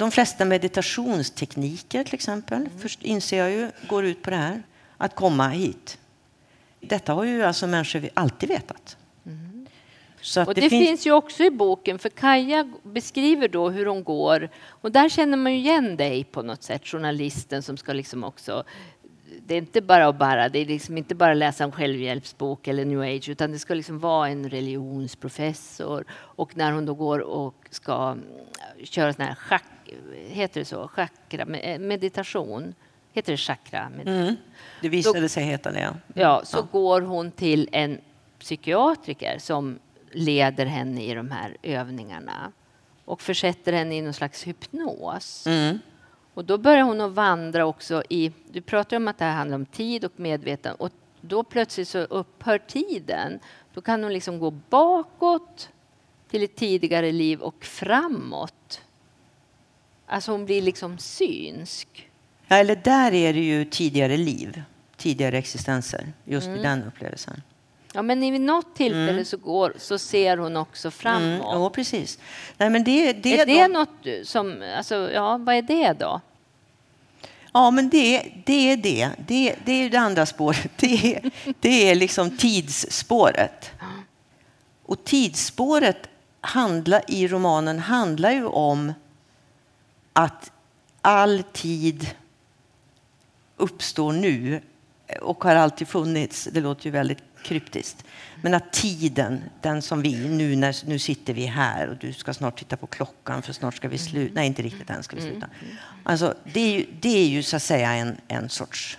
de 0.03 0.11
flesta 0.11 0.45
meditationstekniker 0.45 2.05
till 2.05 2.15
exempel, 2.15 2.59
mm. 2.59 2.79
först 2.79 3.03
inser 3.03 3.39
jag 3.39 3.51
ju, 3.51 3.71
går 3.89 4.05
ut 4.05 4.23
på 4.23 4.31
det 4.31 4.37
här. 4.37 4.63
Att 4.97 5.15
komma 5.15 5.49
hit. 5.49 5.99
Detta 6.81 7.13
har 7.13 7.25
ju 7.25 7.43
alltså 7.43 7.67
människor 7.67 8.09
alltid 8.15 8.49
vetat. 8.49 8.97
Mm. 9.27 9.67
och 10.47 10.55
det, 10.55 10.61
det 10.61 10.71
finns... 10.71 10.89
finns... 10.89 11.07
ju 11.07 11.13
också 11.13 11.43
i 11.43 11.51
boken, 11.51 11.99
för 11.99 12.09
Kaja 12.09 12.73
beskriver 12.83 13.49
då 13.49 13.71
hur 13.71 13.87
hon 13.87 14.05
går. 14.05 14.49
Och 14.67 14.93
där 14.93 15.09
känner 15.09 15.37
man 15.37 15.53
ju 15.53 15.59
igen 15.59 15.97
dig 15.97 16.25
på 16.25 16.43
något 16.43 16.63
sätt, 16.63 16.87
journalisten 16.87 17.63
som 17.63 17.77
ska 17.77 17.93
liksom 17.93 18.25
också 18.25 18.65
det 19.47 19.55
är 19.55 19.59
inte 19.59 19.81
bara 19.81 20.09
att 20.09 20.19
bara, 20.19 20.49
det 20.49 20.59
är 20.59 20.67
liksom 20.67 20.99
inte 20.99 21.15
bara 21.15 21.35
läsa 21.35 21.65
en 21.65 21.73
självhjälpsbok 21.73 22.69
eller 22.69 22.85
new 22.85 23.01
age, 23.01 23.29
utan 23.29 23.53
det 23.53 23.59
ska 23.59 23.75
liksom 23.75 23.99
vara 23.99 24.29
en 24.29 24.51
religionsprofessor. 24.51 26.05
Och 26.13 26.57
när 26.57 26.73
hon 26.73 26.87
då 26.87 26.95
går 26.95 27.19
och 27.19 27.55
ska 27.71 28.11
mm, 28.11 28.25
köra 28.85 29.13
sån 29.13 29.25
här 29.25 29.35
schack, 29.35 29.65
heter 30.13 30.61
det 30.61 30.65
så, 30.65 30.89
chakra, 30.89 31.57
eh, 31.57 31.79
meditation, 31.79 32.75
heter 33.13 33.33
det 33.33 33.37
chakra? 33.37 33.93
Mm. 34.07 34.37
Det 34.81 34.89
visade 34.89 35.21
då, 35.21 35.29
sig 35.29 35.45
heta 35.45 35.73
det. 35.73 35.95
Ja, 36.15 36.43
så 36.45 36.57
ja. 36.57 36.69
går 36.73 37.01
hon 37.01 37.31
till 37.31 37.69
en 37.73 38.01
psykiatriker 38.39 39.39
som 39.39 39.79
leder 40.13 40.67
henne 40.67 41.05
i 41.05 41.15
de 41.15 41.31
här 41.31 41.57
övningarna 41.63 42.53
och 43.05 43.23
försätter 43.23 43.73
henne 43.73 43.97
i 43.97 44.03
någon 44.03 44.15
slags 44.15 44.47
hypnos. 44.47 45.47
Mm. 45.47 45.79
Och 46.35 46.45
då 46.45 46.59
börjar 46.59 46.83
hon 46.83 47.01
att 47.01 47.13
vandra 47.13 47.67
också 47.67 48.03
i... 48.09 48.33
Du 48.53 48.61
pratar 48.61 48.97
om 48.97 49.09
att 49.09 49.19
det 49.19 49.25
här 49.25 49.37
handlar 49.37 49.55
om 49.55 49.67
tid 49.67 50.05
och 50.05 50.13
medvetande. 50.17 50.77
Och 50.79 50.91
då 51.21 51.45
plötsligt 51.45 51.89
så 51.89 51.99
upphör 51.99 52.59
tiden. 52.59 53.39
Då 53.75 53.81
kan 53.81 54.03
hon 54.03 54.13
liksom 54.13 54.39
gå 54.39 54.51
bakåt 54.51 55.69
till 56.31 56.43
ett 56.43 56.57
tidigare 56.57 57.13
liv 57.13 57.41
och 57.41 57.65
framåt. 57.65 58.82
Alltså 60.13 60.31
hon 60.33 60.45
blir 60.45 60.63
liksom 60.63 60.99
synsk. 60.99 62.09
Ja, 62.49 62.57
eller 62.57 62.77
där 62.77 63.15
är 63.15 63.33
det 63.33 63.41
ju 63.41 63.65
tidigare 63.65 64.17
liv, 64.17 64.63
tidigare 64.97 65.39
existenser, 65.39 66.13
just 66.25 66.47
mm. 66.47 66.59
i 66.59 66.63
den 66.63 66.83
upplevelsen. 66.85 67.43
Ja, 67.95 68.03
men 68.03 68.21
vid 68.21 68.41
något 68.41 68.77
tillfälle 68.77 69.11
Mm. 69.11 69.25
så, 69.25 69.37
går, 69.37 69.75
så 69.79 69.99
ser 69.99 70.37
hon 70.37 70.57
också 70.57 70.91
framåt. 70.91 71.23
Mm, 71.23 71.63
ja, 71.63 71.71
precis. 71.71 72.19
Nej, 72.57 72.71
men 72.71 72.85
det, 72.85 73.13
det, 73.13 73.41
är 73.41 73.47
det 73.47 73.63
de- 73.63 73.69
något 73.69 74.29
som, 74.29 74.63
alltså, 74.77 75.11
ja, 75.13 75.37
vad 75.37 75.55
är 75.55 75.63
det 75.63 75.93
då? 75.93 76.21
Ja, 77.53 77.71
men 77.71 77.89
det, 77.89 78.33
det 78.47 78.73
är 78.73 78.77
det. 78.77 79.11
det. 79.27 79.57
Det 79.65 79.73
är 79.73 79.91
det 79.91 79.97
andra 79.97 80.27
spåret. 80.27 80.71
Det 80.77 81.15
är, 81.15 81.31
det 81.61 81.91
är 81.91 81.95
liksom 81.95 82.37
tidsspåret. 82.37 83.71
Och 84.87 85.05
tidsspåret 85.05 86.09
handlar, 86.41 87.03
i 87.09 87.29
romanen 87.29 87.79
handlar 87.79 88.31
ju 88.31 88.47
om 88.47 88.93
att 90.13 90.53
all 91.01 91.43
tid 91.53 92.15
uppstår 93.57 94.13
nu 94.13 94.61
och 95.21 95.45
har 95.45 95.55
alltid 95.55 95.89
funnits. 95.89 96.49
Det 96.53 96.61
låter 96.61 96.85
ju 96.85 96.91
väldigt 96.91 97.19
kryptiskt. 97.43 98.05
Men 98.43 98.55
att 98.55 98.73
tiden, 98.73 99.43
den 99.61 99.83
som 99.83 100.03
vi, 100.03 100.29
nu, 100.29 100.57
när, 100.57 100.87
nu 100.87 100.99
sitter 100.99 101.35
vi 101.35 101.47
här 101.47 101.89
och 101.89 101.97
du 101.97 102.13
ska 102.13 102.35
snart 102.35 102.59
titta 102.59 102.77
på 102.77 102.87
klockan 102.87 103.43
för 103.43 103.53
snart 103.53 103.75
ska 103.75 103.89
vi 103.89 103.99
sluta. 103.99 104.35
Nej, 104.35 104.47
inte 104.47 104.63
riktigt 104.63 104.91
än 104.91 105.03
ska 105.03 105.17
vi 105.17 105.23
sluta. 105.23 105.47
Alltså, 106.03 106.35
det, 106.53 106.61
är 106.61 106.79
ju, 106.79 106.87
det 107.01 107.19
är 107.19 107.29
ju 107.29 107.43
så 107.43 107.57
att 107.57 107.63
säga 107.63 107.93
en, 107.93 108.17
en 108.29 108.49
sorts 108.49 108.99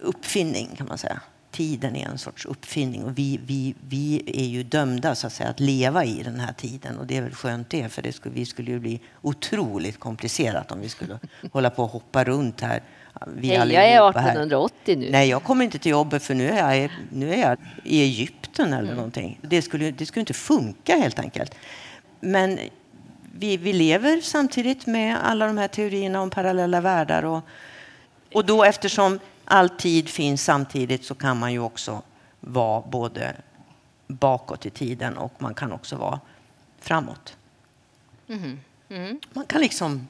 uppfinning 0.00 0.76
kan 0.76 0.86
man 0.86 0.98
säga. 0.98 1.20
Tiden 1.56 1.96
är 1.96 2.08
en 2.08 2.18
sorts 2.18 2.46
uppfinning 2.46 3.04
och 3.04 3.18
vi, 3.18 3.40
vi, 3.46 3.74
vi 3.88 4.22
är 4.26 4.44
ju 4.44 4.62
dömda 4.62 5.14
så 5.14 5.26
att, 5.26 5.32
säga, 5.32 5.48
att 5.48 5.60
leva 5.60 6.04
i 6.04 6.22
den 6.22 6.40
här 6.40 6.52
tiden 6.52 6.98
och 6.98 7.06
det 7.06 7.16
är 7.16 7.22
väl 7.22 7.34
skönt 7.34 7.70
det 7.70 7.88
för 7.88 8.02
det 8.02 8.12
skulle, 8.12 8.34
vi 8.34 8.46
skulle 8.46 8.70
ju 8.70 8.78
bli 8.78 9.00
otroligt 9.22 10.00
komplicerat 10.00 10.72
om 10.72 10.80
vi 10.80 10.88
skulle 10.88 11.18
hålla 11.52 11.70
på 11.70 11.82
och 11.82 11.90
hoppa 11.90 12.24
runt 12.24 12.60
här. 12.60 12.82
Vi 13.26 13.48
Nej, 13.48 13.56
jag 13.56 13.84
är 13.84 13.98
allihopa 13.98 14.20
här. 14.20 14.30
1880 14.30 14.96
nu. 14.98 15.10
Nej, 15.10 15.28
jag 15.28 15.42
kommer 15.42 15.64
inte 15.64 15.78
till 15.78 15.90
jobbet 15.90 16.22
för 16.22 16.34
nu 16.34 16.48
är 16.48 16.74
jag, 16.74 16.90
nu 17.12 17.34
är 17.34 17.48
jag 17.48 17.58
i 17.84 18.02
Egypten 18.02 18.72
eller 18.72 18.94
någonting. 18.94 19.38
Det 19.42 19.62
skulle, 19.62 19.90
det 19.90 20.06
skulle 20.06 20.20
inte 20.20 20.34
funka 20.34 20.96
helt 20.96 21.18
enkelt. 21.18 21.54
Men 22.20 22.58
vi, 23.38 23.56
vi 23.56 23.72
lever 23.72 24.20
samtidigt 24.20 24.86
med 24.86 25.16
alla 25.22 25.46
de 25.46 25.58
här 25.58 25.68
teorierna 25.68 26.20
om 26.20 26.30
parallella 26.30 26.80
världar. 26.80 27.24
Och, 27.24 27.40
och 28.32 28.44
då 28.44 28.64
eftersom 28.64 29.18
all 29.46 29.68
tid 29.68 30.08
finns 30.08 30.44
samtidigt 30.44 31.04
så 31.04 31.14
kan 31.14 31.38
man 31.38 31.52
ju 31.52 31.58
också 31.58 32.02
vara 32.40 32.80
både 32.80 33.36
bakåt 34.06 34.66
i 34.66 34.70
tiden 34.70 35.18
och 35.18 35.32
man 35.38 35.54
kan 35.54 35.72
också 35.72 35.96
vara 35.96 36.20
framåt. 36.80 37.36
Mm. 38.28 39.20
Man 39.32 39.46
kan 39.46 39.60
liksom 39.60 40.08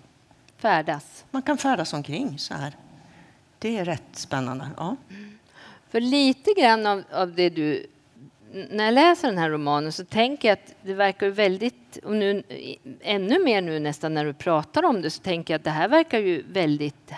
Färdas. 0.59 1.25
man 1.31 1.43
kan 1.43 1.59
färdas 1.59 1.93
omkring 1.93 2.39
så 2.39 2.55
här. 2.55 2.73
Det 3.59 3.79
är 3.79 3.85
rätt 3.85 4.03
spännande. 4.13 4.71
Ja. 4.77 4.97
För 5.91 6.01
lite 6.01 6.53
grann 6.53 6.87
av, 6.87 7.03
av 7.13 7.35
det 7.35 7.51
du... 7.51 7.87
När 8.71 8.85
jag 8.85 8.95
läser 8.95 9.29
den 9.29 9.39
här 9.39 9.51
romanen 9.51 9.93
så 9.93 10.05
tänker 10.05 10.49
jag 10.49 10.53
att 10.53 10.75
det 10.83 10.95
verkar 10.95 11.29
väldigt... 11.29 11.99
Och 12.05 12.17
nu, 12.17 12.43
ännu 13.01 13.45
mer 13.45 13.61
nu 13.63 13.79
nästan 13.79 14.15
när 14.15 14.25
du 14.25 14.33
pratar 14.33 14.85
om 14.85 15.03
det 15.03 15.11
så 15.11 15.23
tänker 15.23 15.55
jag 15.55 15.59
att 15.59 15.65
det 15.65 15.71
här 15.71 15.89
verkar 15.89 16.19
ju 16.19 16.45
väldigt 16.53 17.13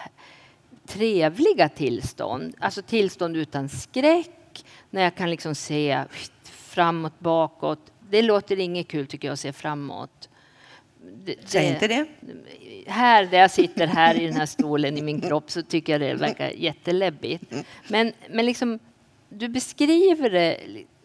trevliga 0.88 1.68
tillstånd. 1.68 2.54
Alltså 2.58 2.82
tillstånd 2.82 3.36
utan 3.36 3.68
skräck, 3.68 4.64
när 4.90 5.02
jag 5.02 5.14
kan 5.14 5.30
liksom 5.30 5.54
se 5.54 6.04
framåt, 6.44 7.20
bakåt. 7.20 7.92
Det 8.10 8.22
låter 8.22 8.58
inget 8.60 8.88
kul 8.88 9.06
tycker 9.06 9.28
jag 9.28 9.32
att 9.32 9.40
se 9.40 9.52
framåt. 9.52 10.28
Det, 11.24 11.34
Säg 11.44 11.68
inte 11.68 11.88
det. 11.88 12.06
här 12.86 13.24
där 13.26 13.38
jag 13.38 13.50
sitter 13.50 13.86
här 13.86 14.20
i 14.20 14.26
den 14.26 14.36
här 14.36 14.46
stolen 14.46 14.98
i 14.98 15.02
min 15.02 15.20
kropp 15.20 15.50
så 15.50 15.62
tycker 15.62 15.92
jag 15.92 16.00
det 16.00 16.14
verkar 16.14 16.48
jätteläbbigt. 16.50 17.52
Men, 17.88 18.12
men 18.30 18.46
liksom, 18.46 18.78
du 19.28 19.48
beskriver 19.48 20.30
det 20.30 20.56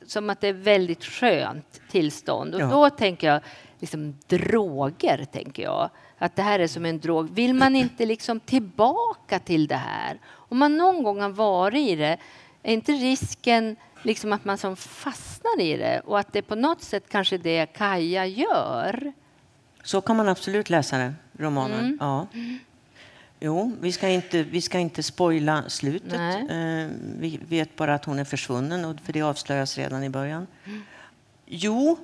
som 0.06 0.30
att 0.30 0.42
det 0.42 0.48
är 0.48 0.54
väldigt 0.54 1.04
skönt 1.06 1.82
tillstånd. 1.92 2.56
Och 2.56 2.62
Ja. 2.62 2.66
då 2.68 2.90
tänker 2.90 3.28
jag 3.28 3.42
liksom 3.80 4.16
droger, 4.28 5.26
tänker 5.32 5.64
jag. 5.64 5.90
Att 6.24 6.36
det 6.36 6.42
här 6.42 6.60
är 6.60 6.68
som 6.68 6.86
en 6.86 7.00
drog. 7.00 7.30
Vill 7.30 7.54
man 7.54 7.76
inte 7.76 8.06
liksom 8.06 8.40
tillbaka 8.40 9.40
till 9.40 9.68
det 9.68 9.76
här? 9.76 10.20
Om 10.26 10.58
man 10.58 10.78
någon 10.78 11.04
gång 11.04 11.22
har 11.22 11.30
varit 11.30 11.90
i 11.90 11.96
det, 11.96 12.18
är 12.64 12.74
inte 12.74 12.92
risken 12.92 13.76
liksom 14.04 14.34
att 14.34 14.46
man 14.46 14.58
som 14.58 14.76
fastnar 14.76 15.62
i 15.62 15.78
det 15.78 16.00
och 16.00 16.20
att 16.20 16.34
det 16.34 16.42
på 16.42 16.56
något 16.56 16.82
sätt 16.82 17.04
kanske 17.10 17.38
det 17.38 17.66
Kaja 17.66 18.26
gör? 18.26 19.14
Så 19.84 20.02
kan 20.02 20.16
man 20.16 20.30
absolut 20.30 20.70
läsa 20.70 20.98
det, 20.98 21.14
romanen. 21.40 21.98
Ja. 22.02 22.28
Jo, 23.40 23.72
vi 23.82 23.92
ska 23.92 24.10
inte, 24.10 24.44
vi 24.44 24.62
ska 24.62 24.80
inte 24.80 25.04
spoila 25.04 25.64
slutet. 25.70 26.14
Eh, 26.50 26.88
vi 27.20 27.40
vet 27.50 27.76
bara 27.76 27.94
att 27.94 28.06
hon 28.06 28.20
är 28.20 28.26
försvunnen, 28.26 28.86
och 28.86 29.00
för 29.00 29.14
det 29.14 29.22
avslöjas 29.22 29.78
redan 29.78 30.04
i 30.04 30.10
början. 30.10 30.48
Jo, 31.46 31.98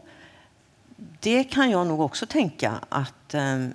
det 1.20 1.44
kan 1.44 1.70
jag 1.72 1.88
nog 1.88 2.02
också 2.02 2.26
tänka 2.26 2.80
att 2.90 3.34
eh, 3.34 3.68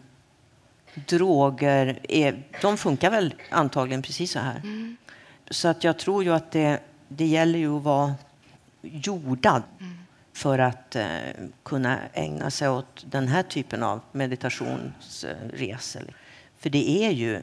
droger 0.95 1.99
är, 2.09 2.43
de 2.63 2.77
funkar 2.77 3.11
väl 3.11 3.35
antagligen 3.51 4.03
precis 4.03 4.33
så 4.33 4.39
här. 4.39 4.63
Så 5.51 5.69
att 5.69 5.85
jag 5.85 5.99
tror 5.99 6.25
ju 6.25 6.35
att 6.35 6.51
det, 6.51 6.81
det 7.09 7.27
gäller 7.27 7.59
ju 7.59 7.77
att 7.77 7.83
vara 7.83 8.15
jordad 8.83 9.63
för 10.33 10.59
att 10.59 10.97
eh, 10.97 11.07
kunna 11.63 11.99
ägna 12.13 12.51
sig 12.51 12.69
åt 12.69 13.05
den 13.11 13.29
här 13.29 13.43
typen 13.43 13.83
av 13.83 14.01
meditationsresor. 14.13 16.03
För 16.59 16.71
det 16.71 17.05
är 17.07 17.11
ju 17.11 17.43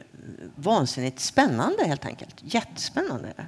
vansinnigt 0.56 1.20
spännande 1.20 1.84
helt 1.84 2.06
enkelt. 2.06 2.36
Jättespännande. 2.40 3.32
det. 3.36 3.46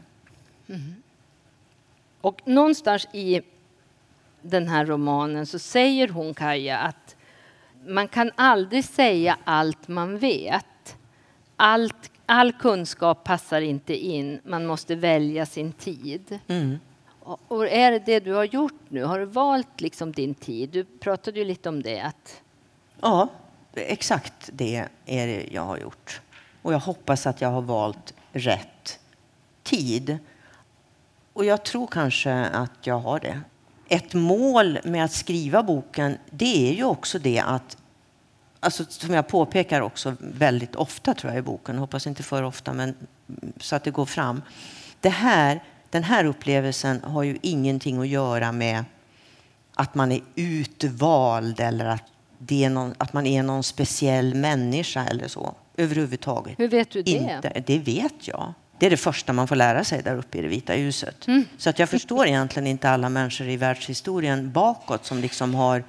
Och 2.20 2.40
någonstans 2.44 3.08
i 3.12 3.40
den 4.42 4.68
här 4.68 4.86
romanen 4.86 5.46
så 5.46 5.58
säger 5.58 6.08
hon, 6.08 6.34
Kaja, 6.34 6.78
att 6.78 7.13
man 7.86 8.08
kan 8.08 8.30
aldrig 8.34 8.84
säga 8.84 9.38
allt 9.44 9.88
man 9.88 10.18
vet. 10.18 10.96
Allt, 11.56 12.10
all 12.26 12.52
kunskap 12.52 13.24
passar 13.24 13.60
inte 13.60 13.94
in, 13.96 14.40
man 14.44 14.66
måste 14.66 14.94
välja 14.94 15.46
sin 15.46 15.72
tid. 15.72 16.38
Mm. 16.48 16.78
Och 17.20 17.40
och 17.48 17.68
är 17.68 17.90
det 17.90 17.98
det 17.98 18.20
du 18.20 18.32
har 18.32 18.44
gjort 18.44 18.80
nu? 18.88 19.04
Har 19.04 19.18
du 19.18 19.24
valt 19.24 19.80
liksom 19.80 20.12
din 20.12 20.34
tid? 20.34 20.70
Du 20.70 20.84
pratade 20.84 21.38
ju 21.38 21.44
lite 21.44 21.68
om 21.68 21.82
det. 21.82 22.00
Att, 22.00 22.42
Ja, 23.00 23.28
exakt 23.74 24.50
det 24.52 24.88
är 25.06 25.26
det 25.26 25.48
jag 25.50 25.62
har 25.62 25.78
gjort. 25.78 26.20
Och 26.62 26.72
jag 26.72 26.78
hoppas 26.78 27.26
att 27.26 27.40
jag 27.40 27.48
har 27.48 27.62
valt 27.62 28.14
rätt 28.32 28.98
tid. 29.62 30.18
Och 31.32 31.44
jag 31.44 31.64
tror 31.64 31.86
kanske 31.86 32.32
att 32.32 32.86
jag 32.86 32.98
har 32.98 33.20
det. 33.20 33.40
Ett 33.94 34.14
mål 34.14 34.78
med 34.84 35.04
att 35.04 35.12
skriva 35.12 35.62
boken, 35.62 36.18
det 36.30 36.70
är 36.70 36.74
ju 36.74 36.84
också 36.84 37.18
det 37.18 37.38
att 37.38 37.76
Alltså, 38.60 38.84
som 38.88 39.14
jag 39.14 39.28
påpekar 39.28 39.80
också 39.80 40.16
väldigt 40.20 40.76
ofta 40.76 41.14
tror 41.14 41.32
jag 41.32 41.38
i 41.38 41.42
boken, 41.42 41.78
hoppas 41.78 42.06
inte 42.06 42.22
för 42.22 42.42
ofta, 42.42 42.72
men 42.72 42.94
så 43.60 43.76
att 43.76 43.84
det 43.84 43.90
går 43.90 44.06
fram. 44.06 44.42
Det 45.00 45.08
här, 45.08 45.62
den 45.90 46.04
här 46.04 46.24
upplevelsen 46.24 47.02
har 47.04 47.22
ju 47.22 47.38
ingenting 47.42 48.00
att 48.00 48.08
göra 48.08 48.52
med 48.52 48.84
att 49.74 49.94
man 49.94 50.12
är 50.12 50.20
utvald 50.34 51.60
eller 51.60 51.84
att, 51.84 52.02
det 52.38 52.64
är 52.64 52.70
någon, 52.70 52.94
att 52.98 53.12
man 53.12 53.26
är 53.26 53.42
någon 53.42 53.62
speciell 53.62 54.34
människa 54.34 55.04
eller 55.04 55.28
så. 55.28 55.54
Överhuvudtaget. 55.76 56.58
hur 56.58 56.68
vet 56.68 56.90
du 56.90 57.02
det? 57.02 57.10
Inte, 57.10 57.62
det 57.66 57.78
vet 57.78 58.28
jag. 58.28 58.54
Det 58.78 58.86
är 58.86 58.90
det 58.90 58.96
första 58.96 59.32
man 59.32 59.48
får 59.48 59.56
lära 59.56 59.84
sig 59.84 60.02
där 60.02 60.16
uppe 60.16 60.38
i 60.38 60.42
det 60.42 60.48
vita 60.48 60.72
huset. 60.72 61.26
Så 61.58 61.70
att 61.70 61.78
jag 61.78 61.88
förstår 61.88 62.26
egentligen 62.26 62.66
inte 62.66 62.90
alla 62.90 63.08
människor 63.08 63.48
i 63.48 63.56
världshistorien 63.56 64.52
bakåt 64.52 65.04
som 65.04 65.18
liksom 65.18 65.54
har 65.54 65.84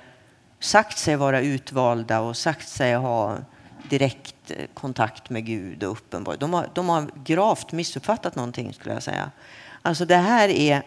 sagt 0.59 0.97
sig 0.97 1.15
vara 1.15 1.41
utvalda 1.41 2.19
och 2.19 2.37
sagt 2.37 2.67
sig 2.67 2.95
ha 2.95 3.37
direkt 3.89 4.51
eh, 4.51 4.65
kontakt 4.73 5.29
med 5.29 5.45
Gud 5.45 5.83
och 5.83 5.91
uppenbar. 5.91 6.37
De 6.39 6.53
har, 6.53 6.69
de 6.73 6.89
har 6.89 7.09
gravt 7.23 7.71
missuppfattat 7.71 8.35
någonting 8.35 8.73
skulle 8.73 8.93
jag 8.93 9.03
säga. 9.03 9.31
Alltså 9.81 10.05
det 10.05 10.15
här 10.15 10.49
är, 10.49 10.83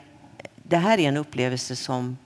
det 0.56 0.76
här 0.76 0.98
är 0.98 1.08
en 1.08 1.16
upplevelse 1.16 1.76
som 1.76 2.18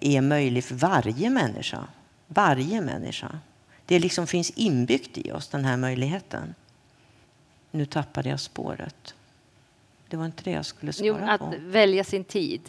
är 0.00 0.20
möjlig 0.20 0.64
för 0.64 0.74
varje 0.74 1.30
människa. 1.30 1.84
Varje 2.26 2.80
människa. 2.80 3.38
Det 3.86 3.98
liksom 3.98 4.26
finns 4.26 4.50
inbyggt 4.50 5.18
i 5.18 5.32
oss, 5.32 5.48
den 5.48 5.64
här 5.64 5.76
möjligheten. 5.76 6.54
Nu 7.74 7.86
tappade 7.86 8.28
jag 8.28 8.40
spåret. 8.40 9.14
Det 10.08 10.16
var 10.16 10.26
inte 10.26 10.42
det 10.44 10.50
jag 10.50 10.66
skulle 10.66 10.92
svara 10.92 11.06
Jo, 11.08 11.16
att 11.28 11.40
på. 11.40 11.54
välja 11.60 12.04
sin 12.04 12.24
tid, 12.24 12.60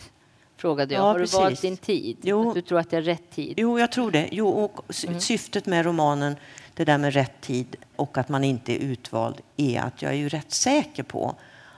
frågade 0.58 0.94
jag. 0.94 1.02
Ja, 1.02 1.06
har 1.06 1.20
du 1.20 1.26
valt 1.26 1.44
precis. 1.50 1.62
din 1.62 1.78
tid? 1.78 2.18
Jo. 2.22 2.50
Att 2.50 2.56
du 2.56 2.62
tror 2.62 2.80
att 2.80 2.90
det 2.90 2.98
är 2.98 3.02
rätt 3.02 3.30
tid? 3.32 3.54
Jo, 3.58 3.80
jag 3.80 3.92
tror 3.92 4.12
det. 4.12 4.30
Jo, 4.32 4.48
och 4.50 4.94
sy- 4.96 5.20
Syftet 5.20 5.66
med 5.66 5.86
romanen, 5.86 6.36
det 6.74 6.86
där 6.86 6.98
med 6.98 7.14
rätt 7.14 7.42
tid 7.42 7.76
och 7.96 8.18
att 8.18 8.30
man 8.30 8.44
inte 8.44 8.74
är 8.74 8.78
utvald, 8.80 9.36
är 9.58 9.82
att 9.82 10.02
jag 10.02 10.12
är 10.12 10.16
ju 10.16 10.30
rätt 10.30 10.52
säker 10.52 11.04
på 11.04 11.36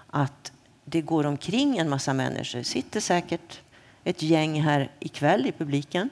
att 0.09 0.51
det 0.85 1.01
går 1.01 1.25
omkring 1.25 1.77
en 1.77 1.89
massa 1.89 2.13
människor. 2.13 2.63
sitter 2.63 2.99
säkert 2.99 3.61
ett 4.03 4.21
gäng 4.21 4.61
här 4.61 4.91
ikväll 4.99 5.45
i 5.47 5.51
publiken 5.51 6.09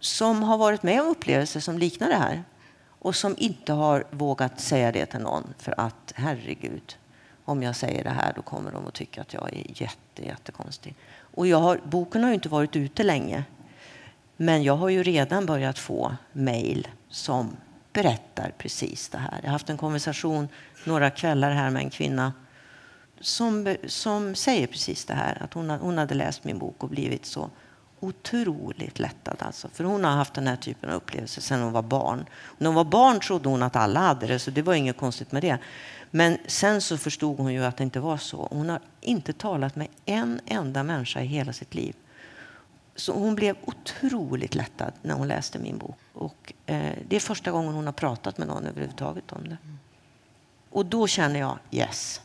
som 0.00 0.42
har 0.42 0.58
varit 0.58 0.82
med 0.82 1.00
om 1.00 1.06
upplevelser 1.08 1.60
som 1.60 1.78
liknar 1.78 2.08
det 2.08 2.16
här 2.16 2.42
och 3.00 3.16
som 3.16 3.34
inte 3.38 3.72
har 3.72 4.04
vågat 4.10 4.60
säga 4.60 4.92
det 4.92 5.06
till 5.06 5.20
någon 5.20 5.54
för 5.58 5.80
att 5.80 6.12
herregud, 6.16 6.96
om 7.44 7.62
jag 7.62 7.76
säger 7.76 8.04
det 8.04 8.10
här 8.10 8.32
då 8.36 8.42
kommer 8.42 8.72
de 8.72 8.86
att 8.86 8.94
tycka 8.94 9.20
att 9.20 9.34
jag 9.34 9.52
är 9.52 9.82
jätte, 9.82 10.26
jättekonstig. 10.26 10.94
Och 11.34 11.46
jag 11.46 11.58
har, 11.58 11.80
boken 11.84 12.22
har 12.22 12.30
ju 12.30 12.34
inte 12.34 12.48
varit 12.48 12.76
ute 12.76 13.02
länge. 13.02 13.44
Men 14.36 14.62
jag 14.62 14.76
har 14.76 14.88
ju 14.88 15.02
redan 15.02 15.46
börjat 15.46 15.78
få 15.78 16.16
mejl 16.32 16.88
som 17.08 17.56
berättar 17.92 18.52
precis 18.58 19.08
det 19.08 19.18
här. 19.18 19.38
Jag 19.40 19.48
har 19.48 19.52
haft 19.52 19.70
en 19.70 19.76
konversation 19.76 20.48
några 20.84 21.10
kvällar 21.10 21.50
här 21.50 21.70
med 21.70 21.82
en 21.82 21.90
kvinna 21.90 22.32
som, 23.20 23.76
som 23.86 24.34
säger 24.34 24.66
precis 24.66 25.04
det 25.04 25.14
här. 25.14 25.42
Att 25.42 25.54
hon, 25.54 25.70
hon 25.70 25.98
hade 25.98 26.14
läst 26.14 26.44
min 26.44 26.58
bok 26.58 26.82
och 26.82 26.88
blivit 26.88 27.26
så 27.26 27.50
otroligt 28.00 28.98
lättad. 28.98 29.36
Alltså. 29.38 29.68
För 29.68 29.84
hon 29.84 30.04
har 30.04 30.10
haft 30.10 30.34
den 30.34 30.46
här 30.46 30.56
typen 30.56 30.90
av 30.90 30.96
upplevelser 30.96 31.42
sedan 31.42 31.62
hon 31.62 31.72
var 31.72 31.82
barn. 31.82 32.26
När 32.58 32.66
hon 32.66 32.74
var 32.74 32.84
barn 32.84 33.20
trodde 33.20 33.48
hon 33.48 33.62
att 33.62 33.76
alla 33.76 34.00
hade 34.00 34.26
det, 34.26 34.38
så 34.38 34.50
det 34.50 34.62
var 34.62 34.74
inget 34.74 34.96
konstigt 34.96 35.32
med 35.32 35.42
det. 35.42 35.58
Men 36.10 36.38
sen 36.46 36.80
så 36.80 36.98
förstod 36.98 37.38
hon 37.38 37.52
ju 37.52 37.64
att 37.64 37.76
det 37.76 37.84
inte 37.84 38.00
var 38.00 38.16
så. 38.16 38.48
Hon 38.50 38.68
har 38.68 38.80
inte 39.00 39.32
talat 39.32 39.76
med 39.76 39.88
en 40.04 40.40
enda 40.46 40.82
människa 40.82 41.20
i 41.20 41.26
hela 41.26 41.52
sitt 41.52 41.74
liv. 41.74 41.94
Så 42.96 43.12
hon 43.12 43.34
blev 43.34 43.56
otroligt 43.64 44.54
lättad 44.54 44.92
när 45.02 45.14
hon 45.14 45.28
läste 45.28 45.58
min 45.58 45.78
bok. 45.78 45.98
Och, 46.12 46.52
eh, 46.66 46.92
det 47.08 47.16
är 47.16 47.20
första 47.20 47.50
gången 47.50 47.74
hon 47.74 47.86
har 47.86 47.92
pratat 47.92 48.38
med 48.38 48.48
någon 48.48 48.66
överhuvudtaget 48.66 49.32
om 49.32 49.48
det. 49.48 49.56
Och 50.70 50.86
då 50.86 51.06
känner 51.06 51.40
jag, 51.40 51.58
yes, 51.70 52.20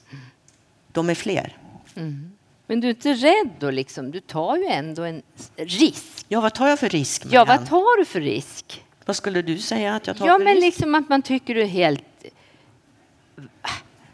de 0.92 1.10
är 1.10 1.16
fler. 1.16 1.58
Mm. 1.96 2.32
Men 2.68 2.80
du 2.80 2.88
är 2.88 2.90
inte 2.90 3.14
rädd 3.14 3.50
då? 3.60 3.72
Liksom? 3.72 4.12
Du 4.12 4.20
tar 4.20 4.58
ju 4.58 4.66
ändå 4.66 5.04
en 5.04 5.22
risk. 5.56 6.26
Ja, 6.28 6.42
vad 6.42 6.54
tar 6.54 6.68
jag 6.68 6.80
för 6.80 6.90
risk? 6.90 7.26
Ja, 7.30 7.46
vad 7.46 7.68
tar 7.68 7.98
du 7.98 8.06
för 8.06 8.22
risk? 8.22 8.84
Vad 9.06 9.16
skulle 9.16 9.42
du 9.42 9.58
säga 9.58 9.96
att 9.96 10.08
jag 10.08 10.18
tar 10.18 10.28
ja, 10.28 10.38
för 10.38 10.44
men 10.44 10.56
risk? 10.56 10.66
liksom 10.66 10.96
att 10.96 11.10
man 11.10 11.22
tycker 11.22 11.56
du 11.56 11.62
är 11.62 11.66
helt... 11.66 12.04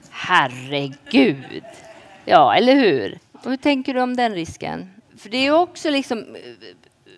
Herregud! 0.10 1.64
Ja, 2.26 2.56
eller 2.56 2.76
hur? 2.76 3.20
Och 3.32 3.49
hur 3.49 3.58
tänker 3.58 3.93
du 3.93 4.02
om 4.02 4.16
den 4.16 4.34
risken? 4.34 4.91
För 5.18 5.30
det 5.30 5.38
är 5.38 5.52
också 5.52 5.89
liksom 5.89 6.26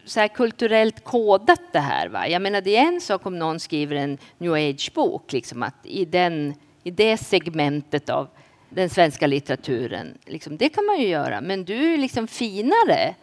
så 0.06 0.20
här 0.20 0.28
kulturellt 0.28 1.04
kodat 1.04 1.62
det 1.72 1.80
här. 1.80 2.08
Va? 2.08 2.28
Jag 2.28 2.42
menar, 2.42 2.62
det 2.62 2.78
är 2.78 2.88
en 2.88 3.02
sak 3.02 3.26
om 3.26 3.40
någon 3.40 3.60
skriver 3.60 3.96
en 3.96 4.18
new 4.38 4.54
age-bok, 4.54 5.34
liksom 5.34 5.64
att 5.64 5.76
i, 5.84 6.06
den, 6.06 6.54
i 6.84 6.92
det 6.92 7.18
segmentet 7.18 8.10
av 8.10 8.30
den 8.76 8.90
svenska 8.90 9.28
litteraturen, 9.28 10.18
liksom, 10.26 10.58
det 10.58 10.70
kan 10.70 10.86
man 10.86 11.00
ju 11.00 11.08
göra. 11.08 11.42
Men 11.42 11.64
du 11.66 11.94
är 11.94 11.98
liksom 11.98 12.28
finare. 12.28 13.16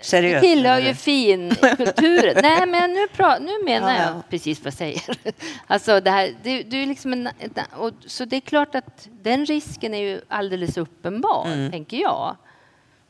Seriöst? 0.00 0.42
Du 0.42 0.48
tillhör 0.48 0.78
ju 0.78 0.94
finkulturen. 0.94 2.36
Nej, 2.42 2.66
men 2.66 2.92
nu, 2.92 3.08
pra, 3.08 3.38
nu 3.38 3.64
menar 3.64 3.90
Ja, 3.94 3.98
ja. 3.98 4.02
jag 4.14 4.30
precis 4.30 4.60
vad 4.60 4.66
jag 4.66 4.74
säger. 4.74 5.02
Alltså, 5.66 6.00
det, 6.00 6.10
här, 6.10 6.34
du, 6.42 6.62
du 6.62 6.82
är 6.82 6.86
liksom 6.86 7.12
en, 7.12 7.28
och, 7.76 7.90
så 8.06 8.24
det 8.24 8.36
är 8.36 8.40
klart 8.40 8.74
att 8.74 9.08
den 9.22 9.46
risken 9.46 9.94
är 9.94 9.98
ju 9.98 10.20
alldeles 10.28 10.76
uppenbar, 10.76 11.70
tänker 11.70 11.96
jag. 11.96 12.24
Mm. 12.26 12.36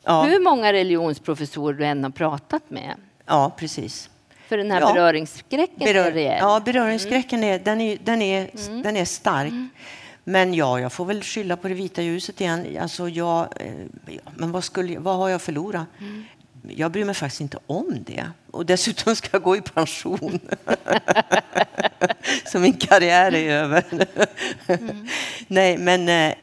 Ja, 0.04 0.22
Hur 0.22 0.40
många 0.40 0.72
religionsprofessorer 0.72 1.78
du 1.78 1.84
än 1.86 2.04
har 2.04 2.10
pratat 2.10 2.70
med. 2.70 2.94
ja 3.26 3.54
precis. 3.58 4.10
För 4.48 4.58
den 4.58 4.70
här 4.70 4.80
Ja. 4.80 4.92
beröringsskräcken 4.92 5.88
är 5.88 5.94
Berör, 5.94 6.12
reell. 6.12 6.38
ja, 6.40 6.60
beröringsskräcken 6.64 7.44
är, 7.44 7.58
den 7.58 7.80
är, 7.80 7.98
den 8.04 8.22
är, 8.22 8.50
Mm. 8.68 8.82
den 8.82 8.96
är 8.96 9.04
stark. 9.04 9.52
Men 10.28 10.54
ja, 10.54 10.80
jag 10.80 10.92
får 10.92 11.04
väl 11.04 11.22
skylla 11.22 11.56
på 11.56 11.68
det 11.68 11.74
vita 11.74 12.02
ljuset 12.02 12.40
igen. 12.40 12.78
Alltså 12.80 13.08
jag, 13.08 13.48
eh, 13.60 14.20
men 14.34 14.52
vad, 14.52 14.64
skulle, 14.64 14.98
vad 14.98 15.16
har 15.16 15.28
jag 15.28 15.42
förlorat? 15.42 15.86
Mm. 16.00 16.24
Jag 16.68 16.90
bryr 16.90 17.04
mig 17.04 17.14
faktiskt 17.14 17.40
inte 17.40 17.58
om 17.66 18.04
det. 18.06 18.30
Och 18.50 18.66
dessutom 18.66 19.16
ska 19.16 19.28
jag 19.32 19.42
gå 19.42 19.56
i 19.56 19.60
pension. 19.60 20.40
Så 22.46 22.58
min 22.58 22.72
karriär 22.72 23.34
är 23.34 23.50
över. 23.50 23.84
Mm. 24.66 25.08
nej, 25.46 25.78
men 25.78 26.08
eh, 26.08 26.34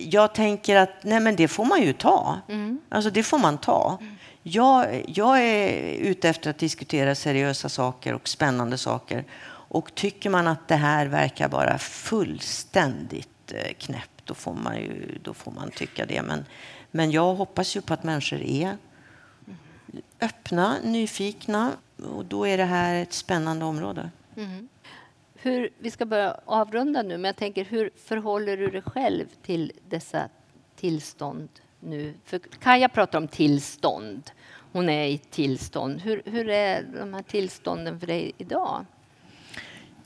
jag 0.00 0.34
tänker 0.34 0.76
att 0.76 0.94
nej, 1.02 1.20
men 1.20 1.36
det 1.36 1.48
får 1.48 1.64
man 1.64 1.82
ju 1.82 1.92
ta. 1.92 2.38
Mm. 2.48 2.80
Alltså 2.88 3.10
det 3.10 3.22
får 3.22 3.38
man 3.38 3.58
ta. 3.58 3.98
Jag, 4.42 5.04
jag 5.06 5.42
är 5.42 5.94
ute 5.94 6.28
efter 6.28 6.50
att 6.50 6.58
diskutera 6.58 7.14
seriösa 7.14 7.68
saker 7.68 8.14
och 8.14 8.28
spännande 8.28 8.78
saker. 8.78 9.24
Och 9.68 9.94
tycker 9.94 10.30
man 10.30 10.46
att 10.46 10.68
det 10.68 10.76
här 10.76 11.06
verkar 11.06 11.48
vara 11.48 11.78
fullständigt 11.78 13.52
eh, 13.52 13.72
knäppt, 13.78 14.22
då 14.24 14.34
får 14.34 14.54
man 14.54 14.76
ju 14.76 15.18
då 15.22 15.34
får 15.34 15.52
man 15.52 15.70
tycka 15.70 16.06
det. 16.06 16.22
Men, 16.22 16.44
men 16.90 17.10
jag 17.10 17.34
hoppas 17.34 17.76
ju 17.76 17.80
på 17.80 17.94
att 17.94 18.02
människor 18.02 18.40
är 18.40 18.76
öppna, 20.20 20.76
nyfikna 20.84 21.72
och 22.04 22.24
då 22.24 22.46
är 22.46 22.56
det 22.56 22.64
här 22.64 23.02
ett 23.02 23.12
spännande 23.12 23.64
område. 23.64 24.10
Mm. 24.36 24.68
Hur, 25.34 25.70
vi 25.78 25.90
ska 25.90 26.06
börja 26.06 26.40
avrunda 26.44 27.02
nu, 27.02 27.18
men 27.18 27.24
jag 27.24 27.36
tänker 27.36 27.64
hur 27.64 27.90
förhåller 27.96 28.56
du 28.56 28.70
dig 28.70 28.82
själv 28.82 29.26
till 29.42 29.72
dessa 29.88 30.28
tillstånd 30.76 31.48
nu? 31.80 32.14
För 32.24 32.38
Kaja 32.38 32.88
pratar 32.88 33.18
om 33.18 33.28
tillstånd. 33.28 34.30
Hon 34.72 34.88
är 34.88 35.06
i 35.06 35.18
tillstånd. 35.18 36.00
Hur, 36.00 36.22
hur 36.24 36.48
är 36.48 36.82
de 36.82 37.14
här 37.14 37.22
tillstånden 37.22 38.00
för 38.00 38.06
dig 38.06 38.32
idag? 38.38 38.84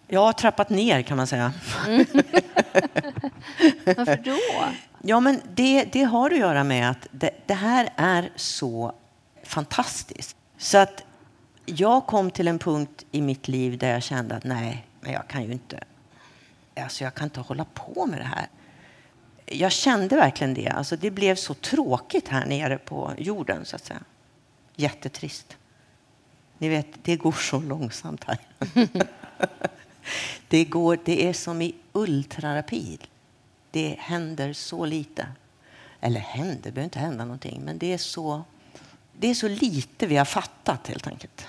Jag 0.08 0.20
har 0.20 0.32
trappat 0.32 0.70
ner 0.70 1.02
kan 1.02 1.16
man 1.16 1.26
säga. 1.26 1.52
Varför 3.84 4.24
då? 4.24 4.38
Ja, 5.02 5.20
men 5.20 5.40
det, 5.54 5.84
det 5.84 6.02
har 6.02 6.30
att 6.30 6.38
göra 6.38 6.64
med 6.64 6.90
att 6.90 7.06
det, 7.10 7.30
det 7.46 7.54
här 7.54 7.92
är 7.96 8.32
så 8.36 8.94
fantastiskt. 9.42 10.36
Så 10.58 10.78
att 10.78 11.04
jag 11.66 12.06
kom 12.06 12.30
till 12.30 12.48
en 12.48 12.58
punkt 12.58 13.04
i 13.10 13.20
mitt 13.20 13.48
liv 13.48 13.78
där 13.78 13.90
jag 13.90 14.02
kände 14.02 14.34
att 14.34 14.44
nej, 14.44 14.86
men 15.00 15.12
jag 15.12 15.28
kan 15.28 15.44
ju 15.44 15.52
inte, 15.52 15.84
alltså 16.76 17.04
jag 17.04 17.14
kan 17.14 17.24
inte 17.24 17.40
hålla 17.40 17.64
på 17.74 18.06
med 18.06 18.20
det 18.20 18.24
här. 18.24 18.46
Jag 19.46 19.72
kände 19.72 20.16
verkligen 20.16 20.54
det. 20.54 20.68
Alltså 20.68 20.96
det 20.96 21.10
blev 21.10 21.34
så 21.34 21.54
tråkigt 21.54 22.28
här 22.28 22.46
nere 22.46 22.78
på 22.78 23.12
jorden, 23.18 23.64
så 23.64 23.76
att 23.76 23.84
säga. 23.84 24.00
Jättetrist. 24.76 25.56
Ni 26.58 26.68
vet, 26.68 26.86
det 27.02 27.16
går 27.16 27.32
så 27.32 27.60
långsamt 27.60 28.24
här. 28.24 28.38
det, 30.48 30.64
går, 30.64 30.98
det 31.04 31.28
är 31.28 31.32
som 31.32 31.62
i 31.62 31.74
ultrarapid. 31.92 33.04
Det 33.70 33.96
händer 33.98 34.52
så 34.52 34.86
lite. 34.86 35.26
Eller 36.00 36.20
händer, 36.20 36.54
det 36.62 36.72
behöver 36.72 36.84
inte 36.84 36.98
hända 36.98 37.24
någonting, 37.24 37.62
men 37.64 37.78
det 37.78 37.92
är 37.92 37.98
så, 37.98 38.44
det 39.12 39.28
är 39.28 39.34
så 39.34 39.48
lite 39.48 40.06
vi 40.06 40.16
har 40.16 40.24
fattat 40.24 40.88
helt 40.88 41.06
enkelt. 41.06 41.46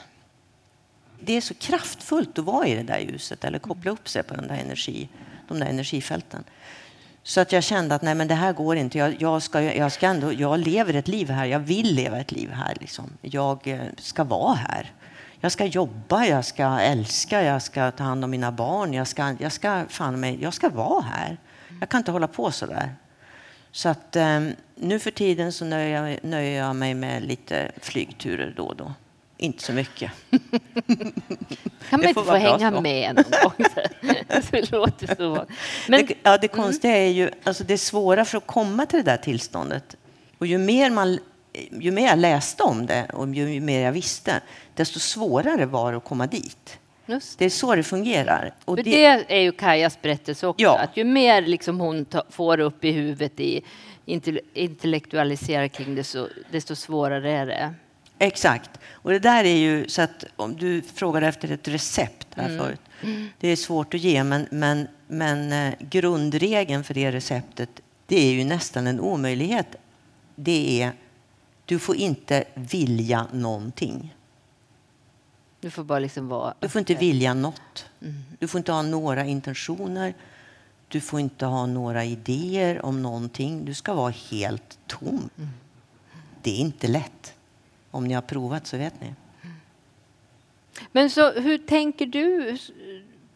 Det 1.20 1.34
är 1.34 1.42
så 1.42 1.54
kraftfullt 1.54 2.40
att 2.40 2.46
vara 2.46 2.68
i 2.68 2.76
det 2.76 2.84
där 2.84 3.00
ljuset 3.00 3.44
eller 3.44 3.60
koppla 3.60 3.92
upp 3.92 4.10
sig 4.10 4.24
på 4.24 4.36
den 4.36 4.48
där 4.48 4.56
energi, 4.58 5.10
de 5.48 5.60
där 5.60 5.68
energifälten. 5.68 6.44
Så 7.24 7.42
att 7.42 7.52
jag 7.52 7.64
kände 7.64 7.96
att 7.96 8.02
nej, 8.02 8.16
men 8.16 8.28
det 8.28 8.36
här 8.36 8.54
går 8.54 8.76
inte. 8.76 8.98
Jag, 8.98 9.22
jag, 9.22 9.44
ska, 9.44 9.62
jag, 9.62 9.92
ska 9.92 10.08
ändå, 10.08 10.34
jag 10.34 10.60
lever 10.60 10.94
ett 10.94 11.08
liv 11.08 11.30
här. 11.30 11.46
Jag 11.46 11.60
vill 11.60 11.96
leva 11.96 12.20
ett 12.20 12.32
liv 12.32 12.50
här. 12.50 12.78
Liksom. 12.80 13.10
Jag 13.22 13.68
eh, 13.68 13.82
ska 13.98 14.24
vara 14.24 14.54
här. 14.54 14.92
Jag 15.44 15.52
ska 15.52 15.66
jobba, 15.66 16.26
jag 16.26 16.46
ska 16.46 16.80
älska, 16.80 17.44
jag 17.44 17.62
ska 17.62 17.92
ta 17.92 18.04
hand 18.04 18.24
om 18.24 18.32
mina 18.32 18.52
barn. 18.52 18.94
Jag 18.94 19.08
ska, 19.08 19.36
jag 19.40 19.52
ska, 19.52 19.86
fan 19.90 20.20
mig, 20.20 20.38
jag 20.42 20.54
ska 20.54 20.70
vara 20.70 21.02
här. 21.02 21.38
Jag 21.80 21.90
kan 21.90 21.98
inte 21.98 22.12
hålla 22.12 22.28
på 22.28 22.52
så 22.52 22.66
där. 22.66 22.96
Så 23.72 23.90
att 23.90 24.16
eh, 24.16 24.40
nu 24.76 25.00
för 25.00 25.12
tiden 25.12 25.54
så 25.54 25.66
nöjer 25.66 26.04
jag, 26.04 26.24
nöjer 26.24 26.60
jag 26.60 26.76
mig 26.76 26.94
med 26.94 27.24
lite 27.24 27.72
flygturer 27.82 28.54
då 28.58 28.64
och 28.64 28.76
då. 28.76 28.94
Inte 29.38 29.64
så 29.64 29.74
mycket. 29.74 30.12
Kan 31.90 32.00
man 32.00 32.04
inte 32.04 32.24
få 32.24 32.32
hänga 32.32 32.72
så. 32.72 32.82
med 32.82 33.16
någon 33.16 33.26
gång? 33.44 33.66
det 34.52 34.72
låter 34.72 35.16
så. 35.16 35.46
Men, 35.88 36.06
det, 36.06 36.14
ja, 36.24 36.38
det 36.38 36.48
konstiga 36.48 36.98
är 36.98 37.12
ju 37.12 37.32
alltså 37.44 37.64
det 37.64 37.78
svåra 37.78 38.26
för 38.26 38.38
att 38.38 38.48
komma 38.48 38.86
till 38.86 39.04
det 39.04 39.12
där 39.12 39.18
tillståndet. 39.18 39.96
Och 40.38 40.48
ju 40.48 40.58
mer, 40.58 40.90
man, 40.90 41.20
ju 41.72 41.92
mer 41.92 42.08
jag 42.08 42.20
läste 42.20 42.64
om 42.64 42.86
det 42.86 43.06
och 43.14 43.36
ju 43.36 43.62
mer 43.62 43.80
jag 43.80 43.92
visste, 43.92 44.42
desto 44.76 45.00
svårare 45.00 45.66
var 45.66 45.92
det 45.92 45.98
att 45.98 46.04
komma 46.04 46.28
dit. 46.28 46.80
just 47.06 47.40
Det 47.40 47.46
är 47.46 47.50
så 47.50 47.76
det 47.76 47.84
fungerar. 47.84 48.54
Och 48.66 48.78
För 48.78 48.84
det 48.84 49.06
är 49.28 49.40
ju 49.40 49.52
Kajas 49.52 50.02
berättelse 50.02 50.48
också. 50.48 50.64
Ja. 50.64 50.80
Att 50.80 50.98
ju 50.98 51.04
mer 51.04 51.42
liksom 51.42 51.80
hon 51.80 52.06
får 52.30 52.60
upp 52.60 52.84
i 52.84 52.92
huvudet 52.92 53.40
i 53.40 53.62
intel, 54.06 54.40
intellektualiserar 54.54 55.68
kring 55.68 55.96
det, 55.96 56.04
så, 56.04 56.28
desto 56.52 56.76
svårare 56.76 57.32
är 57.32 57.46
det. 57.46 57.74
Exakt. 58.20 58.70
Och 58.92 59.12
det 59.12 59.20
där 59.20 59.44
är 59.44 59.56
ju 59.56 59.88
så 59.88 60.02
att 60.02 60.26
om 60.36 60.56
du 60.56 60.82
frågade 60.82 61.28
efter 61.28 61.52
ett 61.52 61.68
recept 61.68 62.28
här 62.36 62.58
förut. 62.58 62.80
Det 63.40 63.48
är 63.48 63.56
svårt 63.56 63.94
att 63.94 64.00
ge, 64.00 64.24
men, 64.24 64.48
men, 64.52 64.88
men 65.08 65.54
eh, 65.54 65.74
grundregeln 65.80 66.84
för 66.84 66.94
det 66.94 67.12
receptet, 67.12 67.70
det 68.08 68.20
är 68.20 68.34
ju 68.34 68.44
nästan 68.44 68.88
en 68.88 69.00
omöjlighet. 69.00 69.68
Det 70.36 70.82
är, 70.82 70.92
du 71.66 71.80
får 71.80 71.96
inte 71.96 72.44
vilja 72.56 73.28
någonting. 73.32 74.16
Du 75.60 75.72
får 75.72 75.84
bara 75.84 76.00
liksom 76.00 76.28
vara... 76.28 76.54
Du 76.60 76.70
får 76.70 76.80
inte 76.80 76.96
vilja 76.96 77.34
något. 77.34 77.86
Du 78.40 78.48
får 78.48 78.58
inte 78.58 78.72
ha 78.72 78.82
några 78.82 79.26
intentioner. 79.26 80.14
Du 80.88 81.02
får 81.02 81.20
inte 81.20 81.46
ha 81.46 81.66
några 81.66 82.06
idéer 82.06 82.86
om 82.86 83.02
någonting. 83.02 83.66
Du 83.66 83.74
ska 83.74 83.94
vara 83.94 84.14
helt 84.32 84.78
tom. 84.88 85.30
Det 86.42 86.52
är 86.52 86.58
inte 86.58 86.88
lätt. 86.88 87.34
Om 87.92 88.08
ni 88.08 88.14
har 88.14 88.22
provat 88.22 88.68
så 88.68 88.78
vet 88.78 89.02
ni. 89.02 89.14
Men 90.92 91.10
så 91.10 91.32
hur 91.32 91.58
tänker 91.58 92.06
du? 92.06 92.58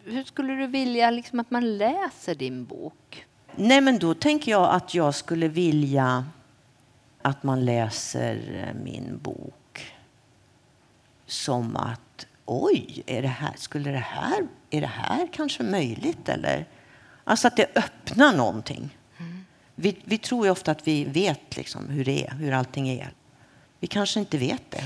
Hur 0.03 0.23
skulle 0.23 0.53
du 0.53 0.67
vilja 0.67 1.11
liksom 1.11 1.39
att 1.39 1.51
man 1.51 1.77
läser 1.77 2.35
din 2.35 2.65
bok? 2.65 3.25
Nej, 3.55 3.81
men 3.81 3.99
då 3.99 4.13
tänker 4.13 4.51
jag 4.51 4.75
att 4.75 4.93
jag 4.93 5.15
skulle 5.15 5.47
vilja 5.47 6.25
att 7.27 7.43
man 7.43 7.65
läser 7.65 8.65
eh, 8.67 8.83
min 8.83 9.19
bok 9.21 9.93
som 11.25 11.75
att 11.75 12.27
oj, 12.45 13.03
är 13.05 13.21
det 13.21 13.27
här, 13.27 13.53
skulle 13.55 13.91
det 13.91 13.97
här, 13.97 14.47
är 14.69 14.81
det 14.81 14.87
här 14.87 15.27
kanske 15.33 15.63
möjligt? 15.63 16.29
Eller? 16.29 16.65
Alltså 17.23 17.47
att 17.47 17.55
det 17.55 17.77
öppnar 17.77 18.35
någonting. 18.35 18.97
Mm. 19.17 19.45
Vi, 19.75 19.97
vi 20.03 20.17
tror 20.17 20.45
ju 20.45 20.51
ofta 20.51 20.71
att 20.71 20.87
vi 20.87 21.05
vet 21.05 21.57
liksom 21.57 21.89
hur 21.89 22.05
det 22.05 22.25
är, 22.25 22.31
hur 22.31 22.53
allting 22.53 22.89
är. 22.89 23.09
Vi 23.79 23.87
kanske 23.87 24.19
inte 24.19 24.37
vet 24.37 24.71
det. 24.71 24.83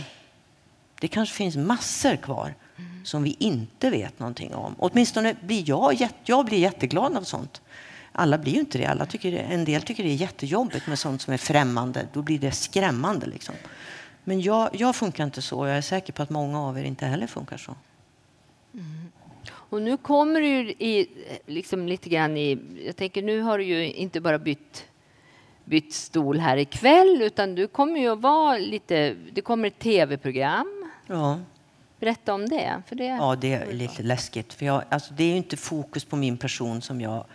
Det 1.00 1.08
kanske 1.08 1.36
finns 1.36 1.56
massor 1.56 2.16
kvar 2.16 2.56
mm. 2.78 3.06
som 3.06 3.24
vi 3.24 3.36
inte 3.39 3.89
vet 3.89 4.20
någonting 4.20 4.56
om. 4.56 4.76
Åtminstone 4.80 5.36
blir 5.42 5.70
jag, 5.70 6.10
jag 6.24 6.46
blir 6.46 6.60
jätteglad 6.60 7.18
av 7.18 7.24
sånt. 7.24 7.62
Alla 8.12 8.38
blir 8.38 8.53
ju 8.53 8.59
inte 8.59 8.78
det. 8.78 8.86
Alla 8.86 9.05
tycker, 9.05 9.34
en 9.34 9.66
del 9.66 9.82
tycker 9.82 10.03
det 10.03 10.09
är 10.09 10.16
jättejobbigt 10.16 10.88
med 10.88 10.99
sånt 10.99 11.22
som 11.22 11.34
är 11.34 11.38
främmande. 11.38 12.07
Då 12.14 12.22
blir 12.22 12.39
det 12.39 12.51
skrämmande. 12.51 13.26
Liksom. 13.26 13.55
Men 14.24 14.41
jag, 14.41 14.70
jag 14.74 14.95
funkar 14.95 15.24
inte 15.24 15.41
så. 15.41 15.68
Jag 15.68 15.78
är 15.78 15.82
säker 15.82 16.14
på 16.14 16.24
att 16.24 16.30
många 16.30 16.62
av 16.62 16.80
er 16.80 16.84
inte 16.84 17.05
heller 17.05 17.28
funkar 17.28 17.57
så. 17.57 17.76
Mm. 18.74 19.12
Och 19.47 19.82
nu 19.82 19.97
kommer 19.97 20.41
du 20.41 20.47
i, 20.70 21.07
liksom 21.47 21.88
lite 21.88 22.09
grann 22.09 22.38
i... 22.38 22.59
Jag 22.86 22.95
tänker, 22.95 23.22
nu 23.22 23.41
har 23.41 23.57
du 23.57 23.64
ju 23.64 23.93
inte 23.93 24.22
bara 24.22 24.39
bytt, 24.39 24.86
bytt 25.66 25.93
stol 25.93 26.39
här 26.39 26.57
ikväll, 26.57 27.22
utan 27.22 27.55
du 27.55 27.68
kommer 27.68 27.99
ju 27.99 28.07
att 28.07 28.22
vara 28.22 28.57
lite... 28.57 29.16
Det 29.32 29.41
kommer 29.41 29.68
ett 29.68 29.80
tv-program. 29.80 30.89
Ja. 31.07 31.39
Berätta 31.99 32.34
om 32.34 32.49
det. 32.49 32.82
För 32.88 32.95
det 32.95 33.05
ja, 33.05 33.36
det 33.36 33.53
är 33.53 33.74
lite 33.74 34.03
läskigt. 34.03 34.53
För 34.53 34.66
jag, 34.66 34.84
alltså, 34.89 35.14
det 35.14 35.24
är 35.24 35.28
ju 35.28 35.38
inte 35.38 35.57
fokus 35.57 36.05
på 36.05 36.16
min 36.16 36.38
person 36.38 36.82
som 36.82 37.01
jag 37.01 37.26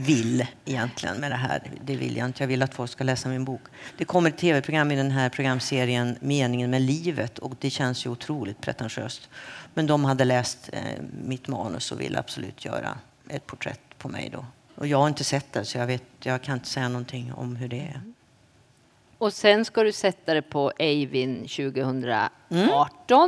vill 0.00 0.46
egentligen 0.64 1.16
med 1.16 1.30
det 1.30 1.36
här. 1.36 1.62
Det 1.84 1.96
vill 1.96 2.16
jag 2.16 2.26
inte. 2.26 2.42
Jag 2.42 2.48
vill 2.48 2.62
att 2.62 2.74
folk 2.74 2.90
ska 2.90 3.04
läsa 3.04 3.28
min 3.28 3.44
bok. 3.44 3.60
Det 3.96 4.04
kommer 4.04 4.30
ett 4.30 4.38
tv-program 4.38 4.90
i 4.90 4.96
den 4.96 5.10
här 5.10 5.28
programserien 5.28 6.16
Meningen 6.20 6.70
med 6.70 6.82
livet 6.82 7.38
och 7.38 7.52
det 7.60 7.70
känns 7.70 8.06
ju 8.06 8.10
otroligt 8.10 8.60
pretentiöst. 8.60 9.28
Men 9.74 9.86
de 9.86 10.04
hade 10.04 10.24
läst 10.24 10.70
eh, 10.72 10.80
mitt 11.24 11.48
manus 11.48 11.92
och 11.92 12.00
ville 12.00 12.18
absolut 12.18 12.64
göra 12.64 12.98
ett 13.28 13.46
porträtt 13.46 13.80
på 13.98 14.08
mig 14.08 14.30
då. 14.32 14.46
Och 14.74 14.86
jag 14.86 14.98
har 14.98 15.08
inte 15.08 15.24
sett 15.24 15.52
det 15.52 15.64
så 15.64 15.78
jag, 15.78 15.86
vet, 15.86 16.02
jag 16.22 16.42
kan 16.42 16.54
inte 16.54 16.68
säga 16.68 16.88
någonting 16.88 17.32
om 17.32 17.56
hur 17.56 17.68
det 17.68 17.80
är. 17.80 18.00
Och 19.18 19.32
sen 19.32 19.64
ska 19.64 19.82
du 19.82 19.92
sätta 19.92 20.34
det 20.34 20.42
på 20.42 20.72
Eivin 20.78 21.36
2018, 21.36 22.30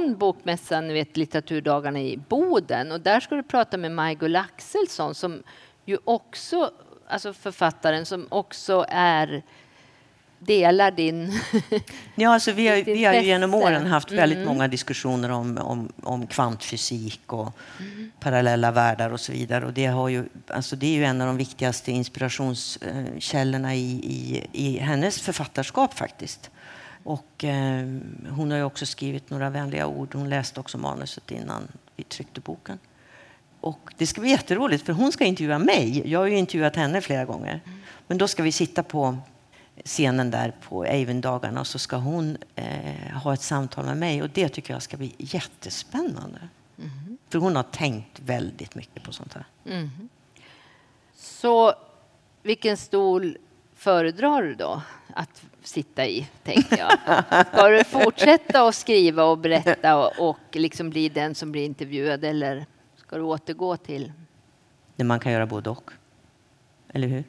mm. 0.02 0.18
bokmässan, 0.18 0.88
vet, 0.88 1.16
litteraturdagarna 1.16 2.00
i 2.00 2.16
Boden. 2.28 2.92
Och 2.92 3.00
där 3.00 3.20
ska 3.20 3.34
du 3.34 3.42
prata 3.42 3.76
med 3.76 3.92
Maj-Gull 3.92 4.36
Axelsson 4.36 5.14
som 5.14 5.42
ju 5.84 5.98
också, 6.04 6.70
alltså 7.08 7.32
författaren 7.32 8.06
som 8.06 8.26
också 8.30 8.84
är 8.88 9.42
delar 10.40 10.90
din 10.90 11.40
Ja, 12.14 12.34
alltså 12.34 12.52
vi 12.52 12.68
har, 12.68 12.76
vi 12.76 13.04
har 13.04 13.14
ju 13.14 13.22
genom 13.22 13.54
åren 13.54 13.86
haft 13.86 14.12
väldigt 14.12 14.36
mm. 14.36 14.48
många 14.48 14.68
diskussioner 14.68 15.30
om, 15.30 15.58
om, 15.58 15.92
om 16.02 16.26
kvantfysik 16.26 17.32
och 17.32 17.52
mm. 17.80 18.12
parallella 18.20 18.70
världar 18.70 19.10
och 19.10 19.20
så 19.20 19.32
vidare. 19.32 19.66
Och 19.66 19.72
det, 19.72 19.86
har 19.86 20.08
ju, 20.08 20.24
alltså 20.46 20.76
det 20.76 20.86
är 20.86 20.96
ju 20.96 21.04
en 21.04 21.20
av 21.20 21.26
de 21.26 21.36
viktigaste 21.36 21.92
inspirationskällorna 21.92 23.74
i, 23.74 23.90
i, 23.90 24.46
i 24.52 24.78
hennes 24.78 25.20
författarskap 25.20 25.94
faktiskt. 25.94 26.50
Och 27.04 27.44
eh, 27.44 27.86
hon 28.30 28.50
har 28.50 28.58
ju 28.58 28.64
också 28.64 28.86
skrivit 28.86 29.30
några 29.30 29.50
vänliga 29.50 29.86
ord. 29.86 30.14
Hon 30.14 30.28
läste 30.28 30.60
också 30.60 30.78
manuset 30.78 31.30
innan 31.30 31.68
vi 31.96 32.04
tryckte 32.04 32.40
boken. 32.40 32.78
Och 33.60 33.94
det 33.98 34.06
ska 34.06 34.20
bli 34.20 34.30
jätteroligt 34.30 34.86
för 34.86 34.92
hon 34.92 35.12
ska 35.12 35.24
intervjua 35.24 35.58
mig. 35.58 36.02
Jag 36.10 36.18
har 36.18 36.26
ju 36.26 36.38
intervjuat 36.38 36.76
henne 36.76 37.00
flera 37.00 37.24
gånger. 37.24 37.60
Men 38.06 38.18
då 38.18 38.28
ska 38.28 38.42
vi 38.42 38.52
sitta 38.52 38.82
på 38.82 39.18
scenen 39.84 40.30
där 40.30 40.54
på 40.68 40.84
Eivendagarna 40.84 41.60
och 41.60 41.66
så 41.66 41.78
ska 41.78 41.96
hon 41.96 42.36
eh, 42.54 43.16
ha 43.22 43.34
ett 43.34 43.42
samtal 43.42 43.84
med 43.84 43.96
mig 43.96 44.22
och 44.22 44.30
det 44.30 44.48
tycker 44.48 44.72
jag 44.72 44.82
ska 44.82 44.96
bli 44.96 45.14
jättespännande. 45.18 46.48
Mm. 46.78 47.18
För 47.28 47.38
hon 47.38 47.56
har 47.56 47.62
tänkt 47.62 48.20
väldigt 48.20 48.74
mycket 48.74 49.02
på 49.02 49.12
sånt 49.12 49.34
här. 49.34 49.44
Mm. 49.66 50.08
Så 51.14 51.74
vilken 52.42 52.76
stol 52.76 53.38
föredrar 53.74 54.42
du 54.42 54.54
då 54.54 54.82
att 55.14 55.42
sitta 55.62 56.06
i, 56.06 56.28
tänker 56.44 56.78
jag? 56.78 56.92
Ska 57.46 57.68
du 57.68 57.84
fortsätta 57.84 58.68
att 58.68 58.74
skriva 58.74 59.24
och 59.24 59.38
berätta 59.38 59.96
och, 59.96 60.28
och 60.30 60.56
liksom 60.56 60.90
bli 60.90 61.08
den 61.08 61.34
som 61.34 61.52
blir 61.52 61.64
intervjuad 61.64 62.24
eller 62.24 62.66
ska 63.10 63.16
du 63.16 63.22
återgå 63.22 63.76
till? 63.76 64.12
Det 64.96 65.04
man 65.04 65.20
kan 65.20 65.32
göra 65.32 65.46
både 65.46 65.70
och. 65.70 65.90
Eller 66.88 67.08
hur? 67.08 67.24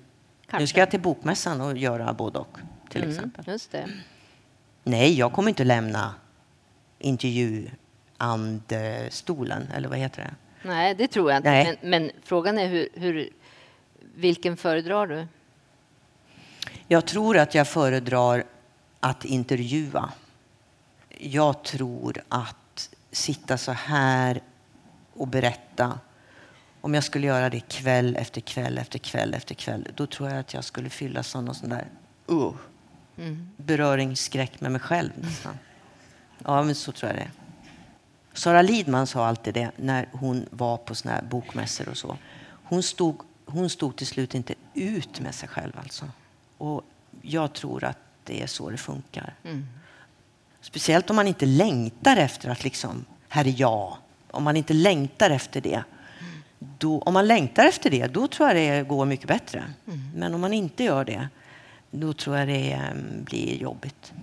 Kanske. 0.45 0.59
Nu 0.59 0.67
ska 0.67 0.79
jag 0.79 0.91
till 0.91 1.01
Bokmässan 1.01 1.61
och 1.61 1.77
göra 1.77 2.13
både 2.13 2.39
och. 2.39 2.57
Till 2.89 3.01
mm, 3.01 3.15
exempel. 3.15 3.43
Just 3.47 3.71
det. 3.71 3.89
Nej, 4.83 5.17
jag 5.17 5.33
kommer 5.33 5.49
inte 5.49 5.63
lämna 5.63 6.13
intervjuandstolen, 6.99 9.67
eller 9.75 9.89
vad 9.89 9.97
heter 9.97 10.21
det? 10.21 10.35
Nej, 10.67 10.95
det 10.95 11.07
tror 11.07 11.31
jag 11.31 11.39
inte. 11.39 11.77
Men, 11.81 11.89
men, 11.89 12.11
frågan 12.23 12.59
är 12.59 12.67
hur, 12.67 12.89
hur, 12.93 13.29
vilken 14.15 14.57
föredrar 14.57 15.07
du? 15.07 15.27
Jag 16.87 17.05
tror 17.05 17.37
att 17.37 17.55
jag 17.55 17.67
föredrar 17.67 18.43
att 18.99 19.25
intervjua. 19.25 20.11
Jag 21.17 21.63
tror 21.63 22.21
att 22.29 22.89
sitta 23.11 23.57
så 23.57 23.71
här 23.71 24.41
och 25.21 25.27
berätta 25.27 25.99
om 26.81 26.93
jag 26.93 27.03
skulle 27.03 27.27
göra 27.27 27.49
det 27.49 27.59
kväll 27.59 28.15
efter 28.15 28.41
kväll 28.41 28.77
efter 28.77 28.99
kväll 28.99 29.33
efter 29.33 29.55
kväll, 29.55 29.87
då 29.95 30.07
tror 30.07 30.29
jag 30.29 30.39
att 30.39 30.53
jag 30.53 30.63
skulle 30.63 30.89
fylla 30.89 31.23
sån 31.23 31.55
sån 31.55 31.69
där 31.69 31.87
uh, 32.31 32.53
mm. 33.17 33.49
beröringsskräck 33.57 34.61
med 34.61 34.71
mig 34.71 34.81
själv 34.81 35.11
nästan. 35.15 35.59
Ja, 36.45 36.63
men 36.63 36.75
så 36.75 36.91
tror 36.91 37.09
jag 37.11 37.19
det 37.19 37.23
är. 37.23 37.31
Sara 38.33 38.61
Lidman 38.61 39.07
sa 39.07 39.27
alltid 39.27 39.53
det 39.53 39.71
när 39.75 40.09
hon 40.11 40.45
var 40.49 40.77
på 40.77 40.95
såna 40.95 41.13
här 41.13 41.21
bokmässor 41.21 41.89
och 41.89 41.97
så. 41.97 42.17
Hon 42.63 42.83
stod, 42.83 43.21
hon 43.45 43.69
stod 43.69 43.95
till 43.95 44.07
slut 44.07 44.35
inte 44.35 44.53
ut 44.73 45.19
med 45.19 45.35
sig 45.35 45.49
själv 45.49 45.73
alltså. 45.79 46.05
Och 46.57 46.81
jag 47.21 47.53
tror 47.53 47.83
att 47.83 47.97
det 48.23 48.41
är 48.41 48.47
så 48.47 48.69
det 48.69 48.77
funkar. 48.77 49.35
Mm. 49.43 49.67
Speciellt 50.61 51.09
om 51.09 51.15
man 51.15 51.27
inte 51.27 51.45
längtar 51.45 52.17
efter 52.17 52.49
att 52.49 52.63
liksom, 52.63 53.05
här 53.29 53.47
är 53.47 53.53
jag. 53.57 53.97
Om 54.31 54.43
man 54.43 54.57
inte 54.57 54.73
längtar 54.73 55.29
efter 55.29 55.61
det 55.61 55.83
då, 56.77 56.99
om 56.99 57.13
man 57.13 57.27
längtar 57.27 57.65
efter 57.65 57.89
det, 57.89 58.07
då 58.07 58.27
tror 58.27 58.49
jag 58.49 58.55
det 58.55 58.87
går 58.87 59.05
mycket 59.05 59.27
bättre. 59.27 59.63
Mm. 59.87 59.99
Men 60.15 60.33
om 60.33 60.41
man 60.41 60.53
inte 60.53 60.83
gör 60.83 61.05
det, 61.05 61.29
då 61.91 62.13
tror 62.13 62.37
jag 62.37 62.47
det 62.47 62.79
um, 62.91 63.23
blir 63.23 63.55
jobbigt. 63.55 64.13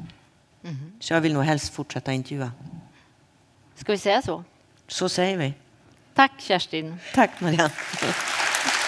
Mm. 0.65 0.77
Så 1.01 1.15
jag 1.15 1.21
vill 1.21 1.35
nog 1.35 1.45
helst 1.45 1.75
fortsätta 1.75 2.13
intervjua. 2.13 2.53
Ska 3.75 3.93
vi 3.93 3.99
säga 3.99 4.23
så? 4.23 4.45
Så 4.89 5.09
säger 5.09 5.37
vi. 5.37 5.55
Tack 6.15 6.33
Kerstin. 6.39 6.97
Tack 7.15 7.41
Marianne. 7.41 7.73